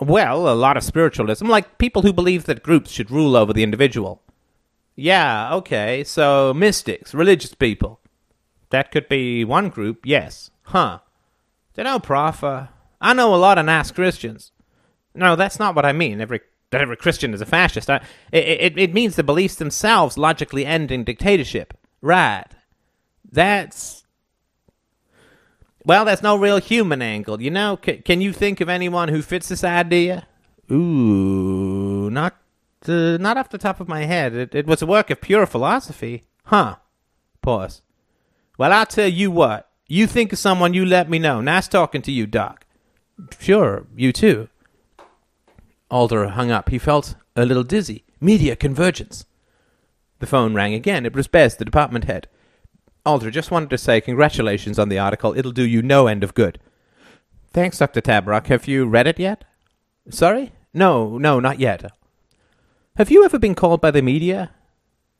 Well, 0.00 0.48
a 0.48 0.54
lot 0.54 0.76
of 0.76 0.82
spiritualism, 0.82 1.46
like 1.46 1.78
people 1.78 2.02
who 2.02 2.12
believe 2.12 2.44
that 2.44 2.62
groups 2.62 2.90
should 2.90 3.10
rule 3.10 3.36
over 3.36 3.52
the 3.52 3.62
individual. 3.62 4.22
Yeah, 4.96 5.54
okay, 5.54 6.04
so 6.04 6.54
mystics, 6.54 7.14
religious 7.14 7.54
people. 7.54 8.00
That 8.70 8.90
could 8.90 9.08
be 9.08 9.44
one 9.44 9.68
group, 9.68 10.00
yes. 10.04 10.50
Huh. 10.64 11.00
Know 11.76 11.98
Prof, 11.98 12.44
uh, 12.44 12.66
I 13.00 13.14
know 13.14 13.34
a 13.34 13.36
lot 13.36 13.56
of 13.56 13.64
nice 13.64 13.90
Christians. 13.90 14.52
No, 15.14 15.34
that's 15.34 15.58
not 15.58 15.74
what 15.74 15.86
I 15.86 15.92
mean. 15.92 16.20
Every 16.20 16.40
that 16.70 16.80
every 16.80 16.96
Christian 16.96 17.34
is 17.34 17.40
a 17.40 17.46
fascist. 17.46 17.90
I, 17.90 17.96
it, 18.32 18.44
it, 18.46 18.78
it 18.78 18.94
means 18.94 19.16
the 19.16 19.22
beliefs 19.22 19.56
themselves 19.56 20.16
logically 20.16 20.64
end 20.66 20.90
in 20.90 21.04
dictatorship. 21.04 21.74
Right. 22.00 22.46
That's. 23.30 24.04
Well, 25.84 26.04
that's 26.04 26.22
no 26.22 26.36
real 26.36 26.58
human 26.58 27.02
angle. 27.02 27.40
You 27.40 27.50
know, 27.50 27.78
C- 27.84 27.98
can 27.98 28.20
you 28.20 28.32
think 28.32 28.60
of 28.60 28.68
anyone 28.68 29.08
who 29.08 29.22
fits 29.22 29.48
this 29.48 29.64
idea? 29.64 30.26
Ooh, 30.70 32.10
not 32.10 32.36
uh, 32.86 33.16
not 33.18 33.36
off 33.36 33.48
the 33.48 33.58
top 33.58 33.80
of 33.80 33.88
my 33.88 34.04
head. 34.04 34.34
It, 34.34 34.54
it 34.54 34.66
was 34.66 34.82
a 34.82 34.86
work 34.86 35.10
of 35.10 35.20
pure 35.20 35.46
philosophy. 35.46 36.24
Huh. 36.44 36.76
Pause. 37.42 37.82
Well, 38.58 38.72
I'll 38.72 38.86
tell 38.86 39.08
you 39.08 39.30
what. 39.30 39.68
You 39.88 40.06
think 40.06 40.32
of 40.32 40.38
someone, 40.38 40.74
you 40.74 40.84
let 40.84 41.10
me 41.10 41.18
know. 41.18 41.40
Nice 41.40 41.66
talking 41.66 42.02
to 42.02 42.12
you, 42.12 42.26
Doc. 42.26 42.64
Sure, 43.40 43.86
you 43.96 44.12
too. 44.12 44.48
Alder 45.90 46.28
hung 46.28 46.50
up. 46.50 46.68
He 46.68 46.78
felt 46.78 47.14
a 47.36 47.44
little 47.44 47.64
dizzy. 47.64 48.04
Media 48.20 48.56
convergence. 48.56 49.24
The 50.18 50.26
phone 50.26 50.54
rang 50.54 50.74
again. 50.74 51.06
It 51.06 51.14
was 51.14 51.26
Bez, 51.26 51.56
the 51.56 51.64
department 51.64 52.04
head. 52.04 52.28
Alder, 53.06 53.30
just 53.30 53.50
wanted 53.50 53.70
to 53.70 53.78
say 53.78 54.00
congratulations 54.00 54.78
on 54.78 54.88
the 54.88 54.98
article. 54.98 55.36
It'll 55.36 55.52
do 55.52 55.66
you 55.66 55.82
no 55.82 56.06
end 56.06 56.22
of 56.22 56.34
good. 56.34 56.58
Thanks, 57.52 57.78
Dr. 57.78 58.00
Tabrock. 58.00 58.46
Have 58.46 58.68
you 58.68 58.84
read 58.86 59.06
it 59.06 59.18
yet? 59.18 59.44
Sorry? 60.10 60.52
No, 60.72 61.18
no, 61.18 61.40
not 61.40 61.58
yet. 61.58 61.90
Have 62.96 63.10
you 63.10 63.24
ever 63.24 63.38
been 63.38 63.54
called 63.54 63.80
by 63.80 63.90
the 63.90 64.02
media? 64.02 64.50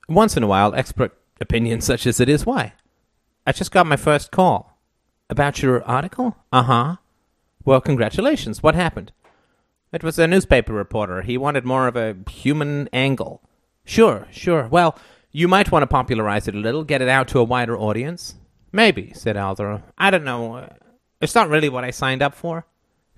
Once 0.08 0.36
in 0.36 0.42
a 0.42 0.46
while, 0.46 0.74
expert 0.74 1.16
opinion 1.40 1.80
such 1.80 2.06
as 2.06 2.20
it 2.20 2.28
is. 2.28 2.44
Why? 2.44 2.74
I 3.46 3.52
just 3.52 3.72
got 3.72 3.86
my 3.86 3.96
first 3.96 4.30
call. 4.30 4.78
About 5.30 5.62
your 5.62 5.82
article? 5.84 6.36
Uh 6.52 6.62
huh. 6.64 6.96
Well, 7.64 7.80
congratulations. 7.80 8.62
What 8.62 8.74
happened? 8.74 9.12
It 9.92 10.04
was 10.04 10.18
a 10.18 10.26
newspaper 10.26 10.72
reporter. 10.72 11.22
He 11.22 11.36
wanted 11.36 11.64
more 11.64 11.88
of 11.88 11.96
a 11.96 12.16
human 12.30 12.88
angle. 12.92 13.42
Sure, 13.84 14.28
sure. 14.30 14.68
Well, 14.68 14.96
you 15.32 15.48
might 15.48 15.72
want 15.72 15.82
to 15.82 15.86
popularize 15.88 16.46
it 16.46 16.54
a 16.54 16.58
little, 16.58 16.84
get 16.84 17.02
it 17.02 17.08
out 17.08 17.28
to 17.28 17.40
a 17.40 17.44
wider 17.44 17.76
audience. 17.76 18.36
Maybe, 18.72 19.12
said 19.14 19.36
Alder. 19.36 19.82
I 19.98 20.10
don't 20.10 20.24
know. 20.24 20.68
It's 21.20 21.34
not 21.34 21.48
really 21.48 21.68
what 21.68 21.84
I 21.84 21.90
signed 21.90 22.22
up 22.22 22.34
for. 22.34 22.66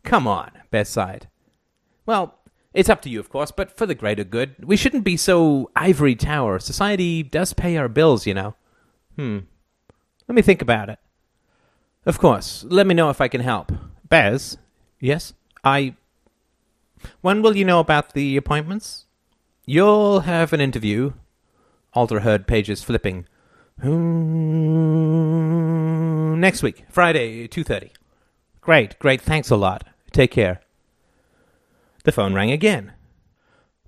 Come 0.03 0.27
on, 0.27 0.51
Beth 0.71 0.89
sighed. 0.89 1.29
Well, 2.07 2.39
it's 2.75 2.89
up 2.89 3.03
to 3.03 3.11
you, 3.11 3.21
of 3.21 3.29
course, 3.29 3.51
but 3.51 3.77
for 3.77 3.87
the 3.87 3.95
greater 3.95 4.25
good, 4.25 4.65
we 4.65 4.77
shouldn't 4.77 5.05
be 5.05 5.17
so 5.17 5.71
ivory 5.77 6.15
tower. 6.15 6.59
Society 6.59 7.23
does 7.23 7.53
pay 7.53 7.77
our 7.77 7.89
bills, 7.89 8.27
you 8.27 8.35
know. 8.35 8.55
Hmm. 9.17 9.41
Let 10.27 10.35
me 10.35 10.43
think 10.43 10.63
about 10.63 10.89
it. 10.89 10.99
Of 12.07 12.19
course. 12.19 12.65
Let 12.69 12.87
me 12.87 12.95
know 12.95 13.11
if 13.11 13.21
I 13.21 13.29
can 13.29 13.43
help. 13.43 13.73
Bez? 14.09 14.57
Yes? 15.01 15.35
I. 15.63 15.95
When 17.21 17.43
will 17.43 17.57
you 17.57 17.65
know 17.65 17.81
about 17.81 18.15
the 18.15 18.37
appointments? 18.37 19.07
You'll 19.67 20.21
have 20.21 20.53
an 20.53 20.61
interview. 20.61 21.13
Alder 21.95 22.21
heard 22.21 22.47
pages 22.47 22.83
flipping. 22.83 23.27
Hmm, 23.81 23.91
next 26.41 26.63
week, 26.63 26.85
Friday, 26.89 27.49
2.30. 27.49 27.91
Great, 28.61 28.99
great, 28.99 29.21
thanks 29.21 29.51
a 29.51 29.57
lot. 29.57 29.85
Take 30.13 30.31
care. 30.31 30.61
The 32.05 32.13
phone 32.13 32.35
rang 32.35 32.51
again. 32.51 32.93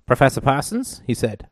Professor 0.05 0.41
Parsons? 0.41 1.01
he 1.07 1.13
said. 1.13 1.47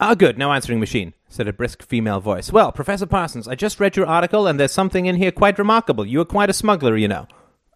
Ah, 0.00 0.14
good, 0.14 0.36
no 0.38 0.52
answering 0.52 0.80
machine, 0.80 1.14
said 1.28 1.46
a 1.46 1.52
brisk 1.52 1.82
female 1.82 2.20
voice. 2.20 2.50
Well, 2.52 2.72
Professor 2.72 3.06
Parsons, 3.06 3.46
I 3.46 3.54
just 3.54 3.78
read 3.78 3.96
your 3.96 4.06
article, 4.06 4.46
and 4.46 4.58
there's 4.58 4.72
something 4.72 5.06
in 5.06 5.16
here 5.16 5.30
quite 5.30 5.58
remarkable. 5.58 6.04
You 6.04 6.20
are 6.20 6.24
quite 6.26 6.50
a 6.50 6.54
smuggler, 6.54 6.96
you 6.96 7.08
know. 7.08 7.26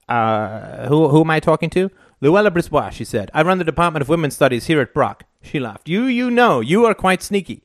Uh, 0.08 0.88
who, 0.88 1.08
who 1.08 1.20
am 1.20 1.30
I 1.30 1.40
talking 1.40 1.70
to? 1.70 1.90
Luella 2.20 2.50
Brisbois, 2.50 2.90
she 2.90 3.04
said. 3.04 3.30
I 3.32 3.42
run 3.42 3.58
the 3.58 3.64
Department 3.64 4.02
of 4.02 4.08
Women's 4.08 4.34
Studies 4.34 4.66
here 4.66 4.80
at 4.80 4.92
Brock. 4.92 5.24
She 5.42 5.60
laughed. 5.60 5.88
You, 5.88 6.04
you 6.04 6.30
know, 6.30 6.60
you 6.60 6.84
are 6.84 6.94
quite 6.94 7.22
sneaky. 7.22 7.62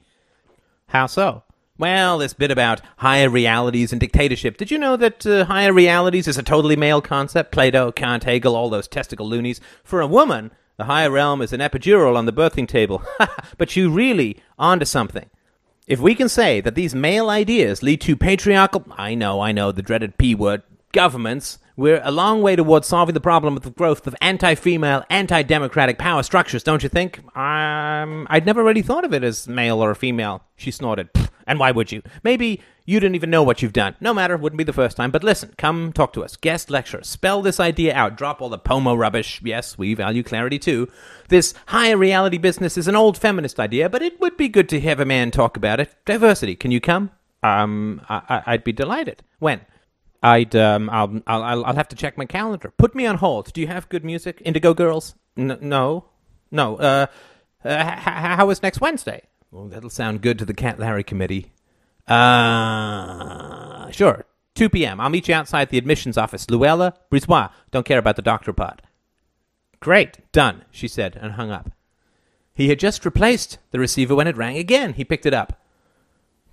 How 0.88 1.08
so? 1.08 1.44
Well, 1.80 2.20
this 2.20 2.34
bit 2.34 2.52
about 2.52 2.82
higher 2.98 3.30
realities 3.30 3.92
and 3.92 4.00
dictatorship. 4.00 4.58
Did 4.58 4.70
you 4.70 4.78
know 4.78 4.96
that 4.96 5.26
uh, 5.26 5.46
higher 5.46 5.74
realities 5.74 6.28
is 6.28 6.38
a 6.38 6.44
totally 6.44 6.76
male 6.76 7.02
concept? 7.02 7.52
Plato, 7.52 7.92
Kant, 7.92 8.26
Hegel, 8.26 8.56
all 8.56 8.70
those 8.70 8.88
testicle 8.88 9.28
loonies. 9.28 9.60
For 9.84 10.00
a 10.00 10.08
woman, 10.08 10.52
the 10.78 10.86
higher 10.86 11.10
realm 11.10 11.42
is 11.42 11.52
an 11.52 11.60
epidural 11.60 12.16
on 12.16 12.28
the 12.28 12.34
birthing 12.34 12.68
table. 12.68 13.04
but 13.58 13.76
you 13.76 13.90
really 13.90 14.40
onto 14.60 14.86
something. 14.86 15.30
If 15.88 16.00
we 16.00 16.14
can 16.14 16.30
say 16.30 16.62
that 16.62 16.76
these 16.76 16.94
male 16.94 17.30
ideas 17.30 17.82
lead 17.82 18.02
to 18.02 18.16
patriarchal, 18.16 18.86
I 18.92 19.16
know, 19.16 19.42
I 19.42 19.52
know, 19.52 19.72
the 19.72 19.82
dreaded 19.82 20.18
P 20.18 20.36
word, 20.36 20.62
governments, 20.92 21.58
we're 21.76 22.02
a 22.04 22.12
long 22.12 22.42
way 22.42 22.56
towards 22.56 22.88
solving 22.88 23.14
the 23.14 23.22
problem 23.22 23.58
of 23.58 23.64
the 23.64 23.72
growth 23.72 24.06
of 24.08 24.16
anti-female, 24.22 25.04
anti-democratic 25.10 25.98
power 25.98 26.24
structures, 26.24 26.64
don't 26.64 26.84
you 26.84 26.90
think? 26.90 27.20
Um, 27.36 28.28
I'd 28.30 28.46
never 28.46 28.64
really 28.64 28.82
thought 28.82 29.06
of 29.06 29.14
it 29.14 29.24
as 29.24 29.48
male 29.48 29.84
or 29.84 29.94
female. 29.96 30.44
She 30.56 30.72
snorted. 30.72 31.10
And 31.46 31.60
why 31.60 31.72
would 31.72 31.92
you? 31.92 32.02
Maybe 32.24 32.62
you 32.86 33.02
didn't 33.02 33.16
even 33.16 33.30
know 33.30 33.44
what 33.44 33.62
you've 33.62 33.74
done. 33.74 33.96
No 34.00 34.14
matter, 34.14 34.38
wouldn't 34.38 34.58
be 34.58 34.64
the 34.64 34.72
first 34.72 34.96
time. 34.96 35.12
But 35.12 35.26
listen, 35.26 35.54
come 35.58 35.92
talk 35.92 36.14
to 36.14 36.24
us. 36.24 36.38
Guest 36.38 36.70
lecture. 36.70 37.04
Spell 37.04 37.42
this 37.42 37.60
idea 37.60 37.94
out. 37.94 38.16
Drop 38.16 38.42
all 38.42 38.48
the 38.48 38.58
pomo 38.58 38.94
rubbish. 38.96 39.42
Yes, 39.44 39.78
we 39.78 39.94
value 39.94 40.24
clarity 40.24 40.58
too. 40.58 40.88
This 41.28 41.54
higher 41.68 41.98
reality 41.98 42.38
business 42.38 42.78
is 42.78 42.88
an 42.88 42.96
old 42.96 43.18
feminist 43.18 43.60
idea, 43.60 43.90
but 43.90 44.02
it 44.02 44.22
would 44.22 44.38
be 44.38 44.48
good 44.48 44.70
to 44.70 44.80
have 44.82 45.02
a 45.02 45.06
man 45.06 45.32
talk 45.32 45.58
about 45.58 45.82
it. 45.82 45.94
Diversity. 46.06 46.56
Can 46.56 46.72
you 46.72 46.80
come? 46.80 47.12
Um, 47.42 48.02
I- 48.08 48.44
I'd 48.46 48.64
be 48.64 48.72
delighted. 48.72 49.22
When? 49.40 49.62
I'd 50.24 50.56
um, 50.56 50.90
I'll, 50.90 51.22
I'll 51.28 51.66
I'll 51.66 51.76
have 51.76 51.90
to 51.90 51.96
check 51.96 52.18
my 52.18 52.26
calendar. 52.26 52.74
Put 52.78 52.96
me 52.96 53.06
on 53.06 53.18
hold. 53.18 53.52
Do 53.52 53.60
you 53.60 53.68
have 53.68 53.90
good 53.90 54.06
music? 54.06 54.42
Indigo 54.46 54.74
Girls? 54.74 55.16
N- 55.38 55.58
no, 55.62 56.06
no. 56.50 56.78
Uh, 56.78 57.08
uh 57.66 57.70
h- 57.70 58.38
how 58.38 58.50
is 58.50 58.64
next 58.64 58.80
Wednesday? 58.80 59.24
Well, 59.52 59.68
that'll 59.68 59.90
sound 59.90 60.22
good 60.22 60.40
to 60.40 60.46
the 60.46 60.54
Cat 60.54 60.80
Larry 60.80 61.04
committee. 61.04 61.52
Uh, 62.08 63.92
sure. 63.92 64.26
2 64.56 64.70
p.m. 64.70 65.02
I'll 65.02 65.10
meet 65.10 65.28
you 65.28 65.34
outside 65.34 65.70
the 65.70 65.78
admissions 65.78 66.18
office. 66.18 66.50
Luella, 66.50 66.94
Brisbois. 67.12 67.50
Don't 67.72 67.86
care 67.86 68.00
about 68.00 68.16
the 68.16 68.22
doctor 68.22 68.54
pod. 68.54 68.82
Great. 69.80 70.20
Done, 70.32 70.64
she 70.72 70.88
said, 70.88 71.18
and 71.20 71.34
hung 71.34 71.52
up. 71.52 71.72
He 72.54 72.70
had 72.70 72.80
just 72.80 73.04
replaced 73.06 73.58
the 73.72 73.80
receiver 73.80 74.16
when 74.16 74.28
it 74.28 74.38
rang 74.38 74.58
again. 74.58 74.94
He 74.94 75.04
picked 75.04 75.26
it 75.26 75.34
up. 75.34 75.60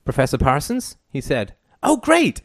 Professor 0.05 0.39
Parsons? 0.39 0.97
he 1.11 1.21
said. 1.21 1.55
Oh, 1.83 1.97
great! 1.99 2.41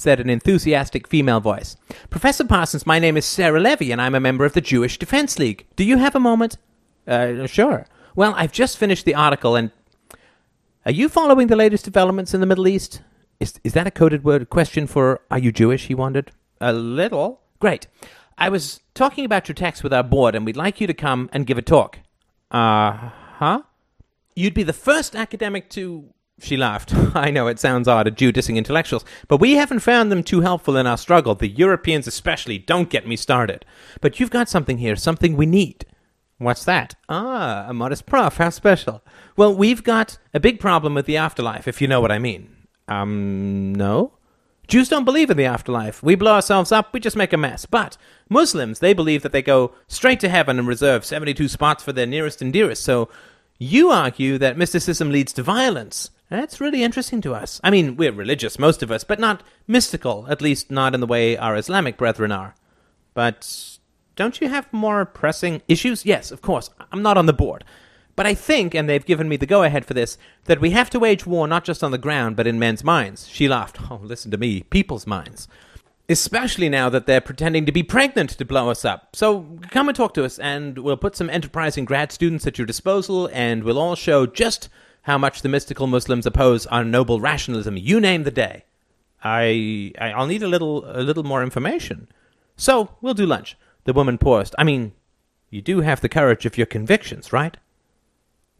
Said 0.00 0.18
an 0.18 0.30
enthusiastic 0.30 1.06
female 1.06 1.40
voice. 1.40 1.76
Professor 2.08 2.44
Parsons, 2.44 2.86
my 2.86 2.98
name 2.98 3.16
is 3.16 3.26
Sarah 3.26 3.60
Levy, 3.60 3.92
and 3.92 4.00
I'm 4.00 4.14
a 4.14 4.20
member 4.20 4.44
of 4.44 4.54
the 4.54 4.60
Jewish 4.60 4.98
Defense 4.98 5.38
League. 5.38 5.66
Do 5.76 5.84
you 5.84 5.98
have 5.98 6.14
a 6.14 6.20
moment? 6.20 6.56
Uh, 7.06 7.46
sure. 7.46 7.86
Well, 8.16 8.32
I've 8.36 8.52
just 8.52 8.78
finished 8.78 9.04
the 9.04 9.14
article, 9.14 9.56
and 9.56 9.70
are 10.86 10.92
you 10.92 11.08
following 11.08 11.48
the 11.48 11.56
latest 11.56 11.84
developments 11.84 12.32
in 12.32 12.40
the 12.40 12.46
Middle 12.46 12.66
East? 12.66 13.02
Is, 13.38 13.60
is 13.62 13.74
that 13.74 13.86
a 13.86 13.90
coded 13.90 14.24
word 14.24 14.48
question 14.50 14.86
for 14.86 15.20
are 15.30 15.38
you 15.38 15.52
Jewish? 15.52 15.86
He 15.86 15.94
wondered. 15.94 16.32
A 16.60 16.72
little. 16.72 17.40
Great. 17.58 17.86
I 18.38 18.48
was 18.48 18.80
talking 18.94 19.24
about 19.26 19.48
your 19.48 19.54
text 19.54 19.82
with 19.82 19.92
our 19.92 20.02
board, 20.02 20.34
and 20.34 20.46
we'd 20.46 20.56
like 20.56 20.80
you 20.80 20.86
to 20.86 20.94
come 20.94 21.28
and 21.32 21.46
give 21.46 21.58
a 21.58 21.62
talk. 21.62 21.98
Uh 22.50 23.10
huh? 23.36 23.62
You'd 24.34 24.54
be 24.54 24.62
the 24.62 24.72
first 24.72 25.14
academic 25.14 25.68
to. 25.70 26.06
She 26.40 26.56
laughed. 26.56 26.94
I 27.14 27.30
know 27.30 27.46
it 27.46 27.58
sounds 27.58 27.86
odd, 27.86 28.06
a 28.06 28.10
Jew 28.10 28.32
dissing 28.32 28.56
intellectuals, 28.56 29.04
but 29.28 29.40
we 29.40 29.52
haven't 29.54 29.80
found 29.80 30.10
them 30.10 30.22
too 30.22 30.40
helpful 30.40 30.76
in 30.76 30.86
our 30.86 30.96
struggle. 30.96 31.34
The 31.34 31.48
Europeans, 31.48 32.06
especially. 32.06 32.58
Don't 32.58 32.90
get 32.90 33.06
me 33.06 33.16
started. 33.16 33.64
But 34.00 34.18
you've 34.18 34.30
got 34.30 34.48
something 34.48 34.78
here, 34.78 34.96
something 34.96 35.36
we 35.36 35.46
need. 35.46 35.84
What's 36.38 36.64
that? 36.64 36.94
Ah, 37.08 37.66
a 37.68 37.74
modest 37.74 38.06
prof. 38.06 38.38
How 38.38 38.48
special. 38.48 39.02
Well, 39.36 39.54
we've 39.54 39.84
got 39.84 40.18
a 40.32 40.40
big 40.40 40.58
problem 40.58 40.94
with 40.94 41.04
the 41.04 41.18
afterlife, 41.18 41.68
if 41.68 41.82
you 41.82 41.88
know 41.88 42.00
what 42.00 42.12
I 42.12 42.18
mean. 42.18 42.56
Um, 42.88 43.74
no? 43.74 44.14
Jews 44.66 44.88
don't 44.88 45.04
believe 45.04 45.30
in 45.30 45.36
the 45.36 45.44
afterlife. 45.44 46.02
We 46.02 46.14
blow 46.14 46.32
ourselves 46.34 46.70
up, 46.72 46.94
we 46.94 47.00
just 47.00 47.16
make 47.16 47.32
a 47.32 47.36
mess. 47.36 47.66
But 47.66 47.96
Muslims, 48.28 48.78
they 48.78 48.94
believe 48.94 49.22
that 49.22 49.32
they 49.32 49.42
go 49.42 49.74
straight 49.88 50.20
to 50.20 50.28
heaven 50.28 50.58
and 50.58 50.66
reserve 50.68 51.04
72 51.04 51.48
spots 51.48 51.82
for 51.82 51.92
their 51.92 52.06
nearest 52.06 52.40
and 52.40 52.52
dearest. 52.52 52.84
So 52.84 53.08
you 53.58 53.90
argue 53.90 54.38
that 54.38 54.56
mysticism 54.56 55.10
leads 55.10 55.32
to 55.34 55.42
violence. 55.42 56.10
That's 56.30 56.60
really 56.60 56.84
interesting 56.84 57.20
to 57.22 57.34
us. 57.34 57.60
I 57.64 57.70
mean, 57.70 57.96
we're 57.96 58.12
religious, 58.12 58.56
most 58.56 58.84
of 58.84 58.90
us, 58.92 59.02
but 59.02 59.18
not 59.18 59.42
mystical, 59.66 60.26
at 60.30 60.40
least 60.40 60.70
not 60.70 60.94
in 60.94 61.00
the 61.00 61.06
way 61.06 61.36
our 61.36 61.56
Islamic 61.56 61.96
brethren 61.96 62.30
are. 62.30 62.54
But 63.14 63.78
don't 64.14 64.40
you 64.40 64.48
have 64.48 64.72
more 64.72 65.04
pressing 65.04 65.60
issues? 65.66 66.06
Yes, 66.06 66.30
of 66.30 66.40
course. 66.40 66.70
I'm 66.92 67.02
not 67.02 67.18
on 67.18 67.26
the 67.26 67.32
board. 67.32 67.64
But 68.14 68.26
I 68.26 68.34
think, 68.34 68.74
and 68.74 68.88
they've 68.88 69.04
given 69.04 69.28
me 69.28 69.36
the 69.36 69.46
go 69.46 69.64
ahead 69.64 69.84
for 69.84 69.94
this, 69.94 70.18
that 70.44 70.60
we 70.60 70.70
have 70.70 70.88
to 70.90 71.00
wage 71.00 71.26
war 71.26 71.48
not 71.48 71.64
just 71.64 71.82
on 71.82 71.90
the 71.90 71.98
ground, 71.98 72.36
but 72.36 72.46
in 72.46 72.60
men's 72.60 72.84
minds. 72.84 73.26
She 73.26 73.48
laughed. 73.48 73.78
Oh, 73.90 73.98
listen 74.00 74.30
to 74.30 74.38
me. 74.38 74.62
People's 74.62 75.08
minds. 75.08 75.48
Especially 76.08 76.68
now 76.68 76.88
that 76.90 77.06
they're 77.06 77.20
pretending 77.20 77.66
to 77.66 77.72
be 77.72 77.82
pregnant 77.82 78.30
to 78.30 78.44
blow 78.44 78.70
us 78.70 78.84
up. 78.84 79.16
So 79.16 79.58
come 79.70 79.88
and 79.88 79.96
talk 79.96 80.14
to 80.14 80.24
us, 80.24 80.38
and 80.38 80.78
we'll 80.78 80.96
put 80.96 81.16
some 81.16 81.28
enterprising 81.28 81.84
grad 81.84 82.12
students 82.12 82.46
at 82.46 82.56
your 82.56 82.66
disposal, 82.66 83.28
and 83.32 83.64
we'll 83.64 83.78
all 83.78 83.96
show 83.96 84.26
just 84.26 84.68
how 85.02 85.18
much 85.18 85.42
the 85.42 85.48
mystical 85.48 85.86
Muslims 85.86 86.26
oppose 86.26 86.66
our 86.66 86.84
noble 86.84 87.20
rationalism. 87.20 87.76
You 87.76 88.00
name 88.00 88.24
the 88.24 88.30
day. 88.30 88.64
I, 89.22 89.92
I 89.98 90.12
I'll 90.12 90.26
need 90.26 90.42
a 90.42 90.48
little 90.48 90.84
a 90.86 91.02
little 91.02 91.24
more 91.24 91.42
information. 91.42 92.08
So 92.56 92.90
we'll 93.00 93.14
do 93.14 93.26
lunch. 93.26 93.56
The 93.84 93.92
woman 93.92 94.18
paused. 94.18 94.54
I 94.58 94.64
mean, 94.64 94.92
you 95.50 95.62
do 95.62 95.80
have 95.80 96.00
the 96.00 96.08
courage 96.08 96.46
of 96.46 96.56
your 96.56 96.66
convictions, 96.66 97.32
right? 97.32 97.56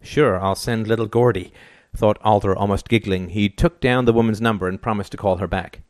Sure, 0.03 0.41
I'll 0.41 0.55
send 0.55 0.87
little 0.87 1.07
Gordy, 1.07 1.53
thought 1.95 2.19
Alder, 2.23 2.57
almost 2.57 2.89
giggling. 2.89 3.31
He 3.31 3.49
took 3.49 3.81
down 3.81 4.07
the 4.07 4.13
woman's 4.13 4.41
number 4.41 4.67
and 4.67 4.81
promised 4.81 5.13
to 5.13 5.19
call 5.19 5.37
her 5.37 5.47
back. 5.47 5.83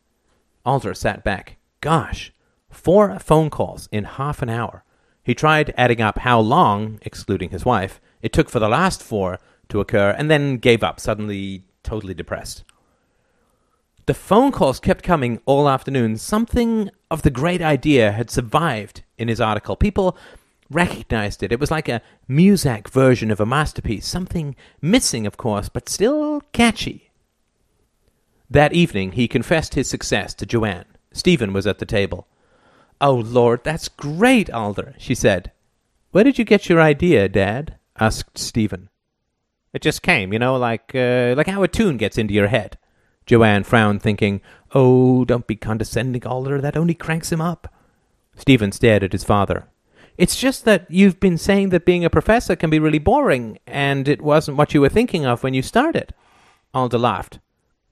Alder 0.65 0.93
sat 0.93 1.23
back. 1.23 1.57
gosh, 1.79 2.31
four 2.69 3.17
phone 3.19 3.49
calls 3.49 3.87
in 3.91 4.03
half 4.03 4.41
an 4.41 4.49
hour. 4.49 4.83
He 5.23 5.33
tried 5.33 5.73
adding 5.77 6.01
up 6.01 6.19
how 6.19 6.39
long, 6.39 6.99
excluding 7.03 7.49
his 7.49 7.65
wife, 7.65 7.99
it 8.21 8.33
took 8.33 8.49
for 8.49 8.59
the 8.59 8.69
last 8.69 9.01
four 9.01 9.39
to 9.71 9.81
occur, 9.81 10.11
and 10.11 10.29
then 10.29 10.57
gave 10.57 10.83
up, 10.83 10.99
suddenly 10.99 11.65
totally 11.83 12.13
depressed. 12.13 12.63
The 14.05 14.13
phone 14.13 14.51
calls 14.51 14.79
kept 14.79 15.03
coming 15.03 15.41
all 15.45 15.69
afternoon. 15.69 16.17
Something 16.17 16.89
of 17.09 17.21
the 17.21 17.29
great 17.29 17.61
idea 17.61 18.11
had 18.11 18.29
survived 18.31 19.03
in 19.17 19.27
his 19.27 19.41
article. 19.41 19.75
People 19.75 20.17
recognized 20.69 21.43
it. 21.43 21.51
It 21.51 21.59
was 21.59 21.71
like 21.71 21.87
a 21.87 22.01
Muzak 22.29 22.89
version 22.89 23.31
of 23.31 23.39
a 23.39 23.45
masterpiece. 23.45 24.07
Something 24.07 24.55
missing, 24.81 25.27
of 25.27 25.37
course, 25.37 25.69
but 25.69 25.89
still 25.89 26.41
catchy. 26.51 27.11
That 28.49 28.73
evening, 28.73 29.13
he 29.13 29.27
confessed 29.27 29.75
his 29.75 29.89
success 29.89 30.33
to 30.35 30.45
Joanne. 30.45 30.85
Stephen 31.13 31.53
was 31.53 31.67
at 31.67 31.79
the 31.79 31.85
table. 31.85 32.27
Oh, 32.99 33.15
Lord, 33.15 33.63
that's 33.63 33.87
great, 33.87 34.49
Alder, 34.49 34.95
she 34.97 35.15
said. 35.15 35.51
Where 36.11 36.23
did 36.23 36.37
you 36.37 36.45
get 36.45 36.69
your 36.69 36.81
idea, 36.81 37.29
Dad? 37.29 37.77
asked 37.99 38.37
Stephen. 38.37 38.89
It 39.73 39.81
just 39.81 40.01
came, 40.01 40.33
you 40.33 40.39
know, 40.39 40.57
like, 40.57 40.93
uh, 40.93 41.33
like 41.37 41.47
how 41.47 41.63
a 41.63 41.67
tune 41.67 41.97
gets 41.97 42.17
into 42.17 42.33
your 42.33 42.47
head. 42.47 42.77
Joanne 43.25 43.63
frowned, 43.63 44.01
thinking, 44.01 44.41
Oh, 44.73 45.25
don't 45.25 45.47
be 45.47 45.55
condescending, 45.55 46.25
Alder. 46.25 46.59
That 46.59 46.77
only 46.77 46.93
cranks 46.93 47.31
him 47.31 47.41
up. 47.41 47.73
Stephen 48.35 48.71
stared 48.71 49.03
at 49.03 49.11
his 49.11 49.23
father. 49.23 49.67
It's 50.17 50.39
just 50.39 50.65
that 50.65 50.85
you've 50.89 51.19
been 51.19 51.37
saying 51.37 51.69
that 51.69 51.85
being 51.85 52.05
a 52.05 52.09
professor 52.09 52.55
can 52.55 52.69
be 52.69 52.79
really 52.79 52.99
boring, 52.99 53.59
and 53.65 54.07
it 54.07 54.21
wasn't 54.21 54.57
what 54.57 54.73
you 54.73 54.81
were 54.81 54.89
thinking 54.89 55.25
of 55.25 55.43
when 55.43 55.53
you 55.53 55.61
started. 55.61 56.13
Alder 56.73 56.97
laughed. 56.97 57.39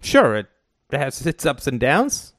Sure, 0.02 0.36
it 0.36 0.48
has 0.92 1.26
its 1.26 1.46
ups 1.46 1.68
and 1.68 1.80
downs. 1.80 2.34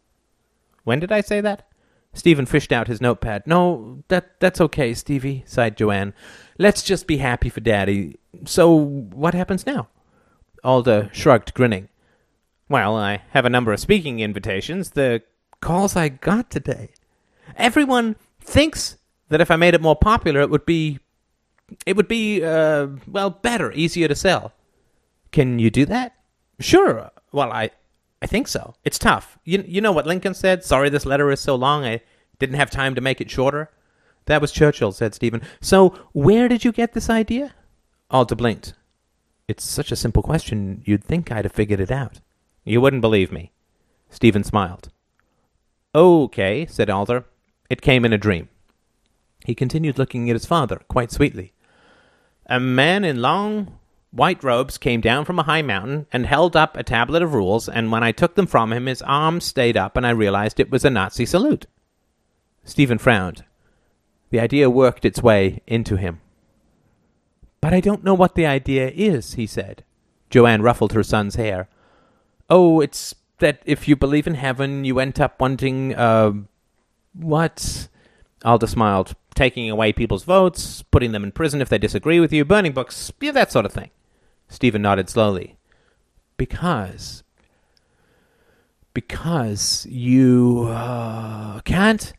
When 0.85 1.01
did 1.01 1.13
I 1.13 1.21
say 1.21 1.41
that? 1.41 1.67
Stephen 2.13 2.47
fished 2.47 2.73
out 2.73 2.89
his 2.89 3.01
notepad. 3.01 3.47
No, 3.47 4.03
that 4.09 4.41
that's 4.41 4.61
okay, 4.61 4.95
Stevie, 4.95 5.45
sighed 5.47 5.77
Joanne. 5.77 6.13
Let's 6.61 6.83
just 6.83 7.07
be 7.07 7.17
happy 7.17 7.49
for 7.49 7.61
Daddy. 7.61 8.19
So, 8.45 8.71
what 8.71 9.33
happens 9.33 9.65
now? 9.65 9.89
Alder 10.63 11.09
shrugged, 11.11 11.55
grinning. 11.55 11.89
Well, 12.69 12.95
I 12.95 13.23
have 13.31 13.47
a 13.47 13.49
number 13.49 13.73
of 13.73 13.81
speaking 13.81 14.21
invitations. 14.21 14.91
The 14.91 15.23
calls 15.63 15.97
I 15.97 16.11
got 16.11 16.51
today. 16.51 16.91
Everyone 17.57 18.15
thinks 18.43 18.99
that 19.31 19.41
if 19.41 19.51
I 19.51 19.57
made 19.57 19.73
it 19.73 19.81
more 19.81 19.97
popular, 19.97 20.43
it 20.43 20.51
would 20.51 20.67
be, 20.67 20.99
it 21.87 21.97
would 21.97 22.09
be, 22.09 22.45
uh, 22.45 22.89
well, 23.09 23.31
better, 23.31 23.73
easier 23.73 24.07
to 24.07 24.15
sell. 24.15 24.53
Can 25.33 25.59
you 25.59 25.71
do 25.71 25.87
that? 25.87 26.13
Sure. 26.59 27.11
Well, 27.33 27.51
I, 27.53 27.71
I 28.21 28.27
think 28.27 28.49
so. 28.49 28.75
It's 28.85 28.99
tough. 28.99 29.39
You, 29.45 29.65
you 29.67 29.81
know 29.81 29.93
what 29.93 30.07
Lincoln 30.07 30.35
said? 30.35 30.63
Sorry, 30.63 30.91
this 30.91 31.07
letter 31.07 31.31
is 31.31 31.41
so 31.41 31.55
long. 31.55 31.87
I 31.87 32.03
didn't 32.39 32.57
have 32.57 32.69
time 32.69 32.95
to 32.97 33.01
make 33.01 33.23
it 33.23 33.31
shorter. 33.31 33.71
That 34.31 34.41
was 34.41 34.53
Churchill, 34.53 34.93
said 34.93 35.13
Stephen. 35.13 35.43
So, 35.61 35.89
where 36.13 36.47
did 36.47 36.65
you 36.65 36.71
get 36.71 36.93
this 36.93 37.11
idea? 37.11 37.53
Alder 38.13 38.37
blinked. 38.37 38.75
It's 39.49 39.65
such 39.65 39.91
a 39.91 39.97
simple 39.97 40.23
question, 40.23 40.85
you'd 40.87 41.03
think 41.03 41.33
I'd 41.33 41.45
have 41.45 41.53
figured 41.53 41.81
it 41.81 41.91
out. 41.91 42.21
You 42.63 42.81
wouldn't 42.81 43.03
believe 43.03 43.33
me. 43.33 43.51
Stephen 44.09 44.45
smiled. 44.45 44.91
Okay, 45.97 46.65
said 46.67 46.89
Alder. 46.89 47.25
It 47.69 47.83
came 47.83 48.05
in 48.05 48.13
a 48.13 48.19
dream. 48.19 48.49
He 49.45 49.57
continued 49.57 49.99
looking 49.99 50.31
at 50.31 50.37
his 50.37 50.47
father, 50.47 50.81
quite 50.87 51.11
sweetly. 51.11 51.53
A 52.47 52.61
man 52.61 53.05
in 53.05 53.21
long 53.21 53.81
white 54.13 54.45
robes 54.45 54.79
came 54.79 55.01
down 55.01 55.25
from 55.25 55.41
a 55.41 55.45
high 55.51 55.63
mountain 55.63 56.07
and 56.13 56.25
held 56.25 56.55
up 56.55 56.77
a 56.77 56.85
tablet 56.85 57.25
of 57.25 57.35
rules, 57.35 57.69
and 57.69 57.91
when 57.91 58.05
I 58.05 58.13
took 58.13 58.37
them 58.37 58.47
from 58.47 58.73
him, 58.73 58.87
his 58.87 59.03
arms 59.03 59.45
stayed 59.45 59.77
up, 59.77 59.97
and 59.97 60.07
I 60.07 60.11
realized 60.11 60.61
it 60.61 60.71
was 60.71 60.85
a 60.85 60.91
Nazi 60.91 61.27
salute. 61.27 61.67
Stephen 62.63 62.99
frowned. 62.99 63.43
The 64.31 64.41
idea 64.41 64.71
worked 64.71 65.05
its 65.05 65.23
way 65.23 65.61
into 65.67 65.97
him. 65.97 66.21
But 67.61 67.75
I 67.75 67.81
don't 67.81 68.05
know 68.05 68.15
what 68.15 68.35
the 68.35 68.47
idea 68.47 68.89
is, 68.89 69.35
he 69.35 69.47
said. 69.47 69.85
Joanne 70.31 70.63
ruffled 70.63 70.93
her 70.93 71.03
son's 71.03 71.35
hair. 71.35 71.69
Oh, 72.49 72.81
it's 72.81 73.15
that 73.39 73.63
if 73.67 73.89
you 73.89 73.97
believe 73.97 74.27
in 74.27 74.35
heaven, 74.35 74.85
you 74.85 74.99
end 75.01 75.21
up 75.21 75.41
wanting, 75.41 75.95
uh, 75.95 76.33
what? 77.13 77.89
Alder 78.45 78.67
smiled. 78.67 79.15
Taking 79.35 79.69
away 79.71 79.93
people's 79.93 80.25
votes, 80.25 80.83
putting 80.83 81.13
them 81.13 81.25
in 81.25 81.33
prison 81.33 81.61
if 81.61 81.69
they 81.69 81.79
disagree 81.79 82.21
with 82.21 82.33
you, 82.33 82.45
burning 82.45 82.73
books, 82.73 83.13
yeah, 83.21 83.33
that 83.33 83.53
sort 83.53 83.67
of 83.67 83.73
thing. 83.73 83.91
Stephen 84.49 84.83
nodded 84.83 85.09
slowly. 85.09 85.57
Because. 86.37 87.23
Because 88.93 89.87
you 89.89 90.67
uh, 90.69 91.61
can't 91.61 92.13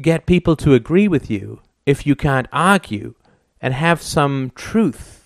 get 0.00 0.26
people 0.26 0.56
to 0.56 0.74
agree 0.74 1.08
with 1.08 1.30
you 1.30 1.60
if 1.86 2.06
you 2.06 2.14
can't 2.14 2.48
argue 2.52 3.14
and 3.60 3.74
have 3.74 4.00
some 4.00 4.52
truth 4.54 5.18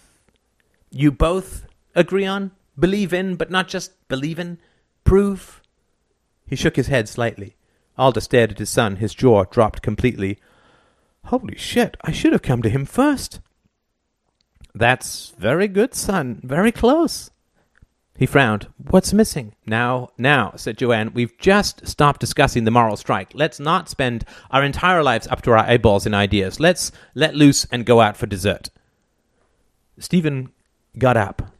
you 0.94 1.10
both 1.10 1.66
agree 1.94 2.26
on? 2.26 2.52
Believe 2.78 3.12
in, 3.12 3.36
but 3.36 3.50
not 3.50 3.66
just 3.66 3.92
believe 4.08 4.38
in. 4.38 4.58
Prove. 5.04 5.62
He 6.46 6.54
shook 6.54 6.76
his 6.76 6.88
head 6.88 7.08
slightly. 7.08 7.56
Alder 7.96 8.20
stared 8.20 8.52
at 8.52 8.58
his 8.58 8.70
son. 8.70 8.96
His 8.96 9.14
jaw 9.14 9.44
dropped 9.44 9.82
completely. 9.82 10.38
Holy 11.26 11.56
shit, 11.56 11.96
I 12.02 12.12
should 12.12 12.32
have 12.32 12.42
come 12.42 12.62
to 12.62 12.68
him 12.68 12.84
first. 12.84 13.40
That's 14.74 15.30
very 15.38 15.68
good, 15.68 15.94
son. 15.94 16.40
Very 16.42 16.72
close. 16.72 17.30
He 18.22 18.26
frowned. 18.26 18.68
What's 18.90 19.12
missing? 19.12 19.56
Now, 19.66 20.10
now, 20.16 20.52
said 20.54 20.78
Joanne, 20.78 21.12
we've 21.12 21.36
just 21.38 21.88
stopped 21.88 22.20
discussing 22.20 22.62
the 22.62 22.70
moral 22.70 22.96
strike. 22.96 23.32
Let's 23.34 23.58
not 23.58 23.88
spend 23.88 24.24
our 24.52 24.62
entire 24.62 25.02
lives 25.02 25.26
up 25.26 25.42
to 25.42 25.50
our 25.50 25.58
eyeballs 25.58 26.06
in 26.06 26.14
ideas. 26.14 26.60
Let's 26.60 26.92
let 27.16 27.34
loose 27.34 27.64
and 27.72 27.84
go 27.84 28.00
out 28.00 28.16
for 28.16 28.26
dessert. 28.26 28.70
Stephen 29.98 30.52
got 30.96 31.16
up 31.16 31.50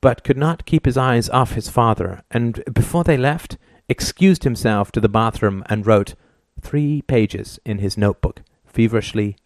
but 0.00 0.24
could 0.24 0.38
not 0.38 0.64
keep 0.64 0.86
his 0.86 0.96
eyes 0.96 1.28
off 1.28 1.52
his 1.52 1.68
father, 1.68 2.22
and 2.30 2.64
before 2.72 3.04
they 3.04 3.18
left, 3.18 3.58
excused 3.86 4.44
himself 4.44 4.90
to 4.92 5.02
the 5.02 5.10
bathroom 5.10 5.62
and 5.66 5.86
wrote 5.86 6.14
three 6.58 7.02
pages 7.02 7.60
in 7.66 7.80
his 7.80 7.98
notebook, 7.98 8.40
feverishly 8.64 9.36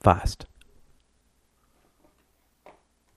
fast. 0.00 0.46